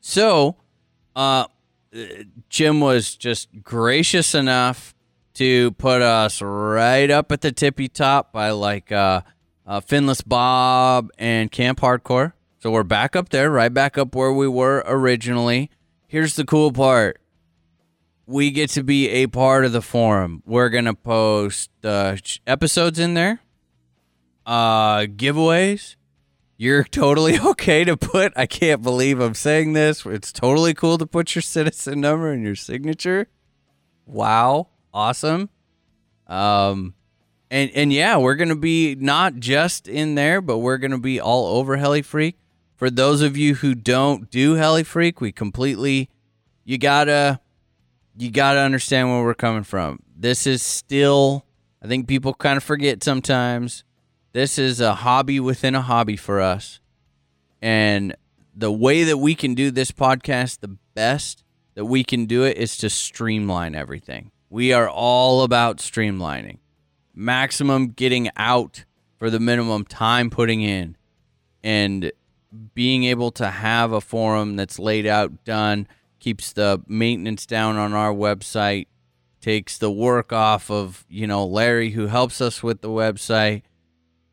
[0.00, 0.56] So,
[1.16, 1.46] uh,
[2.48, 4.94] Jim was just gracious enough
[5.34, 9.22] to put us right up at the tippy top by like uh,
[9.66, 12.32] uh, Finless Bob and Camp Hardcore.
[12.60, 15.70] So we're back up there, right back up where we were originally.
[16.08, 17.20] Here's the cool part.
[18.26, 20.42] We get to be a part of the forum.
[20.44, 22.16] We're gonna post uh,
[22.46, 23.40] episodes in there,
[24.48, 25.96] uh, giveaways,
[26.56, 30.04] you're totally okay to put I can't believe I'm saying this.
[30.04, 33.28] It's totally cool to put your citizen number and your signature.
[34.06, 34.68] Wow.
[34.92, 35.50] Awesome.
[36.26, 36.94] Um
[37.50, 41.58] and and yeah, we're to be not just in there, but we're to be all
[41.58, 42.36] over Heli Freak.
[42.76, 46.10] For those of you who don't do Heli Freak, we completely
[46.64, 47.40] you got to
[48.16, 50.00] you got to understand where we're coming from.
[50.16, 51.44] This is still
[51.82, 53.84] I think people kind of forget sometimes
[54.32, 56.80] this is a hobby within a hobby for us.
[57.60, 58.14] And
[58.54, 61.44] the way that we can do this podcast the best
[61.74, 64.32] that we can do it is to streamline everything.
[64.50, 66.58] We are all about streamlining,
[67.14, 68.84] maximum getting out
[69.18, 70.96] for the minimum time putting in,
[71.62, 72.10] and
[72.74, 75.86] being able to have a forum that's laid out, done,
[76.18, 78.86] keeps the maintenance down on our website,
[79.40, 83.62] takes the work off of, you know, Larry who helps us with the website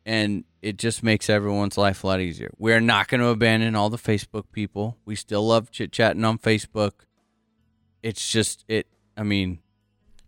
[0.06, 2.50] and it just makes everyone's life a lot easier.
[2.56, 4.96] We're not going to abandon all the Facebook people.
[5.04, 6.92] We still love chit chatting on Facebook.
[8.02, 8.86] It's just it.
[9.16, 9.58] I mean,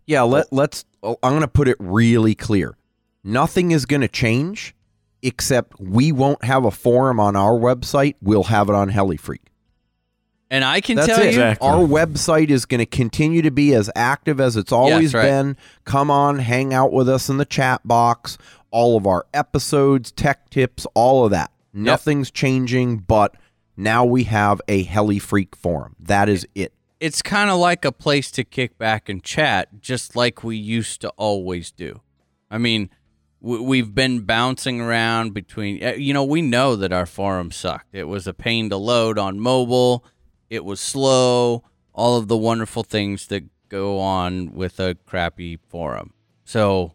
[0.05, 0.85] Yeah, let let's.
[1.01, 2.77] oh, I'm going to put it really clear.
[3.23, 4.75] Nothing is going to change,
[5.21, 8.15] except we won't have a forum on our website.
[8.21, 9.39] We'll have it on HeliFreak.
[10.49, 11.23] and I can That's tell it.
[11.23, 11.67] you, Exactly.
[11.67, 15.21] Our website is going to continue to be as active as it's always right.
[15.23, 15.57] been.
[15.85, 18.37] Come on, hang out with us in the chat box.
[18.71, 21.51] All of our episodes, tech tips, all of that.
[21.73, 23.35] Nothing's changing, but
[23.77, 25.95] now we have a Heli Freak forum.
[25.99, 26.73] That is it.
[26.99, 31.01] it's kind of like a place to kick back and chat, just like we used
[31.01, 32.01] to always do.
[32.51, 32.89] I mean,
[33.41, 37.93] we've been bouncing around between, uh, you know, we know that our forum sucked.
[37.95, 40.03] It was a pain to load on mobile,
[40.49, 41.63] it was slow,
[41.93, 46.13] all of the wonderful things that go on with a crappy forum.
[46.43, 46.93] So,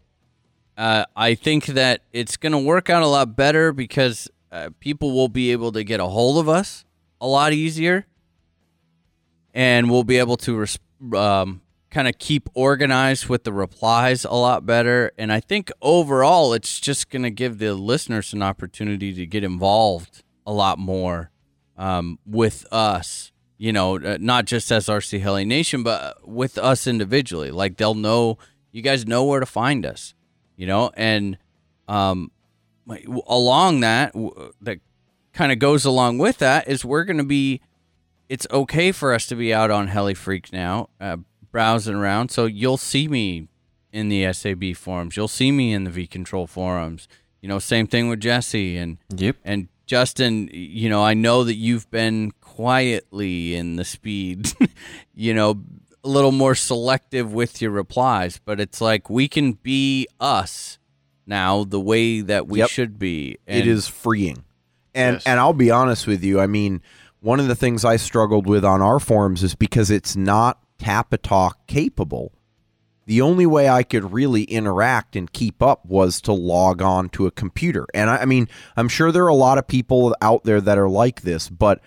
[0.76, 5.12] uh, I think that it's going to work out a lot better because uh, people
[5.12, 6.84] will be able to get a hold of us
[7.20, 8.06] a lot easier
[9.52, 10.78] and we'll be able to res-
[11.14, 15.12] um, kind of keep organized with the replies a lot better.
[15.16, 19.44] And I think overall, it's just going to give the listeners an opportunity to get
[19.44, 21.30] involved a lot more
[21.76, 23.30] um, with us.
[23.56, 27.52] You know, uh, not just as RC Heli Nation, but with us individually.
[27.52, 28.38] Like they'll know,
[28.72, 30.14] you guys know where to find us.
[30.56, 31.36] You know, and
[31.88, 32.30] um,
[33.26, 34.12] along that,
[34.60, 34.78] that
[35.32, 37.60] kind of goes along with that is we're going to be
[38.28, 41.18] it's okay for us to be out on Heli Freak now, uh,
[41.50, 42.30] browsing around.
[42.30, 43.48] So you'll see me
[43.92, 45.16] in the SAB forums.
[45.16, 47.06] You'll see me in the V Control forums.
[47.42, 49.36] You know, same thing with Jesse and Yep.
[49.44, 50.48] and Justin.
[50.52, 54.52] You know, I know that you've been quietly in the speed.
[55.14, 55.60] you know,
[56.04, 60.78] a little more selective with your replies, but it's like we can be us
[61.26, 62.68] now the way that we Yep.
[62.70, 63.38] should be.
[63.46, 64.44] it And- is freeing.
[64.94, 65.22] And Yes.
[65.26, 66.38] and I'll be honest with you.
[66.40, 66.80] I mean,
[67.20, 71.52] one of the things I struggled with on our forums is because it's not Tapatalk
[71.66, 72.32] capable.
[73.06, 77.26] The only way I could really interact and keep up was to log on to
[77.26, 77.86] a computer.
[77.94, 80.78] And I, I mean, I'm sure there are a lot of people out there that
[80.78, 81.80] are like this, but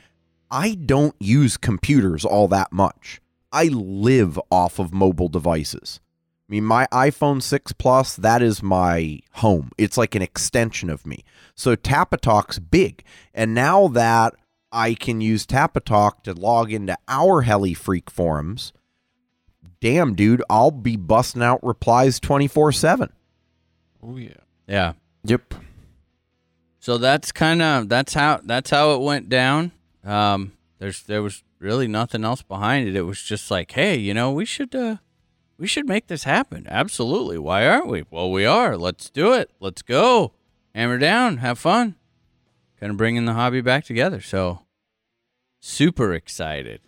[0.52, 3.20] I don't use computers all that much.
[3.58, 6.00] I live off of mobile devices.
[6.48, 9.72] I mean, my iPhone 6 Plus, that is my home.
[9.80, 11.24] It's like an extension of me.
[11.56, 13.04] So Tapatalk's big.
[13.34, 14.36] And now that
[14.72, 18.74] I can use Tapatalk to log into our Heli Freak forums,
[19.82, 23.12] damn, dude, I'll be busting out replies 24 7.
[24.04, 24.30] Oh yeah.
[24.68, 24.94] yeah.
[25.24, 25.56] Yep.
[26.80, 29.72] So that's kind of that's how that's how it went down.
[30.04, 32.96] Um, there's there was really nothing else behind it.
[32.96, 34.98] It was just like, hey, you know, we should uh,
[35.58, 36.68] we should make this happen.
[36.70, 37.38] Absolutely.
[37.38, 38.06] Why aren't we?
[38.10, 38.78] Well, we are.
[38.78, 39.50] Let's do it.
[39.60, 40.34] Let's go.
[40.76, 41.38] Hammer down.
[41.38, 41.96] Have fun.
[42.80, 44.22] kind of bringing the hobby back together.
[44.22, 44.62] So
[45.60, 46.82] super excited.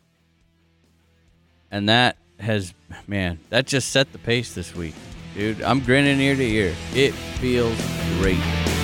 [1.71, 2.73] And that has,
[3.07, 4.95] man, that just set the pace this week.
[5.35, 6.75] Dude, I'm grinning ear to ear.
[6.93, 7.79] It feels
[8.19, 8.78] great.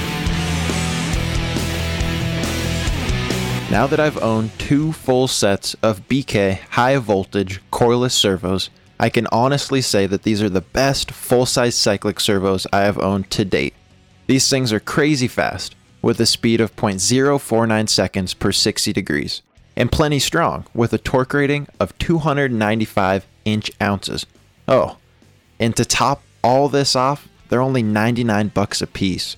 [3.71, 8.69] Now that I've owned two full sets of BK high voltage coilless servos,
[8.99, 12.99] I can honestly say that these are the best full size cyclic servos I have
[12.99, 13.73] owned to date.
[14.27, 19.41] These things are crazy fast, with a speed of 0.049 seconds per 60 degrees,
[19.75, 24.25] and plenty strong, with a torque rating of 295 inch ounces.
[24.67, 24.97] Oh,
[25.59, 29.35] and to top all this off, they're only 99 bucks a piece.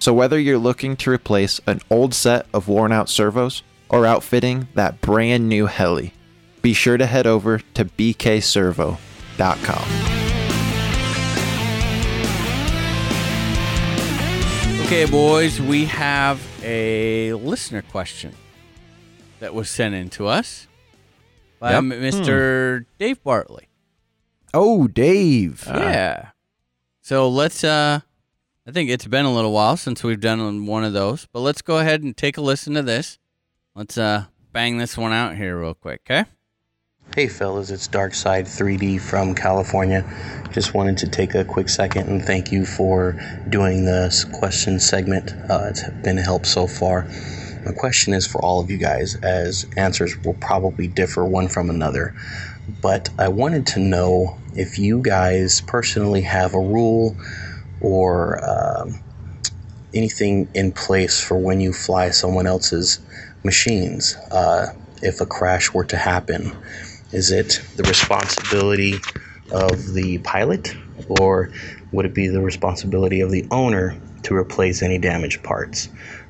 [0.00, 4.66] So whether you're looking to replace an old set of worn out servos or outfitting
[4.74, 6.14] that brand new heli,
[6.62, 8.96] be sure to head over to bkservo.com.
[14.86, 18.34] Okay, boys, we have a listener question
[19.38, 20.66] that was sent in to us
[21.60, 21.84] by Yep.
[21.84, 22.86] Mr.
[22.98, 23.68] Dave Bartley.
[24.52, 25.62] Oh, Dave.
[25.68, 26.30] yeah.
[27.02, 28.00] So let's uh
[28.66, 31.62] I think it's been a little while since we've done one of those, but let's
[31.62, 33.18] go ahead and take a listen to this.
[33.74, 36.28] Let's uh bang this one out here real quick, okay?
[37.14, 40.04] Hey fellas, it's Darkside 3D from California.
[40.52, 43.18] Just wanted to take a quick second and thank you for
[43.48, 45.32] doing this question segment.
[45.50, 47.08] Uh, it's been a help so far.
[47.64, 51.70] My question is for all of you guys, as answers will probably differ one from
[51.70, 52.14] another.
[52.82, 57.16] But I wanted to know if you guys personally have a rule
[57.80, 59.00] or um,
[59.94, 63.00] anything in place for when you fly someone else's
[63.44, 64.16] machines.
[64.30, 64.68] Uh,
[65.02, 66.52] if a crash were to happen,
[67.12, 68.94] is it the responsibility
[69.50, 70.74] of the pilot,
[71.20, 71.50] or
[71.90, 75.88] would it be the responsibility of the owner to replace any damaged parts?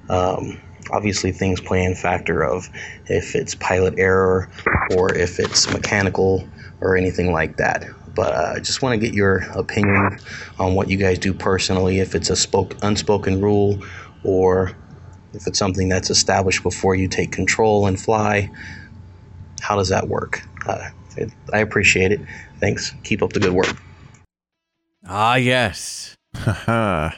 [0.08, 0.60] Um,
[0.90, 2.68] obviously, things play in factor of
[3.06, 4.50] if it's pilot error
[4.96, 6.48] or if it's mechanical
[6.80, 7.84] or anything like that.
[8.14, 10.18] But uh, I just want to get your opinion
[10.58, 13.82] on what you guys do personally, if it's a spoke, unspoken rule
[14.24, 14.72] or
[15.32, 18.50] if it's something that's established before you take control and fly.
[19.60, 20.42] How does that work?
[20.66, 22.20] Uh, it, I appreciate it.
[22.58, 22.92] Thanks.
[23.04, 23.74] Keep up the good work.
[25.06, 26.16] Ah, yes.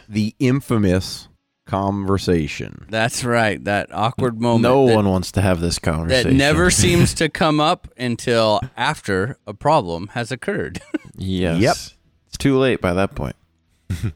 [0.09, 1.29] The infamous
[1.73, 2.85] conversation.
[2.91, 3.63] That's right.
[3.65, 4.63] That awkward moment.
[4.63, 6.33] no that- one wants to have this conversation.
[6.33, 10.83] that never seems to come up until after a problem has occurred.
[11.17, 11.61] yes.
[11.61, 11.77] Yep.
[12.29, 13.37] It's too late by that point.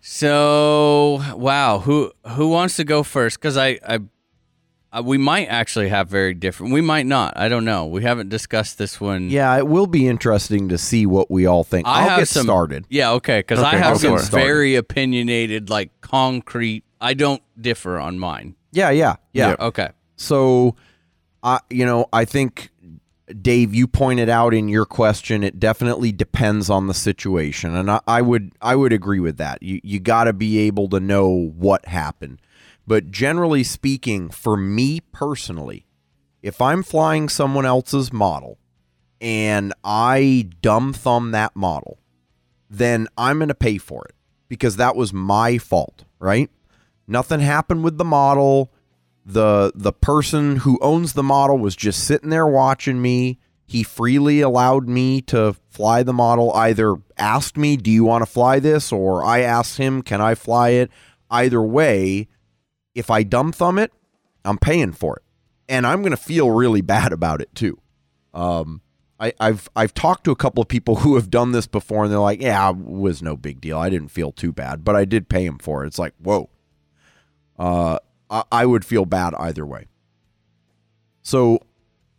[0.02, 3.38] so, wow, who who wants to go first?
[3.38, 3.98] Because I, I, I,
[4.96, 6.72] Uh, we might actually have very different.
[6.72, 7.36] We might not.
[7.36, 7.86] I don't know.
[7.86, 9.28] We haven't discussed this one.
[9.28, 11.86] Yeah, it will be interesting to see what we all think.
[11.86, 12.86] I I'll have get some, started.
[12.88, 13.40] Yeah, okay.
[13.40, 16.84] Because I have some very opinionated, like concrete.
[17.00, 18.54] I don't differ on mine.
[18.72, 19.56] Yeah, yeah, yeah.
[19.58, 19.90] Okay.
[20.16, 20.76] So,
[21.42, 22.70] I you know, I think
[23.42, 28.00] Dave, you pointed out in your question, it definitely depends on the situation, and I,
[28.06, 29.62] I would I would agree with that.
[29.62, 32.40] You you got to be able to know what happened,
[32.86, 35.86] but generally speaking, for me personally,
[36.42, 38.58] if I'm flying someone else's model
[39.20, 41.98] and I dumb thumb that model,
[42.70, 44.14] then I'm going to pay for it
[44.48, 46.50] because that was my fault, right?
[47.08, 48.72] Nothing happened with the model.
[49.24, 53.40] The the person who owns the model was just sitting there watching me.
[53.66, 58.30] He freely allowed me to fly the model either asked me do you want to
[58.30, 58.92] fly this?
[58.92, 60.90] or i asked him can i fly it?
[61.28, 62.28] Either way
[62.96, 63.92] if i dumb thumb it
[64.44, 65.22] i'm paying for it
[65.68, 67.78] and i'm to feel really bad about it too
[68.34, 68.80] um
[69.18, 72.12] I, I've I've talked to a couple of people who have done this before, and
[72.12, 73.78] they're like, "Yeah, it was no big deal.
[73.78, 76.50] I didn't feel too bad, but I did pay him for it." It's like, whoa,
[77.58, 77.98] uh,
[78.30, 79.86] I, I would feel bad either way.
[81.22, 81.60] So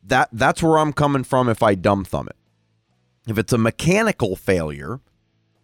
[0.03, 2.35] that that's where I'm coming from if I dumb thumb it.
[3.27, 4.99] If it's a mechanical failure,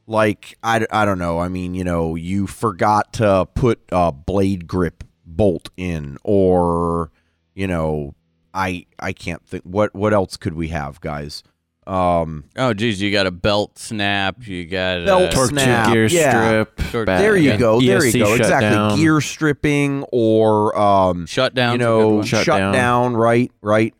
[0.08, 4.68] like I, I don't know, I mean, you know, you forgot to put a blade
[4.68, 7.12] grip bolt in or
[7.56, 8.16] you know,
[8.54, 11.44] I I can't think what what else could we have, guys?
[11.86, 14.48] Um Oh, geez, you got a belt snap.
[14.48, 16.30] You got Belt a, Torque snap, gear yeah.
[16.66, 16.78] strip.
[16.92, 17.82] Torque- there you go.
[17.82, 18.34] There you go.
[18.36, 18.70] Exactly.
[18.70, 18.98] shutdown.
[18.98, 21.74] Gear stripping or um shutdown.
[21.74, 22.74] you know, Shut shut, down.
[22.74, 23.18] down.
[23.18, 23.94] right, right,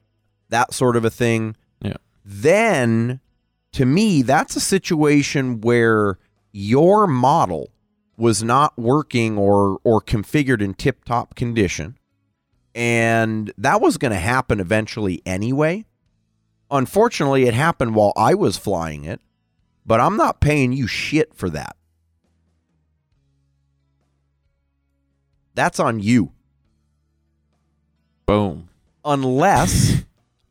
[0.50, 1.56] that sort of a thing.
[1.82, 1.96] Yeah.
[2.24, 3.20] Then,
[3.74, 6.18] to me, that's a situation where
[6.52, 7.70] your model
[8.18, 11.98] was not working or or configured in tip top condition,
[12.74, 15.86] and that was going to happen eventually anyway.
[16.72, 19.22] Unfortunately, it happened while I was flying it,
[19.86, 21.76] but I'm not paying you shit for that.
[25.56, 26.32] That's on you.
[28.26, 28.70] Boom.
[29.06, 30.04] unless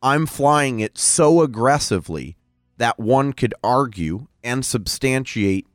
[0.03, 2.37] I'm flying it so aggressively
[2.83, 5.67] that one could argue and substantiate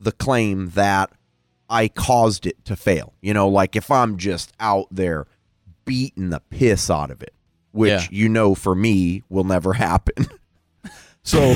[0.00, 1.10] the claim that
[1.68, 3.14] I caused it to fail.
[3.22, 5.26] You know, like if I'm just out there
[5.84, 7.32] beating the piss out of it,
[7.72, 8.06] which Yeah.
[8.10, 10.26] you know for me will never happen.
[11.22, 11.54] so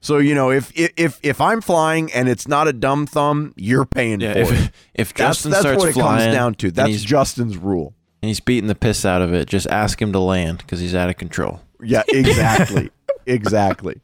[0.00, 3.84] so you know, if if if I'm flying and it's not a dumb thumb, you're
[3.84, 4.72] paying Yeah, for if, it.
[4.94, 6.70] if That's, Justin that's starts what it flying comes down to.
[6.70, 7.94] That's Justin's rule.
[8.22, 10.94] and he's beating the piss out of it, just ask him to land because he's
[10.94, 11.60] out of control.
[11.82, 12.90] Yeah, exactly.
[13.26, 14.00] exactly.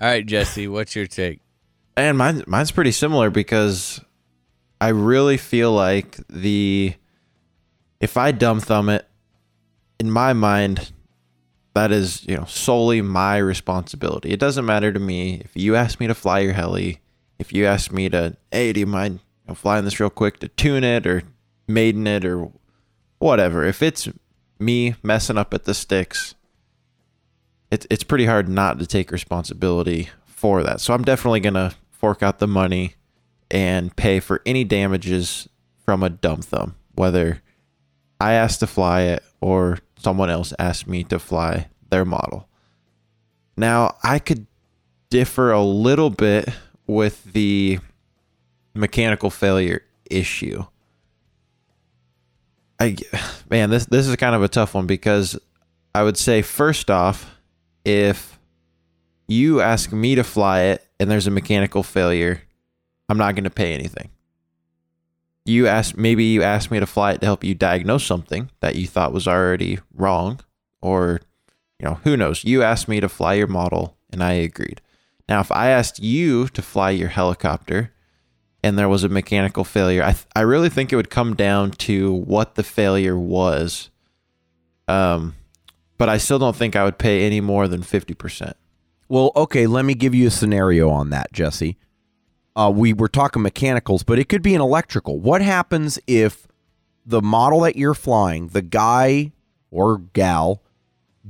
[0.00, 1.40] All right, Jesse, what's your take?
[1.96, 4.00] And mine, mine's pretty similar because
[4.80, 6.94] I really feel like the
[8.00, 9.06] if I dumb thumb it,
[9.98, 10.92] in my mind,
[11.74, 14.30] that is you know solely my responsibility.
[14.30, 17.00] It doesn't matter to me if you ask me to fly your heli,
[17.38, 19.20] if you ask me to, hey, do you mind
[19.54, 21.22] flying this real quick to tune it or
[21.68, 22.50] maiden it or
[23.18, 23.64] whatever.
[23.64, 24.08] If it's
[24.58, 26.34] me messing up at the sticks,
[27.70, 30.80] it's it's pretty hard not to take responsibility for that.
[30.80, 32.94] So I'm definitely gonna fork out the money
[33.50, 35.48] and pay for any damages
[35.84, 37.42] from a dumb thumb, whether
[38.20, 42.48] I asked to fly it or someone else asked me to fly their model.
[43.56, 44.46] Now I could
[45.10, 46.48] differ a little bit
[46.86, 47.78] with the
[48.74, 50.64] mechanical failure issue.
[52.78, 52.96] I
[53.48, 55.38] man, this this is kind of a tough one because
[55.94, 57.39] I would say first off,
[57.84, 58.38] if
[59.26, 62.42] you ask me to fly it and there's a mechanical failure,
[63.08, 64.10] I'm not going to pay anything.
[65.44, 68.76] You ask maybe you asked me to fly it to help you diagnose something that
[68.76, 70.40] you thought was already wrong
[70.80, 71.20] or
[71.78, 72.44] you know, who knows.
[72.44, 74.80] You asked me to fly your model and I agreed.
[75.28, 77.92] Now, if I asked you to fly your helicopter
[78.62, 81.70] and there was a mechanical failure, I th- I really think it would come down
[81.72, 83.90] to what the failure was.
[84.88, 85.36] Um
[86.00, 88.54] but I still don't think I would pay any more than 50%.
[89.10, 91.76] Well, okay, let me give you a scenario on that, Jesse.
[92.56, 95.20] Uh, we were talking mechanicals, but it could be an electrical.
[95.20, 96.48] What happens if
[97.04, 99.32] the model that you're flying, the guy
[99.70, 100.62] or gal,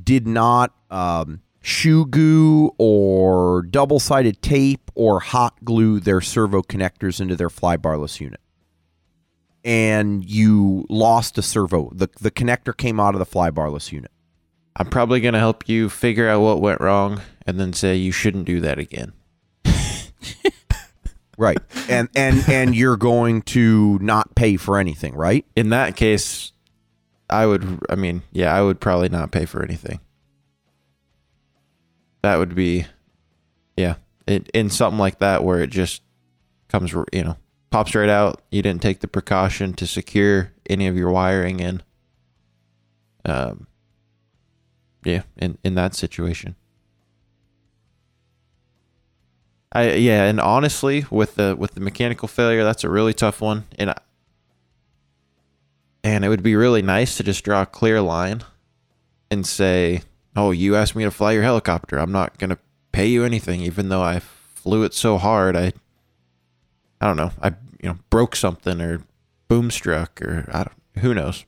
[0.00, 7.20] did not um, shoe goo or double sided tape or hot glue their servo connectors
[7.20, 8.40] into their flybarless unit?
[9.64, 11.90] And you lost a servo.
[11.92, 14.12] The, the connector came out of the flybarless unit.
[14.76, 18.12] I'm probably going to help you figure out what went wrong and then say you
[18.12, 19.12] shouldn't do that again.
[21.40, 21.58] Right.
[21.88, 25.46] and and and you're going to not pay for anything, right?
[25.56, 26.52] In that case,
[27.30, 30.00] I would I mean, yeah, I would probably not pay for anything.
[32.20, 32.84] That would be
[33.74, 33.94] yeah,
[34.26, 36.02] it in something like that where it just
[36.68, 37.38] comes, you know,
[37.70, 38.42] pops right out.
[38.50, 41.82] You didn't take the precaution to secure any of your wiring in
[43.24, 43.66] um
[45.04, 46.56] yeah, in in that situation.
[49.72, 53.66] I yeah, and honestly, with the with the mechanical failure, that's a really tough one,
[53.78, 53.98] and I,
[56.02, 58.42] and it would be really nice to just draw a clear line
[59.30, 60.02] and say,
[60.34, 61.98] "Oh, you asked me to fly your helicopter.
[61.98, 62.58] I'm not gonna
[62.92, 65.56] pay you anything, even though I flew it so hard.
[65.56, 65.72] I,
[67.00, 67.50] I don't know, I
[67.80, 69.02] you know broke something or
[69.46, 71.44] boom struck or I don't, who knows."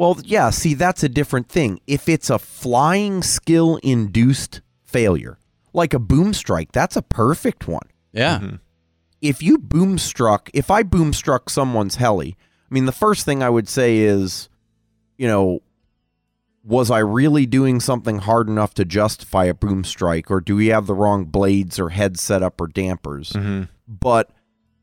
[0.00, 1.78] Well, yeah, see that's a different thing.
[1.86, 5.38] If it's a flying skill induced failure,
[5.74, 7.86] like a boom strike, that's a perfect one.
[8.10, 8.38] Yeah.
[8.38, 8.56] Mm-hmm.
[9.20, 13.42] If you boom struck, if I boom struck someone's heli, I mean the first thing
[13.42, 14.48] I would say is,
[15.18, 15.60] you know,
[16.64, 20.68] was I really doing something hard enough to justify a boom strike or do we
[20.68, 23.34] have the wrong blades or head setup or dampers?
[23.34, 23.64] Mm-hmm.
[23.86, 24.30] but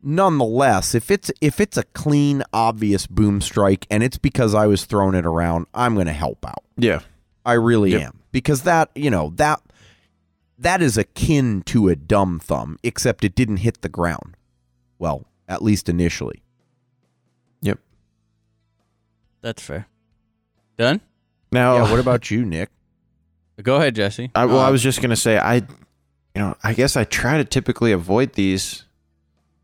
[0.08, 4.86] nonetheless if it's if it's a clean obvious boom strike and it's because i was
[4.86, 7.02] throwing it around i'm going to help out Yeah,
[7.46, 8.02] i really Yep.
[8.02, 9.60] am because that you know that
[10.58, 14.38] that is akin to a dumb thumb except it didn't hit the ground
[14.98, 16.42] well at least initially
[17.62, 17.80] yep.
[19.42, 19.88] That's fair.
[20.78, 21.02] Done?
[21.52, 22.70] Now, yeah what about you nick
[23.62, 24.30] Go ahead, Jesse.
[24.36, 25.64] I, well, I Uh, was just gonna say, I, you
[26.36, 28.84] know, I guess I try to typically avoid these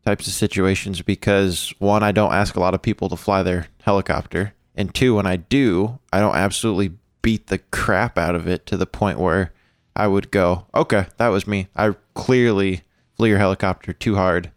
[0.04, 3.68] types of situations because one, I don't ask a lot of people to fly their
[3.82, 8.66] helicopter, and two, when I do, I don't absolutely beat the crap out of it
[8.66, 9.52] to the point where
[9.96, 11.68] I would go, okay, that was me.
[11.76, 12.82] I clearly
[13.16, 14.50] flew your helicopter too hard,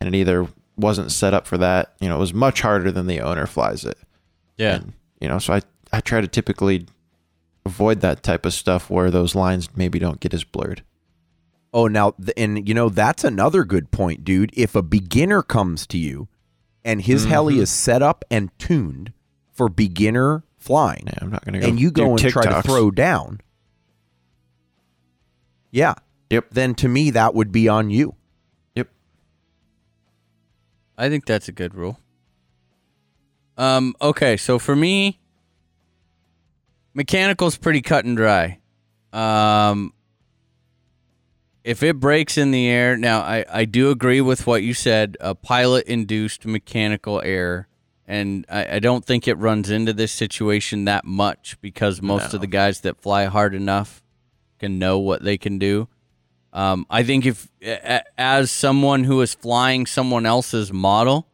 [0.00, 1.94] and it either wasn't set up for that.
[2.00, 3.98] You know, it was much harder than the owner flies it.
[4.58, 4.76] yeah.
[4.76, 5.62] And, you know, so I,
[5.92, 6.86] I try to typically
[7.64, 10.82] avoid that type of stuff where those lines maybe don't get as blurred.
[11.72, 15.96] Oh now and you know that's another good point dude if a beginner comes to
[15.98, 16.28] you
[16.84, 19.12] and his heli is set up and tuned
[19.52, 21.66] for beginner flying Yeah, I'm not gonna go.
[21.66, 23.40] and you go and try to throw down,
[25.70, 25.94] yeah,
[26.30, 26.46] Yep.
[26.50, 28.14] then to me that would be on you.
[28.74, 28.88] Yep.
[30.98, 31.98] I think that's a good rule.
[33.56, 35.20] Um, okay, so for me,
[36.94, 38.58] mechanical's pretty cut and dry.
[39.12, 39.92] Um,
[41.64, 45.16] if it breaks in the air, now I, I do agree with what you said,
[45.20, 47.68] a pilot induced mechanical error.
[48.06, 52.40] And I, I don't think it runs into this situation that much because most of
[52.40, 54.02] the guys that fly hard enough
[54.58, 55.88] can know what they can do.
[56.52, 57.48] Um, I think if,
[58.18, 61.26] as someone who is flying someone else's model,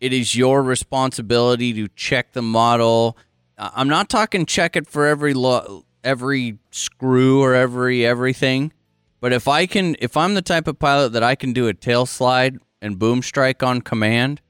[0.00, 3.16] it is your responsibility to check the model.
[3.56, 8.72] I'm not talking check it for every lo- every screw or every everything,
[9.20, 11.74] but if I can, if I'm the type of pilot that I can do a
[11.74, 14.40] tail slide and boom strike on command,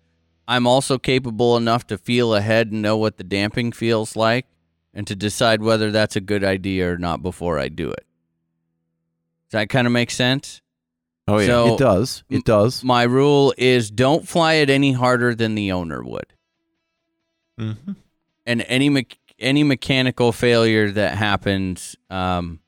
[0.46, 4.46] I'm also capable enough to feel ahead and know what the damping feels like
[4.94, 8.06] and to decide whether that's a good idea or not before I do it.
[9.50, 10.60] Does that kind of make sense?
[11.26, 11.46] Oh yeah.
[11.46, 12.24] So- it does.
[12.30, 12.82] It does.
[12.82, 16.32] My rule is don't fly it any harder than the owner would.
[17.60, 17.92] Mm-hmm.
[18.46, 19.06] And any me-
[19.38, 22.60] any mechanical failure that happens, um,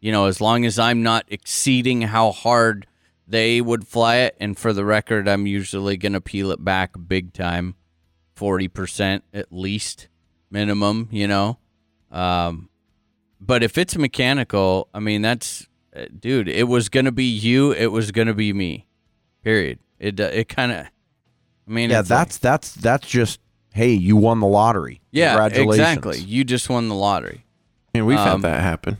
[0.00, 2.86] you know, as long as I'm not exceeding how hard
[3.26, 7.32] they would fly it, and for the record, I'm usually gonna peel it back big
[7.32, 7.74] time,
[8.34, 10.08] forty percent at least,
[10.50, 11.08] minimum.
[11.10, 11.58] You know,
[12.10, 12.68] um,
[13.40, 17.92] but if it's mechanical, I mean, that's, uh, dude, it was gonna be you, it
[17.92, 18.86] was gonna be me.
[19.44, 19.78] Period.
[19.98, 23.40] It uh, it kind of, I mean, Yeah, it's like- that's that's that's just
[23.74, 25.00] hey, you won the lottery.
[25.12, 25.78] yeah, Congratulations.
[25.78, 26.18] exactly.
[26.20, 27.44] You just won the lottery.
[27.94, 28.98] And we've Um, had that happen.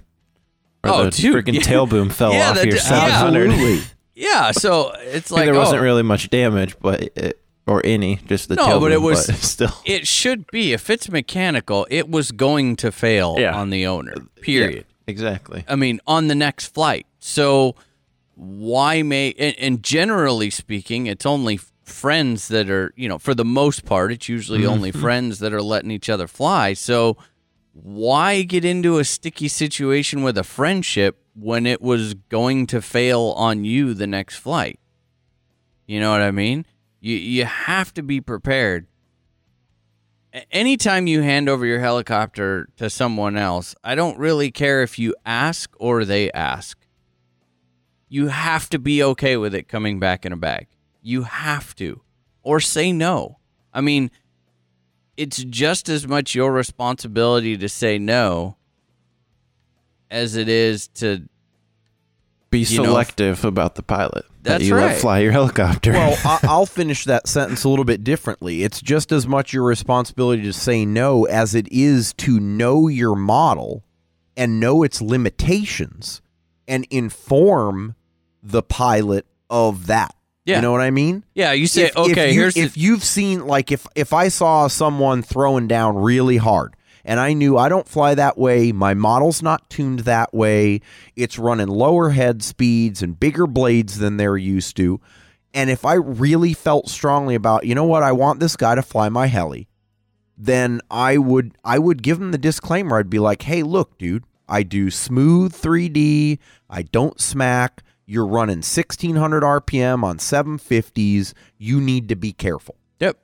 [0.82, 1.60] Where oh, the dude, freaking yeah.
[1.60, 3.50] tail boom fell Yeah, off that your d- 700.
[3.50, 3.84] Absolutely.
[4.20, 8.48] Yeah, so it's like there wasn't oh, really much damage, but it, or any, just
[8.48, 8.64] the tail.
[8.64, 9.72] No, tail but it boom, was- still.
[9.84, 13.54] It should be if it's mechanical, it was going to fail Yeah.
[13.54, 14.14] on the owner.
[14.40, 14.86] Period.
[15.06, 15.64] Exactly.
[15.68, 17.06] I mean, on the next flight.
[17.20, 17.76] So
[18.34, 23.44] why may and, and generally speaking, it's only friends that are, you know, for the
[23.44, 25.00] most part, it's usually only mm-hmm.
[25.00, 26.74] friends that are letting each other fly.
[26.74, 27.16] So
[27.82, 33.34] why get into a sticky situation with a friendship when it was going to fail
[33.36, 34.80] on you the next flight?
[35.86, 36.66] You know what I mean?
[37.00, 38.86] You you have to be prepared.
[40.50, 45.14] Anytime you hand over your helicopter to someone else, I don't really care if you
[45.24, 46.78] ask or they ask.
[48.08, 50.66] You have to be okay with it coming back in a bag.
[51.00, 52.02] You have to.
[52.42, 53.38] Or say no.
[53.72, 54.10] I mean,
[55.18, 58.56] it's just as much your responsibility to say no
[60.10, 61.28] as it is to
[62.50, 64.24] Be you know, selective about the pilot.
[64.44, 64.86] that That's you right.
[64.86, 65.92] let fly your helicopter.
[65.92, 68.62] Well, I'll finish that sentence a little bit differently.
[68.62, 73.16] It's just as much your responsibility to say no as it is to know your
[73.16, 73.82] model
[74.36, 76.22] and know its limitations
[76.68, 77.96] and inform
[78.40, 80.14] the pilot of that.
[80.48, 80.56] Yeah.
[80.56, 81.24] You know what I mean?
[81.34, 84.14] Yeah, you say if, okay, if you, here's if the, you've seen like if if
[84.14, 88.72] I saw someone throwing down really hard and I knew I don't fly that way,
[88.72, 90.80] my model's not tuned that way,
[91.16, 95.02] it's running lower head speeds and bigger blades than they're used to.
[95.52, 98.82] And if I really felt strongly about, you know what, I want this guy to
[98.82, 99.68] fly my heli,
[100.38, 102.96] then I would I would give him the disclaimer.
[102.98, 106.38] I'd be like, "Hey, look, dude, I do smooth 3D.
[106.70, 107.82] I don't smack.
[108.10, 111.34] You're running 1600 RPM on 750s.
[111.58, 113.18] You need to be careful." Yep.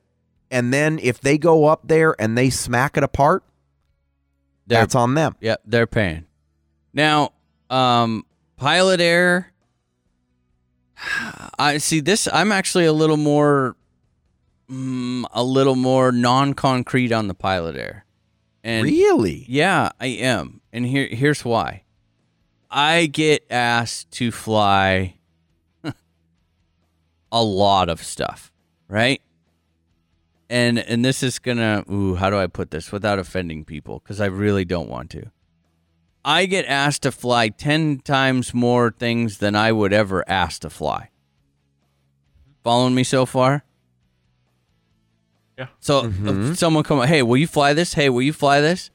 [0.51, 3.43] And then if they go up there and they smack it apart,
[4.67, 5.37] They're- that's on them.
[5.41, 6.27] Yep, they're paying.
[6.93, 7.33] Now,
[7.71, 8.25] um,
[8.57, 9.47] pilot error.
[11.59, 12.29] I see this.
[12.33, 13.77] I'm actually a little more,
[14.71, 18.05] mm, a little more non-concrete on the pilot error.
[18.63, 19.45] And really?
[19.49, 20.61] yeah, I am.
[20.73, 21.84] And here, here's why.
[22.77, 25.15] I get asked to fly
[27.31, 28.53] a lot of stuff,
[28.89, 29.23] right?
[30.51, 34.01] And and this is gonna ooh, how do I put this without offending people?
[34.01, 35.31] Because I really don't want to.
[36.25, 40.71] I get asked to fly ten times more things than I would ever ask to
[40.71, 41.11] fly.
[42.65, 43.65] Following me so far?
[45.57, 45.69] Yeah.
[45.79, 47.95] So if someone come, hey, will you fly this?
[47.95, 48.91] Hey, will you fly this?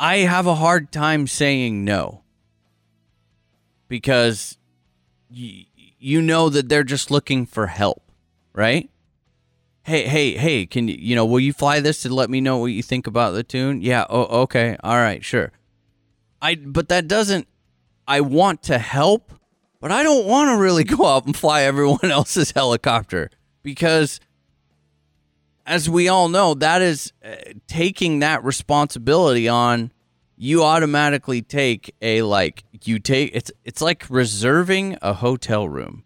[0.00, 2.24] I have a hard time saying no
[3.88, 4.56] because
[5.30, 5.66] y-
[5.98, 8.02] you know that they're just looking for help,
[8.52, 8.88] right?
[9.82, 12.58] Hey, hey, hey, can you, you know, will you fly this to let me know
[12.58, 13.80] what you think about the tune?
[13.80, 15.52] Yeah, oh, okay, all right, sure.
[16.42, 17.48] I, but that doesn't,
[18.06, 19.32] I want to help,
[19.80, 23.30] but I don't want to really go out and fly everyone else's helicopter
[23.62, 24.20] because
[25.66, 27.34] as we all know, that is uh,
[27.66, 29.92] taking that responsibility on.
[30.40, 36.04] You automatically take a like you take it's it's like reserving a hotel room.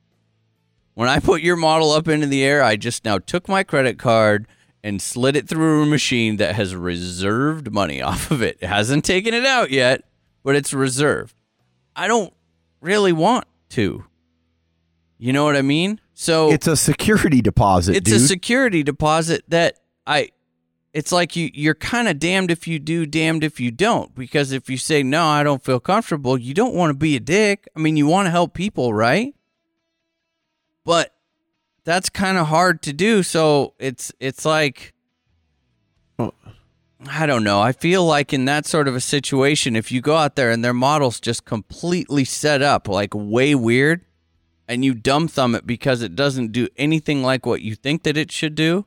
[0.95, 3.99] When I put your model up into the air, I just now took my credit
[3.99, 4.47] card
[4.83, 8.59] and slid it through a machine that has reserved money off of it.
[8.61, 10.03] It hasn't taken it out yet,
[10.43, 11.35] but it's reserved.
[11.95, 12.33] I don't
[12.81, 14.05] really want to.
[15.19, 16.01] You know what I mean?
[16.15, 18.21] So It's a security deposit, it's dude.
[18.21, 20.31] a security deposit that I
[20.93, 24.53] it's like you you're kind of damned if you do damned if you don't because
[24.53, 27.69] if you say no I don't feel comfortable you don't want to be a dick.
[27.77, 29.35] I mean you want to help people right?
[30.85, 31.15] But
[31.85, 34.93] that's kind of hard to do so it's it's like
[37.11, 37.61] I don't know.
[37.61, 40.65] I feel like in that sort of a situation if you go out there and
[40.65, 44.05] their model's just completely set up like way weird
[44.69, 48.17] and you dumb thumb it because it doesn't do anything like what you think that
[48.17, 48.87] it should do,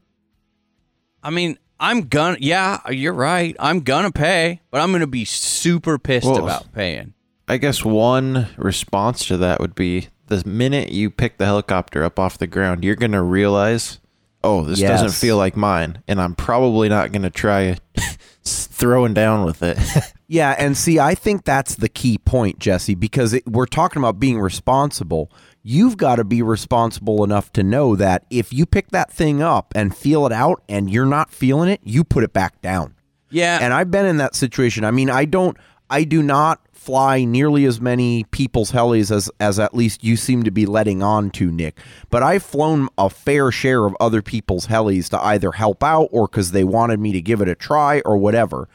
[1.22, 3.56] I mean, I'm gonna, yeah, you're right.
[3.60, 7.14] I'm gonna pay, but I'm gonna be super pissed Well, about paying.
[7.48, 12.20] I guess one response to that would be the minute you pick the helicopter up
[12.20, 14.00] off the ground, you're going to realize,
[14.44, 16.02] oh, this doesn't feel like mine.
[16.08, 17.78] And I'm probably not going to try
[18.44, 19.78] throwing down with it.
[20.28, 24.20] Yeah, and see, I think that's the key point, Jesse, because it, we're talking about
[24.20, 25.32] being responsible.
[25.68, 29.74] You've got to be responsible enough to know that if you pick that thing up
[29.76, 32.94] and feel it out and you're not feeling it, you put it back down.
[33.32, 34.86] Yeah, And I've been in that situation.
[34.86, 35.58] I mean, I don't,
[35.90, 40.44] I do not fly nearly as many people's helis as as at least you seem
[40.44, 41.80] to be letting on to, Nick.
[42.12, 46.28] But I've flown a fair share of other people's helis to either help out or
[46.28, 48.70] because they wanted me to give it a try or whatever.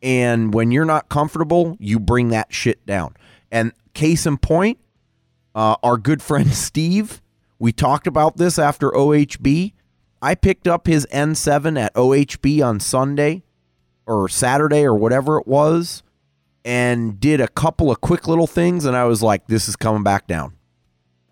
[0.00, 3.16] And when you're not comfortable, you bring that shit down.
[3.50, 4.78] And case in point,
[5.56, 7.22] uh, our good friend Steve,
[7.58, 9.72] we talked about this after OHB.
[10.20, 13.42] I picked up his N7 at OHB on Sunday
[14.06, 16.02] or Saturday or whatever it was
[16.64, 20.02] and did a couple of quick little things and I was like this is coming
[20.02, 20.54] back down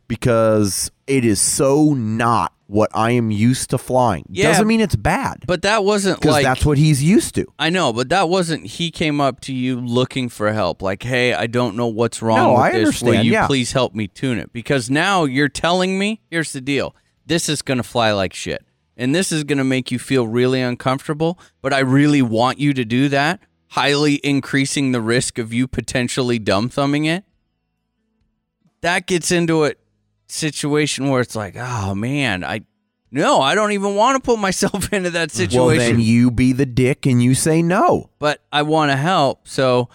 [0.09, 4.25] because it is so not what I am used to flying.
[4.29, 4.49] Yeah.
[4.49, 7.47] Doesn't mean it's bad but that wasn't because like that's what he's used to.
[7.59, 8.67] I know, but that wasn't.
[8.67, 12.39] He came up to you looking for help, like, "Hey, I don't know what's wrong
[12.39, 12.79] No, with I this.
[13.03, 13.47] Will understand, you yeah.
[13.47, 16.95] please help me tune it?" Because now you're telling me, here's the deal:
[17.27, 18.65] this is gonna fly like shit,
[18.97, 21.39] and this is gonna make you feel really uncomfortable.
[21.61, 26.39] But I really want you to do that, highly increasing the risk of you potentially
[26.39, 27.25] dumb thumbing it.
[28.81, 29.75] That gets into a
[30.35, 32.63] situation where it's like, oh man, I.
[33.11, 36.53] No, I don't even want to put myself into that situation Well, then you be
[36.53, 38.11] the dick and you say no.
[38.19, 39.47] but I want to help.
[39.47, 39.89] So,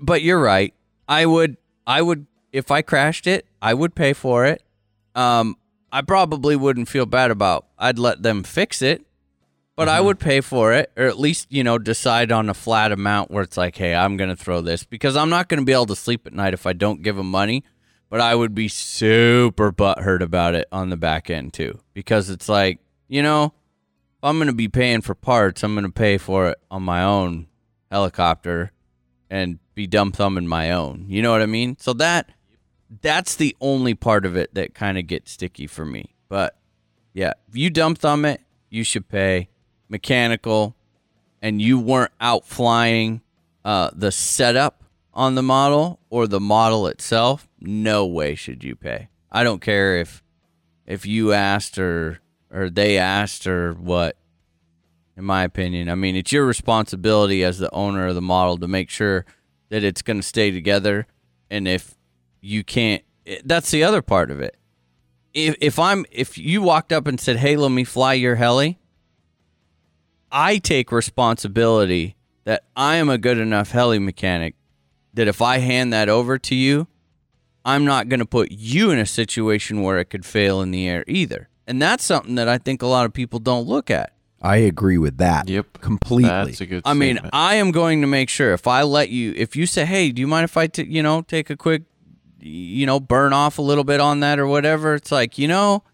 [0.00, 0.72] but you're right.
[1.06, 4.62] I would, I would, if I crashed it, I would pay for it.
[5.14, 5.56] Um,
[5.92, 7.66] I probably wouldn't feel bad about.
[7.78, 9.04] I'd let them fix it,
[9.76, 12.90] but I would pay for it, or at least you know decide on a flat
[12.90, 15.86] amount where it's like, hey, I'm gonna throw this because I'm not gonna be able
[15.86, 17.64] to sleep at night if I don't give them money.
[18.12, 22.46] But I would be super butthurt about it on the back end too, because it's
[22.46, 22.78] like,
[23.08, 26.82] you know, if I'm to be paying for parts, I'm to pay for it on
[26.82, 27.46] my own
[27.90, 28.70] helicopter
[29.30, 31.06] and be dumb thumbing my own.
[31.08, 31.78] You know what I mean?
[31.78, 32.28] So that
[33.00, 36.14] that's the only part of it that kind of gets sticky for me.
[36.28, 36.54] But
[37.14, 39.48] yeah, if you dumb thumb it, you should pay
[39.88, 40.76] mechanical
[41.40, 43.22] and you weren't out flying
[43.64, 44.81] uh, the setup
[45.14, 49.08] on the model or the model itself, no way should you pay.
[49.30, 50.22] I don't care if
[50.86, 52.20] if you asked or
[52.50, 54.16] or they asked or what.
[55.14, 58.66] In my opinion, I mean it's your responsibility as the owner of the model to
[58.68, 59.26] make sure
[59.68, 61.06] that it's going to stay together.
[61.50, 61.94] And if
[62.40, 64.56] you can't, it- that's the other part of it.
[65.34, 68.78] If if I'm if you walked up and said, "Hey, let me fly your heli,"
[70.30, 74.54] I take responsibility that I am a good enough heli mechanic
[75.14, 76.86] that if I hand that over to you,
[77.64, 80.88] I'm not going to put you in a situation where it could fail in the
[80.88, 81.48] air either.
[81.66, 84.12] And that's something that I think a lot of people don't look at.
[84.40, 85.48] I agree with that.
[85.48, 85.80] Yep.
[85.80, 86.28] Completely.
[86.28, 87.20] That's a good I mean.
[87.32, 90.20] I am going to make sure if I let you, if you say, "Hey, do
[90.20, 91.82] you mind if I, t- you know, take a quick,
[92.40, 95.84] you know, burn off a little bit on that or whatever?" It's like, you know,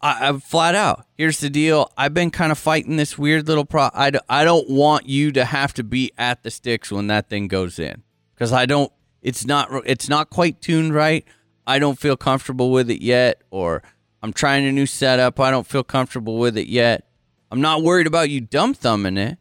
[0.00, 1.04] I, I'm flat out.
[1.18, 1.92] Here's the deal.
[1.98, 3.90] I've been kind of fighting this weird little pro.
[3.92, 7.28] I, d- I don't want you to have to be at the sticks when that
[7.28, 8.02] thing goes in
[8.34, 8.92] because I don't.
[9.22, 9.70] It's not.
[9.86, 11.24] It's not quite tuned right.
[11.66, 13.82] I don't feel comfortable with it yet, or
[14.22, 15.40] I'm trying a new setup.
[15.40, 17.08] I don't feel comfortable with it yet.
[17.50, 19.38] I'm not worried about you dumb thumbing it.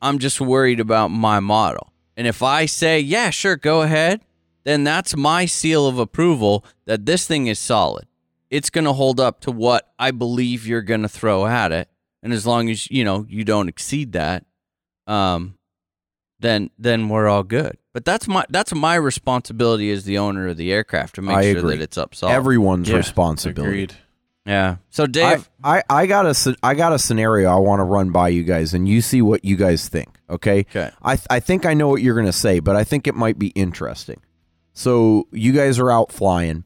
[0.00, 1.92] I'm just worried about my model.
[2.16, 4.22] And if I say, yeah, sure, go ahead,
[4.64, 8.06] then that's my seal of approval that this thing is solid.
[8.50, 11.88] It's going to hold up to what I believe you're going to throw at it.
[12.22, 14.44] and as long as you know you don't exceed that,
[15.06, 15.56] um,
[16.40, 17.78] then then we're all good.
[17.98, 21.50] But that's my that's my responsibility as the owner of the aircraft to make I
[21.50, 21.76] sure agree.
[21.78, 22.32] that it's up solid.
[22.32, 23.72] Everyone's Yeah, responsibility.
[23.82, 23.94] Agreed.
[24.46, 24.76] yeah.
[24.90, 28.10] So Dave, I, I got a sce- I got a scenario I want to run
[28.10, 30.16] by you guys, and you see what you guys think.
[30.30, 30.60] Okay.
[30.60, 30.90] Okay.
[31.02, 33.36] I th- I think I know what you're gonna say, but I think it might
[33.36, 34.20] be interesting.
[34.74, 36.62] So you guys are out flying,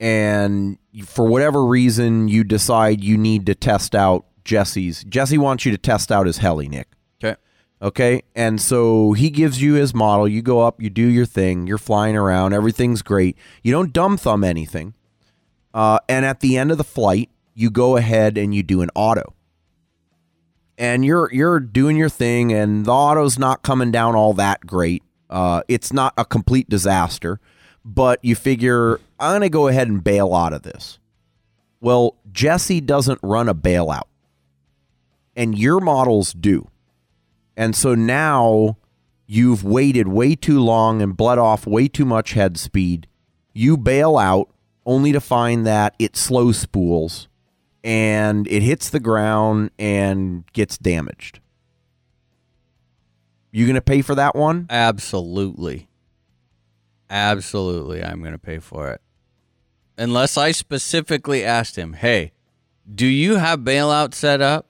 [0.00, 0.76] and
[1.06, 5.04] for whatever reason, you decide you need to test out Jesse's.
[5.04, 6.88] Jesse wants you to test out his heli, Nick.
[7.84, 8.22] Okay.
[8.34, 10.26] And so he gives you his model.
[10.26, 13.36] You go up, you do your thing, you're flying around, everything's great.
[13.62, 14.94] You don't dumb thumb anything.
[15.72, 18.90] Uh, and at the end of the flight, you go ahead and you do an
[18.94, 19.34] auto.
[20.76, 25.04] And you're you're doing your thing, and the auto's not coming down all that great.
[25.30, 27.38] Uh, it's not a complete disaster,
[27.84, 30.98] but you figure I'm gonna go ahead and bail out of this.
[31.80, 34.08] Well, Jesse doesn't run a bailout,
[35.36, 36.68] and your models do.
[37.56, 38.76] And so now
[39.26, 43.06] you've waited way too long and bled off way too much head speed.
[43.52, 44.50] You bail out
[44.84, 47.28] only to find that it slow spools
[47.82, 51.40] and it hits the ground and gets damaged.
[53.52, 54.66] You going to pay for that one?
[54.68, 55.88] Absolutely.
[57.08, 59.00] Absolutely, I'm going to pay for it.
[59.96, 62.32] Unless I specifically asked him, hey,
[62.92, 64.66] do you have bailout set up?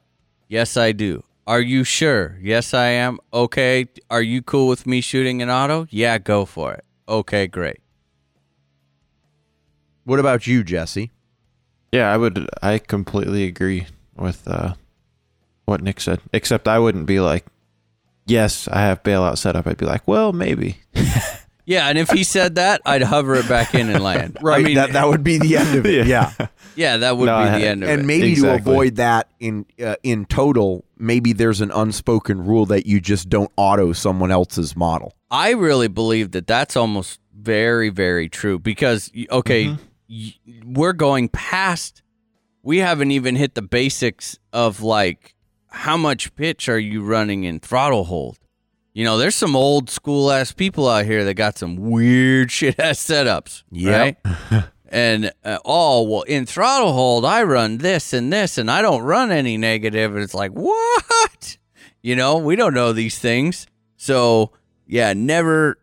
[0.48, 1.24] Yes, I do.
[1.46, 2.38] Are you sure?
[2.40, 3.18] Yes, I am.
[3.32, 3.86] Okay.
[4.10, 5.86] Are you cool with me shooting an auto?
[5.90, 6.84] Yeah, go for it.
[7.06, 7.80] Okay, great.
[10.04, 11.10] What about you, Jesse?
[11.92, 12.48] Yeah, I would.
[12.62, 14.74] I completely agree with uh,
[15.66, 16.20] what Nick said.
[16.32, 17.46] Except I wouldn't be like,
[18.26, 20.78] "Yes, I have bailout set up." I'd be like, "Well, maybe."
[21.66, 24.36] Yeah, and if he said that, I'd hover it back in and land.
[24.42, 24.60] right.
[24.60, 26.06] I mean, that that would be the end of it.
[26.06, 26.32] yeah.
[26.76, 27.98] yeah, that would No, be the end of and it.
[28.00, 32.84] And maybe to avoid that in uh, in total, maybe there's an unspoken rule that
[32.86, 35.14] you just don't auto someone else's model.
[35.30, 39.76] I really believe that that's almost very, very true because, okay,
[40.08, 40.34] y-
[40.64, 42.02] we're going past,
[42.62, 45.34] we haven't even hit the basics of like,
[45.68, 48.38] how much pitch are you running in throttle hold?
[48.94, 52.78] You know, there's some old school ass people out here that got some weird shit
[52.78, 53.64] ass setups.
[53.72, 54.24] Yep.
[54.24, 54.64] Right?
[54.88, 59.02] and, uh, oh, well, in throttle hold, I run this and this, and I don't
[59.02, 60.14] run any negative.
[60.14, 61.58] And it's like, what?
[62.02, 63.66] You know, we don't know these things.
[63.96, 64.50] So,
[64.86, 65.78] yeah, never,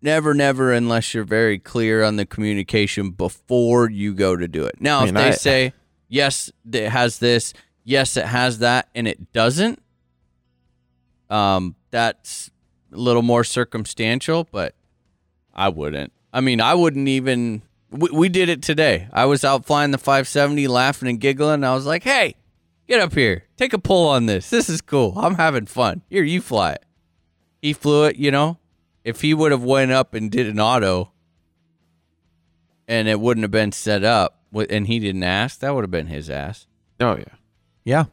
[0.00, 4.80] never, never, unless you're very clear on the communication before you go to do it.
[4.80, 5.72] Now, I if they I- say,
[6.08, 7.52] yes, it has this,
[7.82, 9.82] yes, it has that, and it doesn't,
[11.28, 12.50] um, that's
[12.92, 14.74] a little more circumstantial, but
[15.54, 16.12] I wouldn't.
[16.32, 17.62] I mean, I wouldn't even.
[17.90, 19.08] We, we did it today.
[19.12, 21.54] I was out flying the 570, laughing and giggling.
[21.54, 22.36] And I was like, "Hey,
[22.88, 24.50] get up here, take a pull on this.
[24.50, 25.14] This is cool.
[25.16, 26.02] I'm having fun.
[26.08, 26.84] Here, you fly it."
[27.60, 28.16] He flew it.
[28.16, 28.58] You know,
[29.04, 31.12] if he would have went up and did an auto,
[32.88, 36.06] and it wouldn't have been set up, and he didn't ask, that would have been
[36.06, 36.66] his ass.
[37.00, 37.24] Oh yeah.
[37.84, 38.04] Yeah.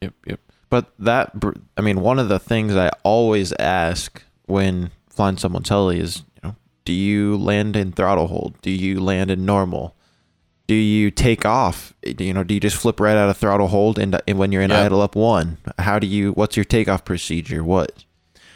[0.00, 0.40] Yep, yep.
[0.68, 1.32] But that,
[1.76, 6.48] I mean, one of the things I always ask when flying someone's heli is, you
[6.48, 8.60] know, do you land in throttle hold?
[8.62, 9.94] Do you land in normal?
[10.66, 11.94] Do you take off?
[12.04, 14.50] Eh, you know, do you just flip right out of throttle hold and, and when
[14.50, 14.86] you're in Yep.
[14.86, 15.58] idle up one?
[15.78, 16.32] How do you?
[16.32, 17.62] What's your takeoff procedure?
[17.62, 18.04] What?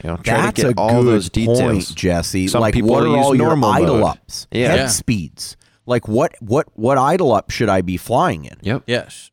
[0.02, 1.60] You know, try That's to get a all good those details.
[1.60, 2.48] point, Jesse.
[2.48, 4.04] Some like, people what are use all your normal idle mode.
[4.06, 4.68] ups, Yeah.
[4.70, 4.86] head Yeah.
[4.88, 5.56] speeds?
[5.86, 8.56] Like, what what what idle up should I be flying in?
[8.62, 8.84] Yep.
[8.88, 9.30] Yes,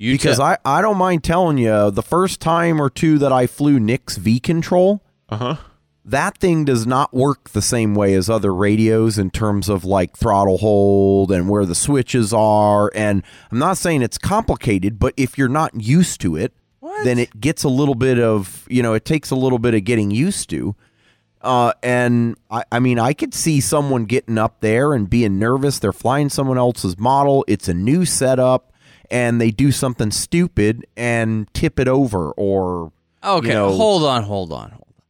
[0.00, 3.32] you because te- I, I don't mind telling you, the first time or two that
[3.32, 5.56] I flew Nick's V control, Uh huh.
[6.04, 10.16] that thing does not work the same way as other radios in terms of like
[10.16, 12.90] throttle hold and where the switches are.
[12.94, 13.22] And
[13.52, 16.52] I'm not saying it's complicated, but if you're not used to it,
[17.04, 19.84] then it gets a little bit of, you know, it takes a little bit of
[19.84, 20.74] getting used to.
[21.42, 25.78] Uh, and I, I mean, I could see someone getting up there and being nervous.
[25.78, 27.44] They're flying someone else's model.
[27.48, 28.69] It's a new setup,
[29.10, 32.92] and they do something stupid and tip it over, or
[33.24, 35.04] Okay, you know- hold on, hold on, hold on.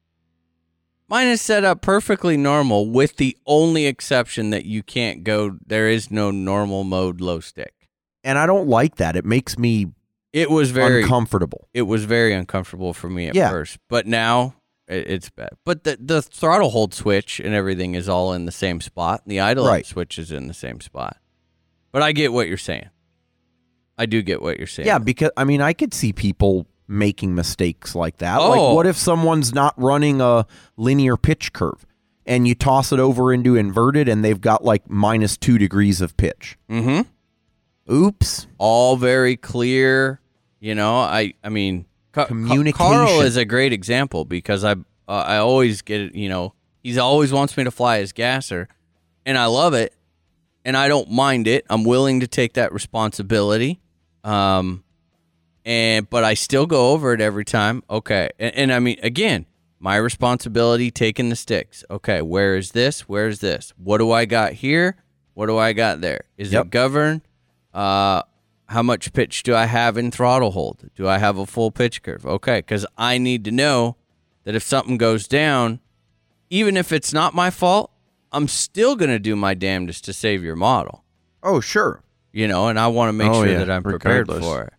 [1.09, 5.89] Mine is set up perfectly normal with the only exception that you can't go there
[5.89, 7.75] is no normal mode low stick.
[8.23, 9.17] and I don't like that.
[9.17, 9.87] It makes me
[10.33, 11.69] It was very uncomfortable.
[11.75, 13.49] it was very uncomfortable for me at Yeah.
[13.51, 14.55] first, but now
[14.87, 15.51] it's bad.
[15.65, 19.23] But the the throttle hold switch and everything is all in the same spot.
[19.25, 19.87] And the idle Right.
[19.87, 21.17] switch is in the same spot.
[21.93, 22.91] But I get what you're saying.
[24.01, 24.87] I do get what you're saying.
[24.87, 28.41] Yeah, because I mean, I could see people making mistakes like that.
[28.41, 28.49] Oh.
[28.49, 30.47] Like, what if someone's not running a
[30.77, 31.87] linear pitch curve
[32.25, 36.17] and you toss it over into inverted and they've got like minus two degrees of
[36.17, 36.57] pitch?
[36.71, 37.93] Mm-hmm.
[37.93, 38.47] Oops.
[38.59, 40.21] all very clear
[40.61, 42.87] You know, I I mean, Ca- Communication.
[42.87, 44.77] Carl is a great example because I uh,
[45.09, 46.15] I always get.
[46.15, 48.69] You know, he's always wants me to fly his gasser,
[49.27, 49.95] and I love it,
[50.65, 51.65] and I don't mind it.
[51.69, 53.81] I'm willing to take that responsibility.
[54.25, 54.85] Um,
[55.65, 57.83] and but I still go over it every time.
[57.89, 59.47] Okay, and, and I mean, again,
[59.79, 61.85] my responsibility taking the sticks.
[61.91, 63.09] Okay, where is this?
[63.09, 63.73] Where is this?
[63.77, 64.97] What do I got here?
[65.35, 66.23] What do I got there?
[66.37, 66.67] Is Yep.
[66.67, 67.23] it governed?
[67.73, 68.23] Uh,
[68.67, 70.91] how much pitch do I have in throttle hold?
[70.95, 72.25] Do I have a full pitch curve?
[72.27, 73.97] Okay, because I need to know
[74.45, 75.81] that if something goes down,
[76.51, 77.91] even if it's not my fault,
[78.33, 81.05] I'm still gonna do my damnedest to save your model.
[81.43, 82.03] Oh, sure.
[82.33, 84.45] You know, and I want to make Oh, sure yeah, that I'm prepared regardless.
[84.45, 84.73] for it.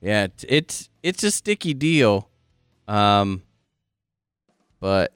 [0.00, 2.28] Yeah, it's, it's it's a sticky deal,
[2.88, 3.42] um,
[4.80, 5.12] but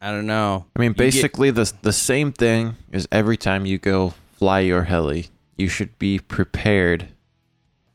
[0.00, 0.66] I don't know.
[0.74, 4.60] I mean, You get- basically the the same thing is every time you go fly
[4.60, 7.08] your heli, you should be prepared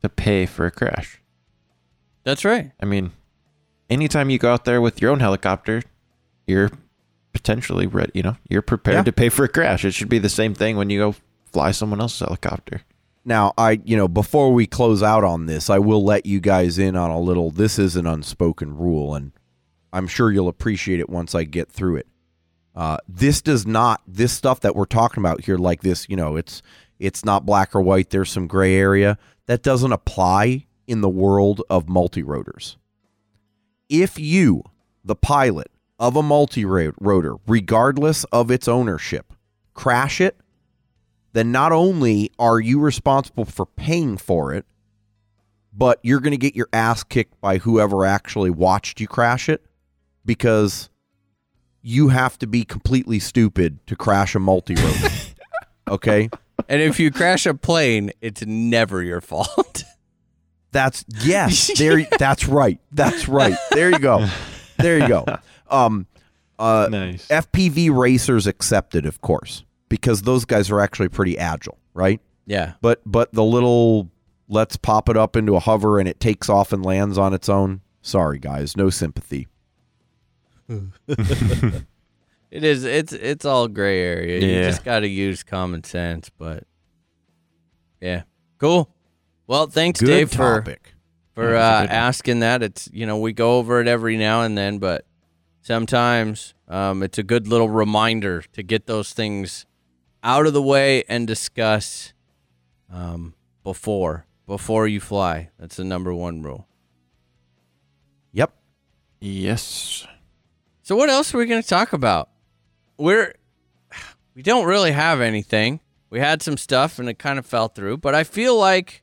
[0.02, 1.20] to pay for a crash.
[2.24, 2.70] that's right.
[2.80, 3.12] I mean,
[3.90, 5.82] anytime you go out there with your own helicopter,
[6.46, 6.70] you're
[7.32, 8.12] potentially ready.
[8.14, 9.02] You know, you're prepared Yeah.
[9.04, 9.84] to pay for a crash.
[9.84, 11.14] It should be the same thing when you go
[11.52, 12.82] fly someone else's helicopter.
[13.24, 16.78] Now, I, you know, before we close out on this, I will let you guys
[16.78, 17.50] in on a little.
[17.50, 19.30] This is an unspoken rule, and
[19.92, 22.06] I'm sure you'll appreciate it once I get through it.
[22.74, 26.36] Uh, this does not, this stuff that we're talking about here, like this, you know,
[26.36, 26.62] it's
[26.98, 28.10] it's not black or white.
[28.10, 32.76] There's some gray area that doesn't apply in the world of multi rotors.
[33.88, 34.62] If you,
[35.04, 35.70] the pilot
[36.02, 39.32] of a multi rotor, regardless of its ownership,
[39.72, 40.36] crash it,
[41.32, 44.66] then not only are you responsible for paying for it,
[45.72, 49.64] but you're going to get your ass kicked by whoever actually watched you crash it
[50.26, 50.90] because
[51.82, 55.08] you have to be completely stupid to crash a multi rotor.
[55.88, 56.28] okay?
[56.68, 59.84] And if you crash a plane, it's never your fault.
[60.72, 61.70] That's yes.
[61.78, 62.80] There that's right.
[62.90, 63.56] That's right.
[63.70, 64.26] There you go.
[64.78, 65.24] There you go.
[65.72, 66.06] Um
[66.58, 67.26] uh Nice.
[67.28, 72.20] FPV racers accepted, of course, because those guys are actually pretty agile, right?
[72.46, 72.74] yeah.
[72.80, 74.10] But but the little
[74.48, 77.48] let's pop it up into a hover and it takes off and lands on its
[77.48, 77.80] own.
[78.02, 79.48] Sorry guys, no sympathy.
[82.50, 82.84] It is.
[82.84, 84.38] It's it's all gray area.
[84.38, 86.30] You just got to use common sense.
[86.36, 86.64] But
[87.98, 88.24] yeah,
[88.58, 88.94] cool.
[89.46, 90.92] Well, thanks, Good Dave, for topic.
[91.34, 92.62] for Yeah, uh, asking that.
[92.62, 95.06] It's you know we go over it every now and then, but
[95.62, 99.64] sometimes um, it's a good little reminder to get those things
[100.22, 102.12] out of the way and discuss
[102.92, 103.34] um,
[103.64, 105.50] before before you fly.
[105.58, 106.66] That's the number one rule.
[108.32, 108.52] Yep.
[109.20, 110.06] Yes.
[110.82, 112.28] So what else are we going to talk about?
[112.98, 113.34] We're
[114.34, 115.80] we don't really have anything.
[116.10, 119.02] We had some stuff and it kind of fell through, but I feel like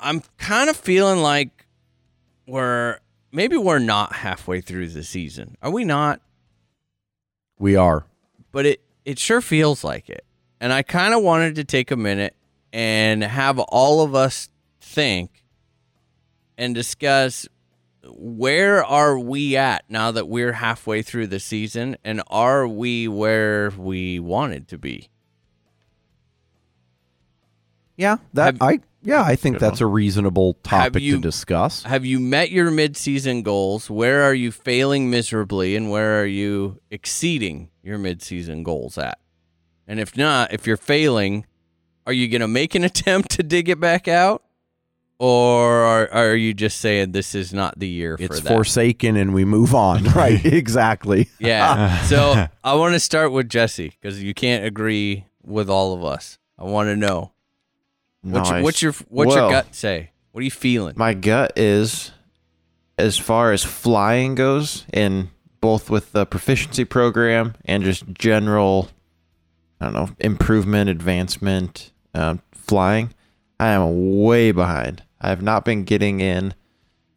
[0.00, 1.66] I'm kind of feeling like
[2.46, 2.98] we're
[3.38, 5.56] maybe we're not halfway through the season.
[5.62, 6.20] Are we not?
[7.56, 8.04] We are.
[8.50, 10.24] But it it sure feels like it.
[10.60, 12.34] And I kind of wanted to take a minute
[12.72, 14.48] and have all of us
[14.80, 15.44] think
[16.58, 17.46] and discuss
[18.04, 23.70] where are we at now that we're halfway through the season and are we where
[23.70, 25.08] we wanted to be
[27.96, 31.82] Yeah, that Have- I yeah, I think Good that's a reasonable topic you- to discuss.
[31.84, 36.80] have you met your mid-season goals where are you failing miserably and where are you
[36.90, 39.18] exceeding your mid-season goals at
[39.86, 41.46] and if not if you're failing
[42.06, 44.42] are you going to make an attempt to dig it back out
[45.18, 49.16] or are, are you just saying this is not the year for It's that forsaken
[49.16, 50.04] and we move on.
[50.14, 51.28] right, exactly.
[51.40, 52.00] Yeah.
[52.02, 56.38] so I want to start with Jesse because you can't agree with all of us.
[56.56, 57.32] I want to know
[58.22, 58.64] what's, your, Nice.
[58.64, 60.10] what's your what's Well, your gut say?
[60.32, 60.94] What are you feeling?
[60.96, 62.12] My gut is,
[62.96, 65.30] as far as flying goes, in
[65.60, 68.90] both with the proficiency program and just general,
[69.80, 73.14] I don't know, improvement, advancement, um, flying,
[73.58, 75.02] I am way behind.
[75.20, 76.54] I have not been getting in.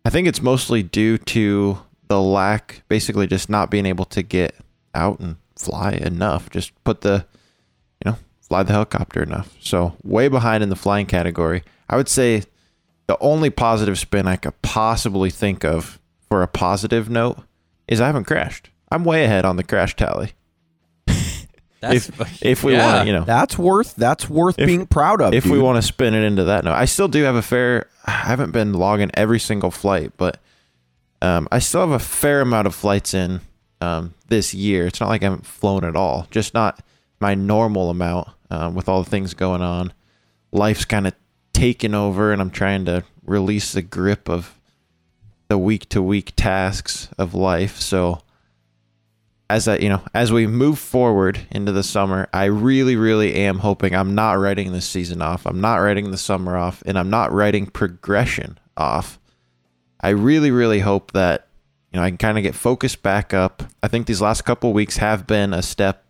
[0.03, 4.55] I think it's mostly due to the lack, basically just not being able to get
[4.95, 6.49] out and fly enough.
[6.49, 7.25] Just put the,
[8.51, 9.55] fly the helicopter enough.
[9.61, 11.63] So way behind in the flying category.
[11.89, 12.43] I would say
[13.07, 17.37] the only positive spin I could possibly think of for a positive note
[17.87, 18.69] is I haven't crashed.
[18.91, 20.33] I'm way ahead on the crash tally.
[21.79, 22.95] That's if if we yeah.
[22.95, 25.33] want, you know, That's worth that's worth If- being proud of.
[25.33, 27.87] if we want to spin it into that note, I still do have a fair.
[28.05, 30.41] I haven't been logging every single flight, but
[31.21, 33.39] um, I still have a fair amount of flights in
[33.79, 34.87] um, this year.
[34.87, 36.83] It's not like I haven't flown at all, just not
[37.21, 39.93] my normal amount um, with all the things going on.
[40.51, 41.13] Life's kind of
[41.53, 44.59] taken over and I'm trying to release the grip of
[45.47, 47.79] the week to week tasks of life.
[47.79, 48.21] So
[49.51, 53.59] as I, you know, as we move forward into the summer, I really, really am
[53.59, 55.45] hoping I'm not writing the season off.
[55.45, 59.19] I'm not writing the summer off, and I'm not writing progression off.
[59.99, 61.49] I really, really hope that
[61.91, 63.63] you know I can kind of get focused back up.
[63.83, 66.05] I think these last couple weeks have been a step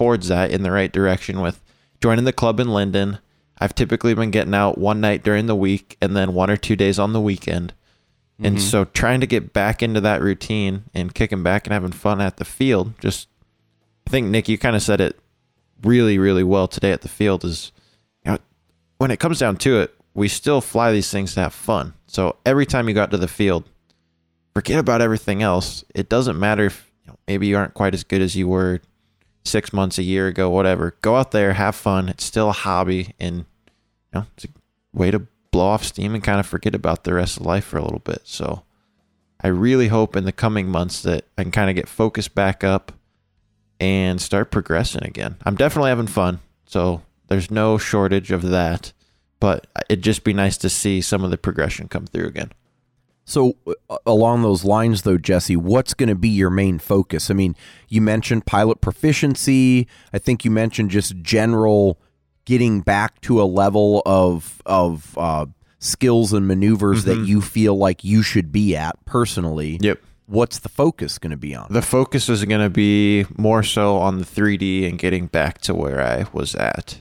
[0.00, 1.60] towards that in the right direction with
[2.00, 3.18] joining the club in Linden.
[3.58, 6.74] I've typically been getting out one night during the week and then one or two
[6.74, 7.74] days on the weekend.
[8.42, 8.60] And Mhm.
[8.62, 12.38] so trying to get back into that routine and kicking back and having fun at
[12.38, 13.28] the field, just
[14.06, 15.18] I think Nick, you kind of said it
[15.82, 17.70] really, really well today at the field is
[18.24, 18.38] you know,
[18.96, 21.92] when it comes down to it, we still fly these things to have fun.
[22.06, 23.64] So every time you got to the field,
[24.54, 25.84] forget about everything else.
[25.94, 28.80] It doesn't matter if you know, maybe you aren't quite as good as you were
[29.44, 30.96] six months, a year ago, whatever.
[31.02, 32.08] Go out there, have fun.
[32.08, 33.38] It's still a hobby, and
[34.12, 34.48] you know, it's a
[34.92, 37.78] way to blow off steam and kind of forget about the rest of life for
[37.78, 38.22] a little bit.
[38.24, 38.62] So
[39.42, 42.62] I really hope in the coming months that I can kind of get focused back
[42.62, 42.92] up
[43.80, 45.36] and start progressing again.
[45.44, 48.92] I'm definitely having fun, so there's no shortage of that.
[49.40, 52.52] But it'd just be nice to see some of the progression come through again.
[53.30, 53.54] So,
[53.88, 57.30] uh, along those lines, though, Jesse, what's going to be your main focus?
[57.30, 57.54] I mean,
[57.88, 59.86] you mentioned pilot proficiency.
[60.12, 61.96] I think you mentioned just general
[62.44, 65.46] getting back to a level of of uh,
[65.78, 67.26] skills and maneuvers that Mhm.
[67.28, 69.78] you feel like you should be at personally.
[69.80, 70.00] Yep.
[70.26, 71.68] What's the focus going to be on?
[71.70, 75.74] The focus is going to be more so on the 3D and getting back to
[75.74, 76.98] where I was at.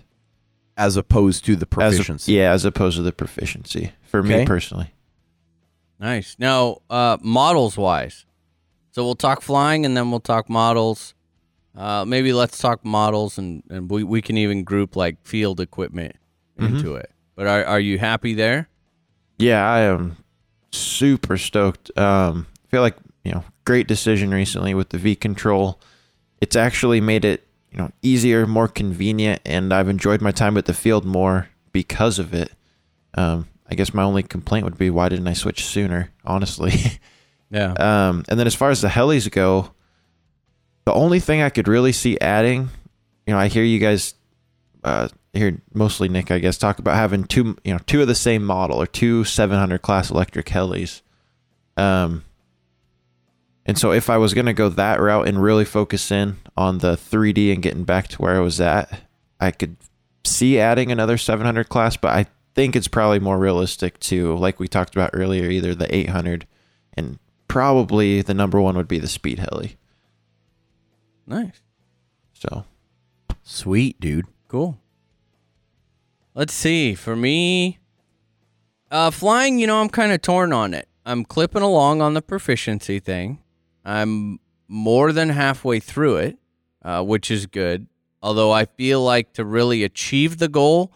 [0.77, 2.33] as opposed to the As proficiency.
[2.33, 4.39] yeah, as opposed to the proficiency for Okay.
[4.39, 4.91] me personally.
[5.99, 6.35] Nice.
[6.39, 8.25] Now, uh, models wise,
[8.91, 11.13] so we'll talk flying and then we'll talk models.
[11.75, 16.15] Uh, maybe let's talk models and, and we, we can even group like field equipment
[16.57, 16.75] Mm-hmm.
[16.75, 17.09] into it.
[17.35, 18.67] But are, are you happy there?
[19.37, 20.17] Yeah, I am
[20.71, 21.89] super stoked.
[21.97, 25.79] Um, I feel like you know, great decision recently with the V control.
[26.41, 30.65] It's actually made it you know easier, more convenient, and I've enjoyed my time at
[30.65, 32.51] the field more because of it.
[33.13, 36.11] Um, I guess my only complaint would be why didn't I switch sooner?
[36.25, 36.73] Honestly.
[37.51, 37.73] Yeah.
[37.79, 39.71] Um, and then as far as the helis go,
[40.85, 42.69] the only thing I could really see adding,
[43.25, 44.13] you know, I hear you guys,
[44.83, 48.15] uh, hear mostly Nick, I guess, talk about having two, you know, two of the
[48.15, 51.01] same model or two 700 class electric helis.
[51.75, 52.23] Um,
[53.65, 56.79] and so if I was going to go that route and really focus in on
[56.79, 59.01] the 3D and getting back to where I was at,
[59.39, 59.75] I could
[60.23, 62.25] see adding another 700 class, but I
[62.55, 66.45] think it's probably more realistic to, like we talked about earlier, either the 800
[66.93, 69.77] and probably the number one would be the speed heli.
[71.25, 71.61] Nice.
[72.33, 72.65] So
[73.51, 74.27] Sweet, dude.
[74.47, 74.77] Cool.
[76.35, 76.93] Let's see.
[76.93, 77.79] For me,
[78.91, 80.87] uh, flying, you know, I'm kind of torn on it.
[81.03, 83.39] I'm clipping along on the proficiency thing.
[83.83, 86.37] I'm more than halfway through it,
[86.83, 87.87] uh, which is good.
[88.21, 90.93] Although I feel like to really achieve the goal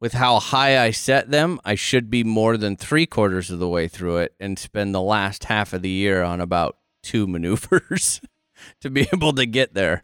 [0.00, 3.68] with how high I set them, I should be more than three quarters of the
[3.68, 8.20] way through it and spend the last half of the year on about two maneuvers
[8.80, 10.02] to be able to get there.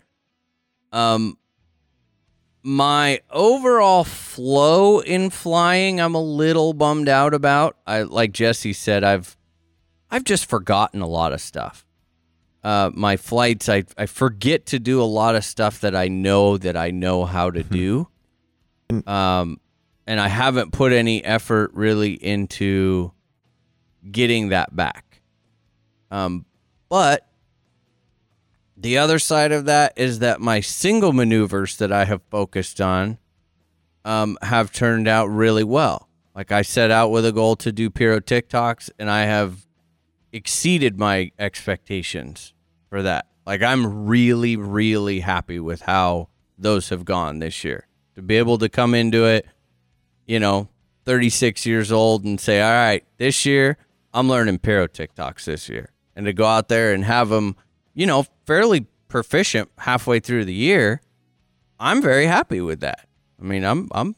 [0.92, 1.38] Um,
[2.62, 7.76] my overall flow in flying i'm a little bummed out about.
[7.86, 9.36] I like jesse said i've
[10.10, 11.84] i've just forgotten a lot of stuff.
[12.62, 16.56] Uh my flights i i forget to do a lot of stuff that i know
[16.56, 18.08] that i know how to do.
[19.06, 19.60] Um
[20.06, 23.12] and i haven't put any effort really into
[24.10, 25.22] getting that back
[26.10, 26.44] um
[26.88, 27.26] but
[28.76, 33.18] the other side of that is that my single maneuvers that I have focused on
[34.04, 36.08] um, have turned out really well.
[36.34, 39.66] Like I set out with a goal to do Piro TikToks, and I have
[40.32, 42.52] exceeded my expectations
[42.90, 43.26] for that.
[43.46, 46.28] Like I'm really, really happy with how
[46.58, 47.86] those have gone this year.
[48.16, 49.46] To be able to come into it,
[50.26, 50.68] you know,
[51.04, 53.76] 36 years old and say, all right, this year
[54.12, 55.90] I'm learning Piro TikToks this year.
[56.16, 57.56] And to go out there and have them,
[57.94, 61.00] you know, fairly proficient halfway through the year,
[61.78, 63.06] I'm very happy with that.
[63.40, 64.14] I mean, I'm I'm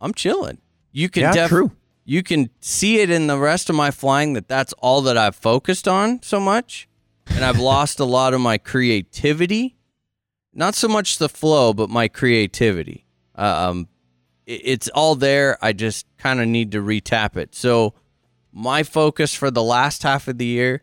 [0.00, 0.58] I'm chilling.
[0.92, 1.72] You can Yeah, def- true.
[2.04, 5.36] You can see it in the rest of my flying that that's all that I've
[5.36, 6.88] focused on so much,
[7.26, 9.76] and I've lost a lot of my creativity.
[10.54, 13.04] Not so much the flow, but my creativity.
[13.34, 13.88] Um, it-
[14.46, 15.58] it's all there.
[15.60, 17.54] I just kind of need to retap it.
[17.54, 17.94] So,
[18.52, 20.82] my focus for the last half of the year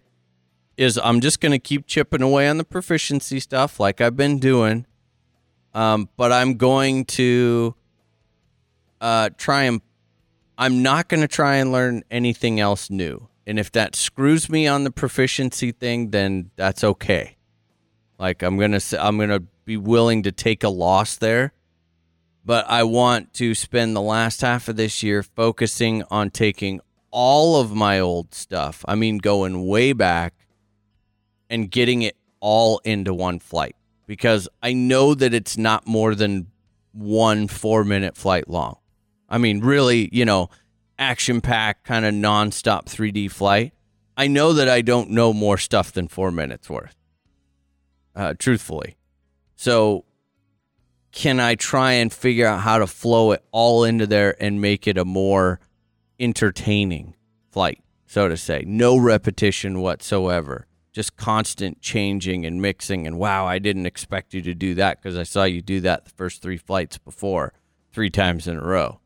[0.77, 4.37] is I'm just going to keep chipping away on the proficiency stuff like I've been
[4.37, 4.85] doing.
[5.73, 7.75] Um, but I'm going to
[9.01, 9.81] uh, try and
[10.57, 13.27] I'm not going to try and learn anything else new.
[13.47, 17.37] And if that screws me on the proficiency thing, then that's okay.
[18.19, 21.53] Like I'm going to I'm going to be willing to take a loss there.
[22.45, 27.59] But I want to spend the last half of this year focusing on taking all
[27.59, 28.83] of my old stuff.
[28.87, 30.33] I mean going way back
[31.49, 33.75] and getting it all into one flight
[34.07, 36.47] because I know that it's not more than
[36.91, 38.77] one 4-minute flight long.
[39.29, 40.49] I mean, really, you know,
[40.99, 43.73] action packed kind of nonstop 3D flight.
[44.15, 46.95] I know that I don't know more stuff than four minutes worth,
[48.15, 48.95] uh, truthfully.
[49.55, 50.05] So,
[51.13, 54.87] can I try and figure out how to flow it all into there and make
[54.87, 55.59] it a more
[56.19, 57.15] entertaining
[57.51, 58.63] flight, so to say?
[58.65, 63.05] No repetition whatsoever, just constant changing and mixing.
[63.05, 66.05] And wow, I didn't expect you to do that because I saw you do that
[66.05, 67.53] the first three flights before,
[67.91, 68.99] three times in a row.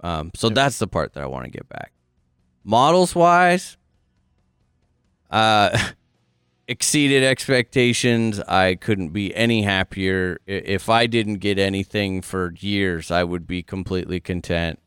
[0.00, 1.92] Um, so that's the part that I want to get back.
[2.64, 3.76] Models wise,
[5.30, 5.76] uh,
[6.68, 8.40] exceeded expectations.
[8.40, 10.38] I couldn't be any happier.
[10.46, 14.78] If I didn't get anything for years, I would be completely content.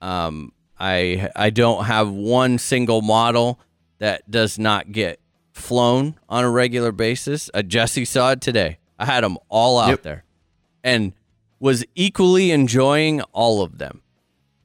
[0.00, 3.60] Um, I I don't have one single model
[3.98, 5.20] that does not get
[5.52, 7.48] flown on a regular basis.
[7.54, 8.78] Uh, Jesse saw it today.
[8.98, 10.02] I had them all out Yep.
[10.02, 10.24] there,
[10.82, 11.12] and
[11.60, 14.02] was equally enjoying all of them.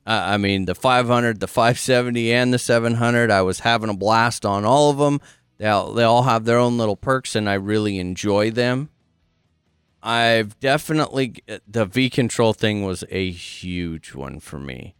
[0.05, 3.29] Uh, I mean, the 500, the 570, and the 700.
[3.29, 5.21] I was having a blast on all of them.
[5.60, 8.90] They all, they all have their own little perks, and I really enjoy them.
[10.02, 11.36] I've definitely
[11.68, 14.95] the V control thing was a huge one for me.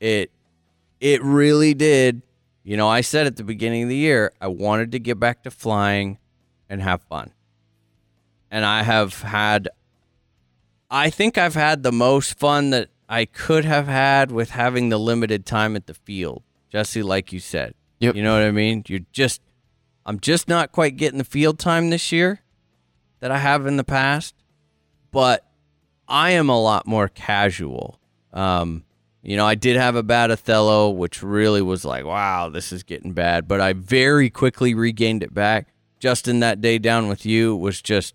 [0.00, 0.30] It
[1.00, 2.22] it really did.
[2.62, 5.42] You know, I said at the beginning of the year I wanted to get back
[5.42, 6.18] to flying
[6.68, 7.32] and have fun.
[8.50, 9.68] And I have had
[10.88, 14.98] I think I've had the most fun that I could have had with having the
[14.98, 16.44] limited time at the field.
[16.70, 17.74] Jesse, like you said.
[18.00, 18.14] Yep.
[18.14, 18.84] You know what I mean?
[18.86, 19.40] You're just
[20.08, 22.40] I'm just not quite getting the field time this year
[23.20, 24.34] that I have in the past,
[25.12, 25.46] but
[26.08, 28.00] I am a lot more casual.
[28.32, 28.84] Um,
[29.22, 32.84] you know, I did have a bad Othello, which really was like, wow, this is
[32.84, 33.46] getting bad.
[33.46, 35.68] But I very quickly regained it back.
[36.00, 38.14] Justin, that day down with you was just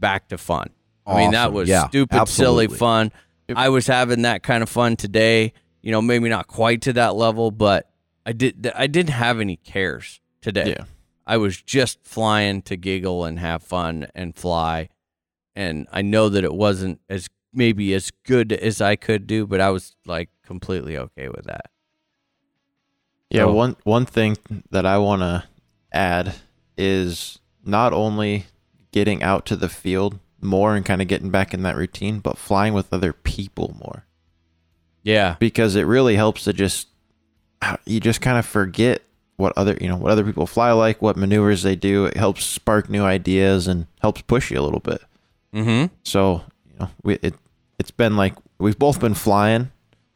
[0.00, 0.70] back to fun.
[1.06, 2.78] I mean, that was Yeah, stupid, silly absolutely.
[2.78, 3.12] fun.
[3.54, 5.52] I was having that kind of fun today.
[5.82, 7.88] You know, maybe not quite to that level, but
[8.26, 8.72] I did.
[8.74, 10.74] I didn't have any cares today.
[10.78, 10.84] Yeah.
[11.26, 14.88] I was just flying to giggle and have fun and fly.
[15.54, 19.60] And I know that it wasn't as maybe as good as I could do, but
[19.60, 21.70] I was like completely okay with that.
[23.30, 24.36] Yeah, So- one one thing
[24.70, 25.44] that I want to
[25.92, 26.34] add
[26.76, 28.46] is not only
[28.92, 32.36] getting out to the field more and kind of getting back in that routine, but
[32.36, 34.04] flying with other people more
[35.02, 35.36] Yeah.
[35.38, 36.88] because it really helps to just
[37.62, 39.02] uh, you just kind of forget
[39.42, 42.06] what other you know what other people fly like, what maneuvers they do.
[42.06, 45.02] It helps spark new ideas and helps push you a little bit.
[45.54, 45.92] Mm-hmm.
[46.04, 46.42] So
[46.72, 47.34] you know, we it
[47.78, 49.70] it's been like we've both been flying,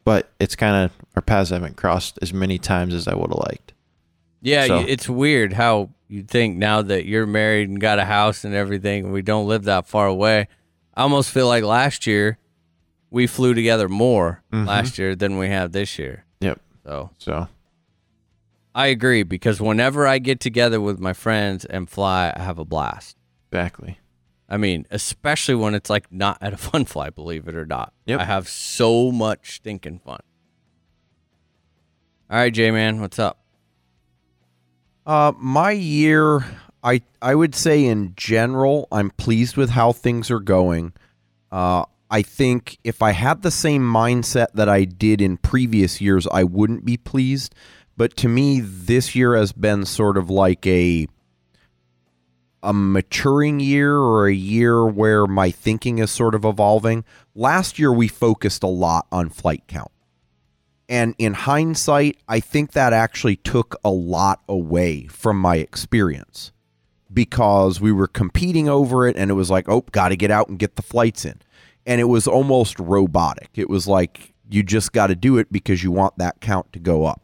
[0.05, 3.39] but it's kind of our paths haven't crossed as many times as I would have
[3.49, 3.73] liked.
[4.41, 8.45] Yeah, So- it's weird how you think now that you're married and got a house
[8.45, 10.47] and everything, and we don't live that far away.
[10.95, 12.37] I almost feel like last year
[13.11, 14.65] we flew together more Mhm.
[14.67, 16.23] last year than we have this year.
[16.39, 16.61] Yep.
[16.85, 17.47] So So
[18.77, 22.63] I agree because whenever I get together with my friends and fly, I have a
[22.63, 23.17] blast.
[23.51, 23.97] exactly.
[24.47, 27.91] I mean, especially when it's like not at a fun fly, believe it or not.
[28.05, 28.19] Yep.
[28.19, 30.19] I have so much stinking fun.
[32.29, 33.39] All right, J Man, what's up?
[35.07, 36.45] Uh, my year,
[36.83, 40.93] I I would say in general, I'm pleased with how things are going.
[41.51, 46.27] Uh, I think if I had the same mindset that I did in previous years,
[46.31, 47.55] I wouldn't be pleased.
[47.97, 51.07] But to me, this year has been sort of like a
[52.63, 57.05] a maturing year or a year where my thinking is sort of evolving.
[57.35, 59.91] Last year, we focused a lot on flight count.
[60.89, 66.51] And in hindsight, I think that actually took a lot away from my experience
[67.13, 70.49] because we were competing over it and it was like, oh, got to get out
[70.49, 71.39] and get the flights in.
[71.85, 73.49] And it was almost robotic.
[73.55, 76.79] It was like you just got to do it because you want that count to
[76.79, 77.21] go up.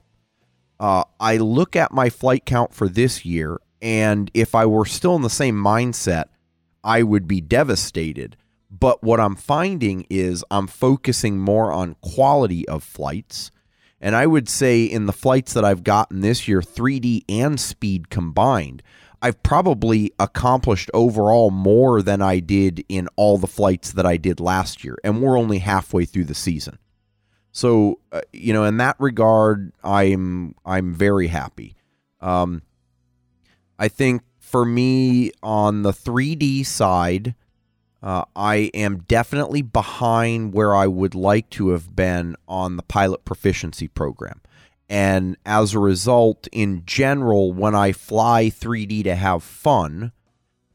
[0.83, 5.15] Uh, I look at my flight count for this year, and if I were still
[5.15, 6.25] in the same mindset,
[6.83, 8.35] I would be devastated.
[8.69, 13.49] But what I'm finding is I'm focusing more on quality of flights.
[14.01, 18.09] And I would say in the flights that I've gotten this year, 3D and speed
[18.09, 18.83] combined,
[19.21, 24.41] I've probably accomplished overall more than I did in all the flights that I did
[24.41, 24.97] last year.
[25.01, 26.77] And we're only halfway through the season.
[27.53, 31.75] So, uh, you know, in that regard, I'm I'm very happy.
[32.19, 32.63] Um,
[33.77, 37.35] I think for me on the 3D side,
[38.01, 43.23] uh, I am definitely behind where I would like to have been on the pilot
[43.23, 44.41] proficiency program.
[44.89, 50.11] And as a result, in general, when I fly 3D to have fun,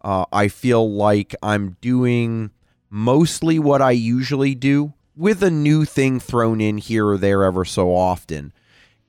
[0.01, 2.53] uh, I feel like I'm doing
[2.89, 7.65] mostly what I usually do with a new thing thrown in here or there ever
[7.65, 8.53] so often.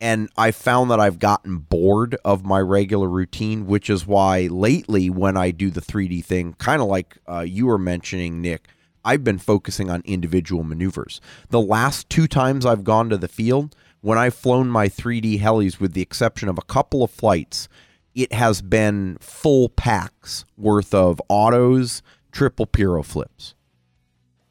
[0.02, 5.10] And I found that I've gotten bored of my regular routine, which is why lately,
[5.10, 8.70] when I do the 3D thing, kind of like uh, you were mentioning, Nick,
[9.06, 11.22] I've been focusing on individual maneuvers.
[11.50, 15.80] The last two times I've gone to the field, when I've flown my 3D helis,
[15.80, 17.70] with the exception of a couple of flights,
[18.16, 23.54] it has been full packs worth of autos, triple pyro flips.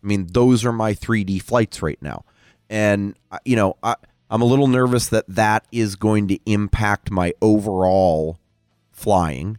[0.03, 2.25] I mean, those are my 3D flights right now.
[2.71, 3.97] And, uh, you know, I,
[4.31, 8.39] I'm a little nervous that that is going to impact my overall
[8.93, 9.59] flying,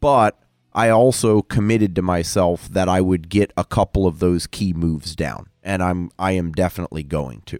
[0.00, 0.38] but
[0.72, 5.16] I also committed to myself that I would get a couple of those key moves
[5.16, 7.58] down, and I'm I am definitely going to.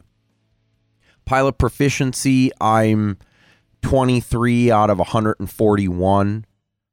[1.24, 3.18] Pilot proficiency, I'm
[3.82, 6.44] 23 out of 141.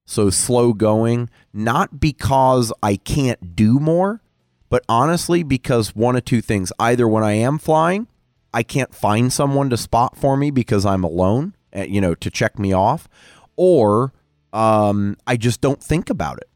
[0.10, 4.22] So slow going, not because I can't do more,
[4.70, 6.72] but honestly because one of two things.
[6.80, 8.08] Either when I am flying,
[8.54, 12.30] I can't find someone to spot for me because I'm alone, uh, you know, to
[12.30, 13.08] check me off,
[13.56, 14.14] or
[14.54, 16.50] um, I just don't think about it.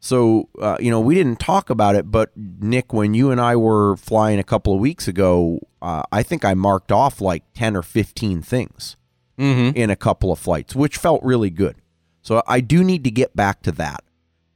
[0.00, 3.56] So, uh, you know, we didn't talk about it, but Nick, when you and I
[3.56, 7.76] were flying a couple of weeks ago, uh, I think I marked off like 10
[7.76, 8.96] or 15 things
[9.38, 9.76] Mm-hmm.
[9.76, 11.76] in a couple of flights, which felt really good.
[12.22, 14.02] So I do need to get back to that.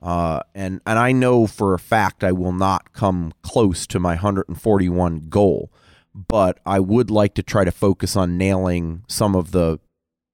[0.02, 4.12] Uh, and, and I know for a fact I will not come close to my
[4.12, 5.70] 141 goal,
[6.14, 9.78] but I would like to try to focus on nailing some of the,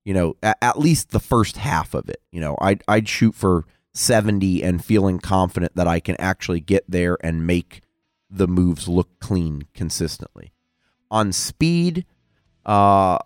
[0.05, 2.22] you know, at, at least the first half of it.
[2.30, 6.84] You know, I'd, I'd shoot for 70 and feeling confident that I can actually get
[6.88, 7.80] there and make
[8.30, 10.52] the moves look clean consistently.
[11.10, 12.05] On speed,
[12.64, 13.18] uh,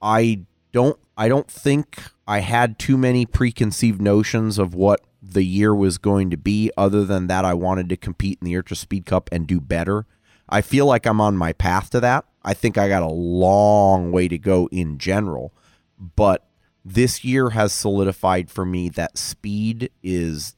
[0.00, 0.40] I
[0.72, 5.00] don't I don't think I had too many preconceived notions of what
[5.30, 8.56] the year was going to be other than that I wanted to compete in the
[8.56, 10.06] Ultra Speed Cup and do better.
[10.48, 12.24] I feel like I'm on my path to that.
[12.42, 15.52] I think I got a long way to go in general,
[15.98, 16.46] but
[16.84, 20.56] this year has solidified for me that speed is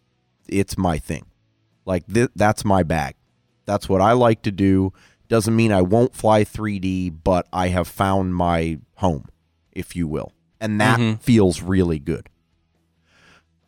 [0.48, 1.26] it's my thing.
[1.84, 3.16] Like th- that's my bag.
[3.66, 4.92] That's what I like to do.
[5.28, 9.26] Doesn't mean I won't fly 3D, but I have found my home,
[9.72, 10.32] if you will.
[10.60, 11.20] And that Mhm.
[11.20, 12.28] feels really good.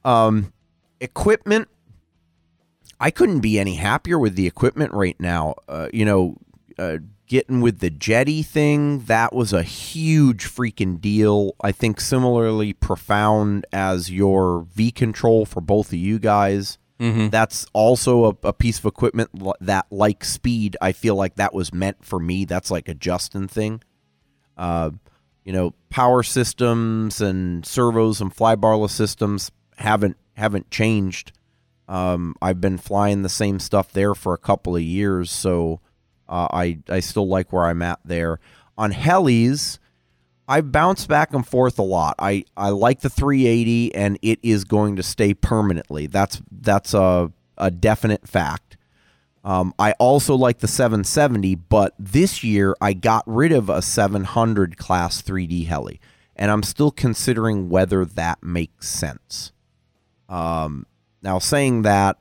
[0.04, 0.52] Um
[1.02, 1.68] equipment
[3.02, 5.56] I couldn't be any happier with the equipment right now.
[5.68, 6.36] Uh, you know,
[6.78, 11.56] uh, getting with the Jeti thing, that was a huge freaking deal.
[11.60, 16.78] I think similarly profound as your V control for both of you guys.
[17.00, 17.30] Mm-hmm.
[17.30, 21.52] That's also a, a piece of equipment l- that, like speed, I feel like that
[21.52, 22.44] was meant for me.
[22.44, 23.82] That's like a Justin thing.
[24.56, 24.90] Uh,
[25.44, 31.32] you know, power systems and servos and flybarless systems haven't haven't changed.
[31.88, 35.80] Um, I've been flying the same stuff there for a couple of years, so
[36.28, 38.38] uh, I I still like where I'm at there.
[38.78, 39.78] On helis,
[40.48, 42.14] I bounce back and forth a lot.
[42.18, 46.06] I, I like the 380, and it is going to stay permanently.
[46.06, 48.76] That's that's a a definite fact.
[49.44, 54.76] Um, I also like the 770, but this year I got rid of a 700
[54.76, 56.00] class 3D heli,
[56.36, 59.52] and I'm still considering whether that makes sense.
[60.32, 60.86] Um,
[61.22, 62.18] now, saying that,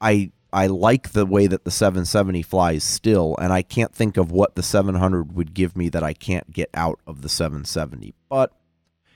[0.00, 4.32] I I like the way that the 770 flies still, and I can't think of
[4.32, 8.14] what the 700 would give me that I can't get out of the 770.
[8.28, 8.52] But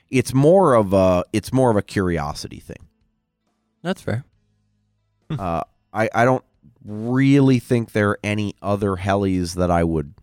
[0.09, 2.87] it's more of a it's more of a curiosity thing.
[3.81, 4.25] That's fair.
[5.37, 5.61] Uh,
[5.93, 6.43] I I don't
[6.83, 10.15] really think there are any other helis that I would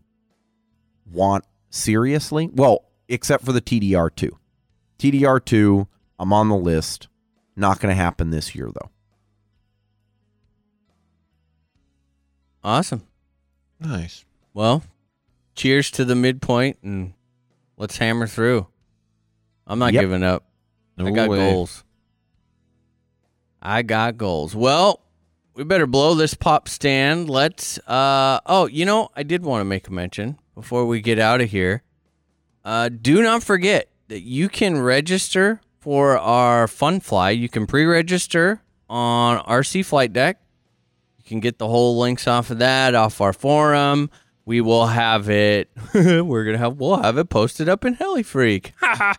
[1.09, 2.49] want seriously.
[2.51, 4.37] Well, except for the TDR two.
[4.99, 5.87] TDR two,
[6.19, 7.07] I'm on the list.
[7.59, 8.91] Not going to happen this year though.
[12.63, 13.03] Awesome.
[13.79, 14.25] Nice.
[14.53, 14.83] Well,
[15.55, 17.13] cheers to the midpoint and
[17.77, 18.67] let's hammer through.
[19.65, 20.01] I'm not Yep.
[20.01, 20.43] giving up.
[20.99, 21.37] I got way.
[21.37, 21.83] goals.
[23.61, 24.55] I got goals.
[24.55, 25.01] Well,
[25.53, 27.29] we better blow this pop stand.
[27.29, 31.19] Let's uh oh, you know, I did want to make a mention before we get
[31.19, 31.83] out of here.
[32.63, 37.29] Uh do not forget that you can register for our fun fly.
[37.29, 40.37] You can pre-register on RC Flight Deck.
[41.17, 44.09] You can get the whole links off of that off our forum.
[44.43, 45.69] we will have it.
[45.93, 48.73] we're gonna have we'll have it posted up in Heli Freak.
[48.81, 49.17] That's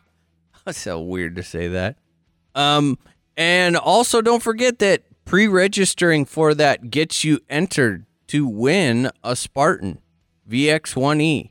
[0.78, 1.96] so weird to say that.
[2.54, 2.98] Um,
[3.34, 10.02] and also don't forget that pre-registering for that gets you entered to win a Spartan
[10.46, 11.50] VX1E.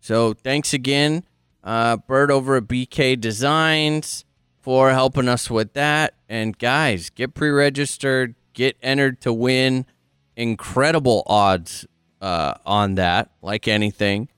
[0.00, 1.24] So thanks again,
[1.62, 4.26] uh, Bert over at BK Designs
[4.64, 6.14] for helping us with that.
[6.26, 9.84] And guys, get pre-registered, get entered to win.
[10.36, 11.86] Incredible odds
[12.22, 14.30] uh, on that, like anything.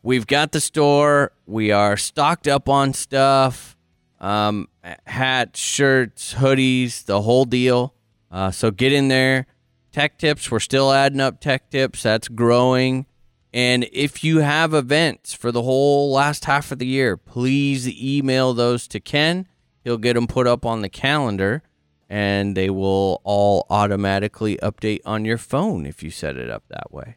[0.00, 1.32] We've got the store.
[1.44, 3.76] We are stocked up on stuff
[4.20, 4.68] um,
[5.04, 7.92] hats, shirts, hoodies, the whole deal.
[8.30, 9.46] Uh, so get in there.
[9.90, 12.04] Tech tips, we're still adding up tech tips.
[12.04, 13.06] That's growing.
[13.52, 18.54] And if you have events for the whole last half of the year, please email
[18.54, 19.46] those to Ken.
[19.84, 21.62] He'll get them put up on the calendar
[22.08, 26.92] and they will all automatically update on your phone if you set it up that
[26.92, 27.16] way.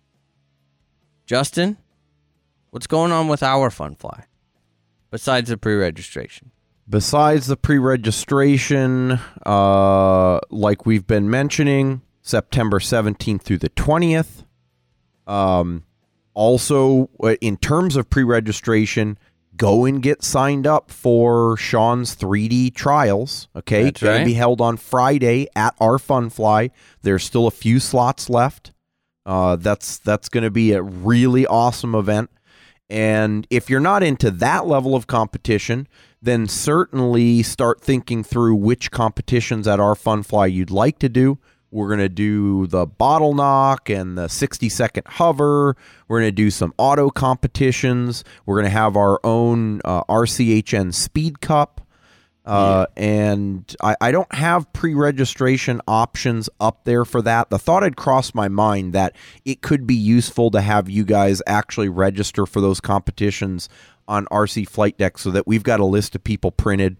[1.25, 1.77] Justin,
[2.69, 4.25] what's going on with our fun fly
[5.11, 6.51] besides the pre registration?
[6.87, 14.45] Besides the pre registration, uh, like we've been mentioning, September 17th through the 20th.
[15.27, 15.83] Um,
[16.35, 19.17] also, uh, in terms of pre registration,
[19.57, 23.47] go and get signed up for Sean's 3D trials.
[23.55, 23.83] Okay.
[23.85, 24.19] That's Going right.
[24.19, 26.69] to be held on Friday at our Fun Fly.
[27.01, 28.73] There's still a few slots left.
[29.25, 32.29] Uh, that's that's going to be a really awesome event.
[32.89, 35.87] And if you're not into that level of competition,
[36.21, 41.39] then certainly start thinking through which competitions at our Fun Fly you'd like to do.
[41.75, 45.75] We're going to do the bottle knock and the 60 second hover.
[46.07, 48.23] We're going to do some auto competitions.
[48.45, 51.81] We're going to have our own uh, RCHN Speed Cup.
[52.45, 57.49] Uh, And I, I don't have pre registration options up there for that.
[57.49, 61.41] The thought had crossed my mind that it could be useful to have you guys
[61.45, 63.67] actually register for those competitions
[64.07, 66.95] on RC Flight Deck so that we've got a list of people printed.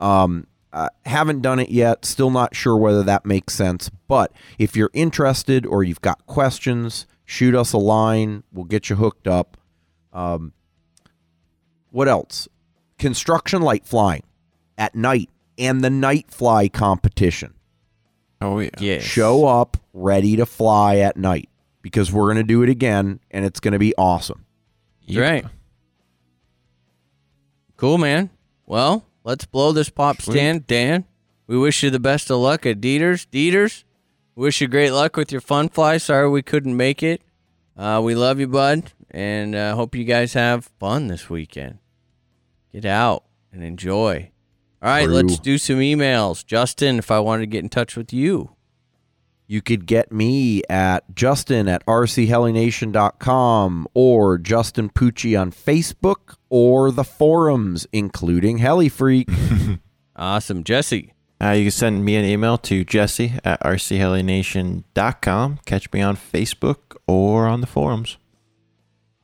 [0.00, 2.04] Um, uh, haven't done it yet.
[2.04, 3.90] Still not sure whether that makes sense.
[4.08, 8.42] But if you're interested or you've got questions, shoot us a line.
[8.52, 9.56] We'll get you hooked up.
[10.12, 10.52] Um,
[11.90, 12.48] what else?
[12.98, 14.24] Construction light flying
[14.76, 17.54] at night and the night fly competition.
[18.40, 18.70] Oh yeah.
[18.78, 18.98] Yeah.
[18.98, 21.48] Show up ready to fly at night
[21.82, 24.44] because we're going to do it again and it's going to be awesome.
[25.08, 25.44] Right.
[27.76, 28.30] Cool, man.
[28.66, 30.66] Well, let's blow this pop stand.
[30.66, 31.04] Dan,
[31.46, 33.26] we wish you the best of luck at Dieters.
[33.32, 33.82] Dieters,
[34.36, 35.96] wish you great luck with your fun fly.
[35.96, 37.22] Sorry we couldn't make it.
[37.76, 41.78] Uh, we love you, bud, and uh, hope you guys have fun this weekend.
[42.72, 44.30] Get out and enjoy.
[44.80, 45.14] All right, True.
[45.14, 46.44] let's do some emails.
[46.46, 48.50] Justin, if I wanted to get in touch with you,
[49.46, 57.02] You could get me at Justin at rchelination.com or Justin Pucci on Facebook or the
[57.02, 59.28] forums, including Heli Freak.
[60.16, 60.62] awesome.
[60.62, 65.58] Jesse, Uh, you can send me an email to jesse at rchelination.com.
[65.66, 68.18] Catch me on Facebook or on the forums.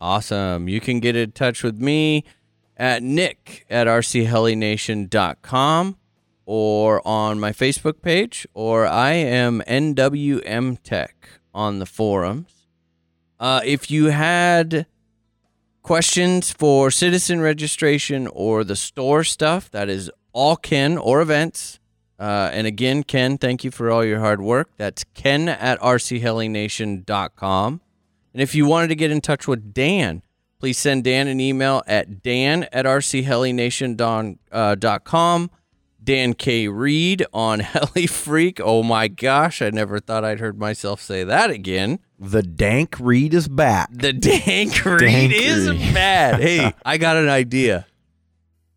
[0.01, 0.69] Awesome.
[0.69, 2.25] You can get in touch with me
[2.77, 5.97] at nick at rchelination.com
[6.47, 12.67] or on my Facebook page, or I am NWM Tech on the forums.
[13.39, 14.87] Uh, if you had
[15.83, 21.79] questions for citizen registration or the store stuff, that is all Ken or events.
[22.19, 24.69] Uh, and again, Ken, thank you for all your hard work.
[24.77, 27.81] That's ken at rchelination.com.
[28.33, 30.21] And if you wanted to get in touch with Dan,
[30.59, 34.39] please send Dan an email at dan at rchelination.com.
[34.53, 34.77] Uh.
[36.03, 36.69] Dan K.
[36.69, 38.61] Reed on Heli Freak.
[38.63, 41.99] Oh my gosh, I never thought I'd heard myself say that again.
[42.19, 43.89] The Dank Reed is back.
[43.93, 45.95] The Dank Reed Dank is Reed.
[45.95, 46.41] bad.
[46.41, 47.87] Hey, I got an idea.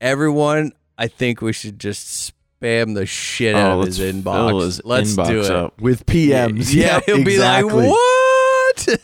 [0.01, 4.15] Everyone, I think we should just spam the shit out oh, of his Oh, let's
[4.17, 4.47] inbox.
[4.49, 5.51] fill his Let's inbox do it.
[5.51, 5.81] up.
[5.81, 6.73] With PMs.
[6.73, 8.99] Yeah, Yep, he'll be like, "What?"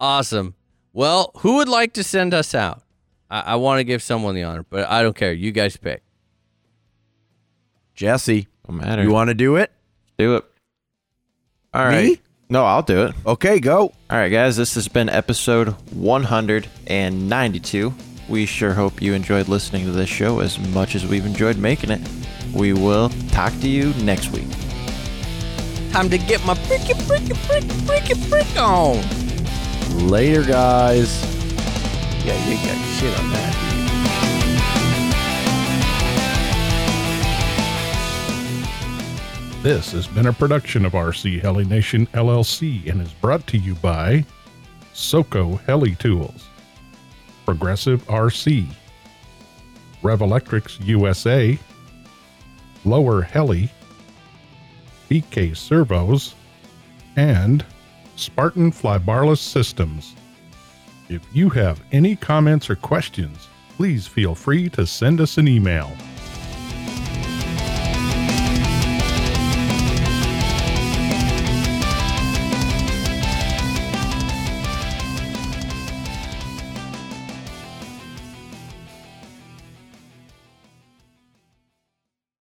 [0.00, 0.54] awesome.
[0.92, 2.82] Well, who would like to send us out?
[3.30, 5.32] I, I want to give someone the honor, but I don't care.
[5.32, 6.02] You guys pick.
[8.00, 9.02] Jesse, No matter.
[9.02, 9.70] you want to do it?
[10.16, 10.44] do it?
[11.74, 12.04] All right.
[12.04, 12.18] Me?
[12.48, 13.14] No, I'll do it.
[13.26, 13.92] Okay, go.
[14.08, 17.92] All right, guys, this has been episode 192.
[18.26, 21.90] We sure hope you enjoyed listening to this show as much as we've enjoyed making
[21.90, 22.00] it.
[22.54, 24.48] We will talk to you next week.
[25.92, 28.96] Time to get my freaky, freaky, freaky, freaky, freak on.
[30.08, 31.22] Later, guys.
[32.24, 33.69] Yeah, you got shit on that.
[39.62, 43.74] This has been a production of RC Heli Nation LLC and is brought to you
[43.74, 44.24] by
[44.94, 46.46] Soco Heli Tools,
[47.44, 48.66] Progressive RC,
[50.02, 51.58] Revolectrix USA,
[52.86, 53.70] Lower Heli,
[55.10, 56.34] BK Servos,
[57.16, 57.62] and
[58.16, 60.14] Spartan Flybarless Systems.
[61.10, 65.94] If you have any comments or questions, please feel free to send us an email.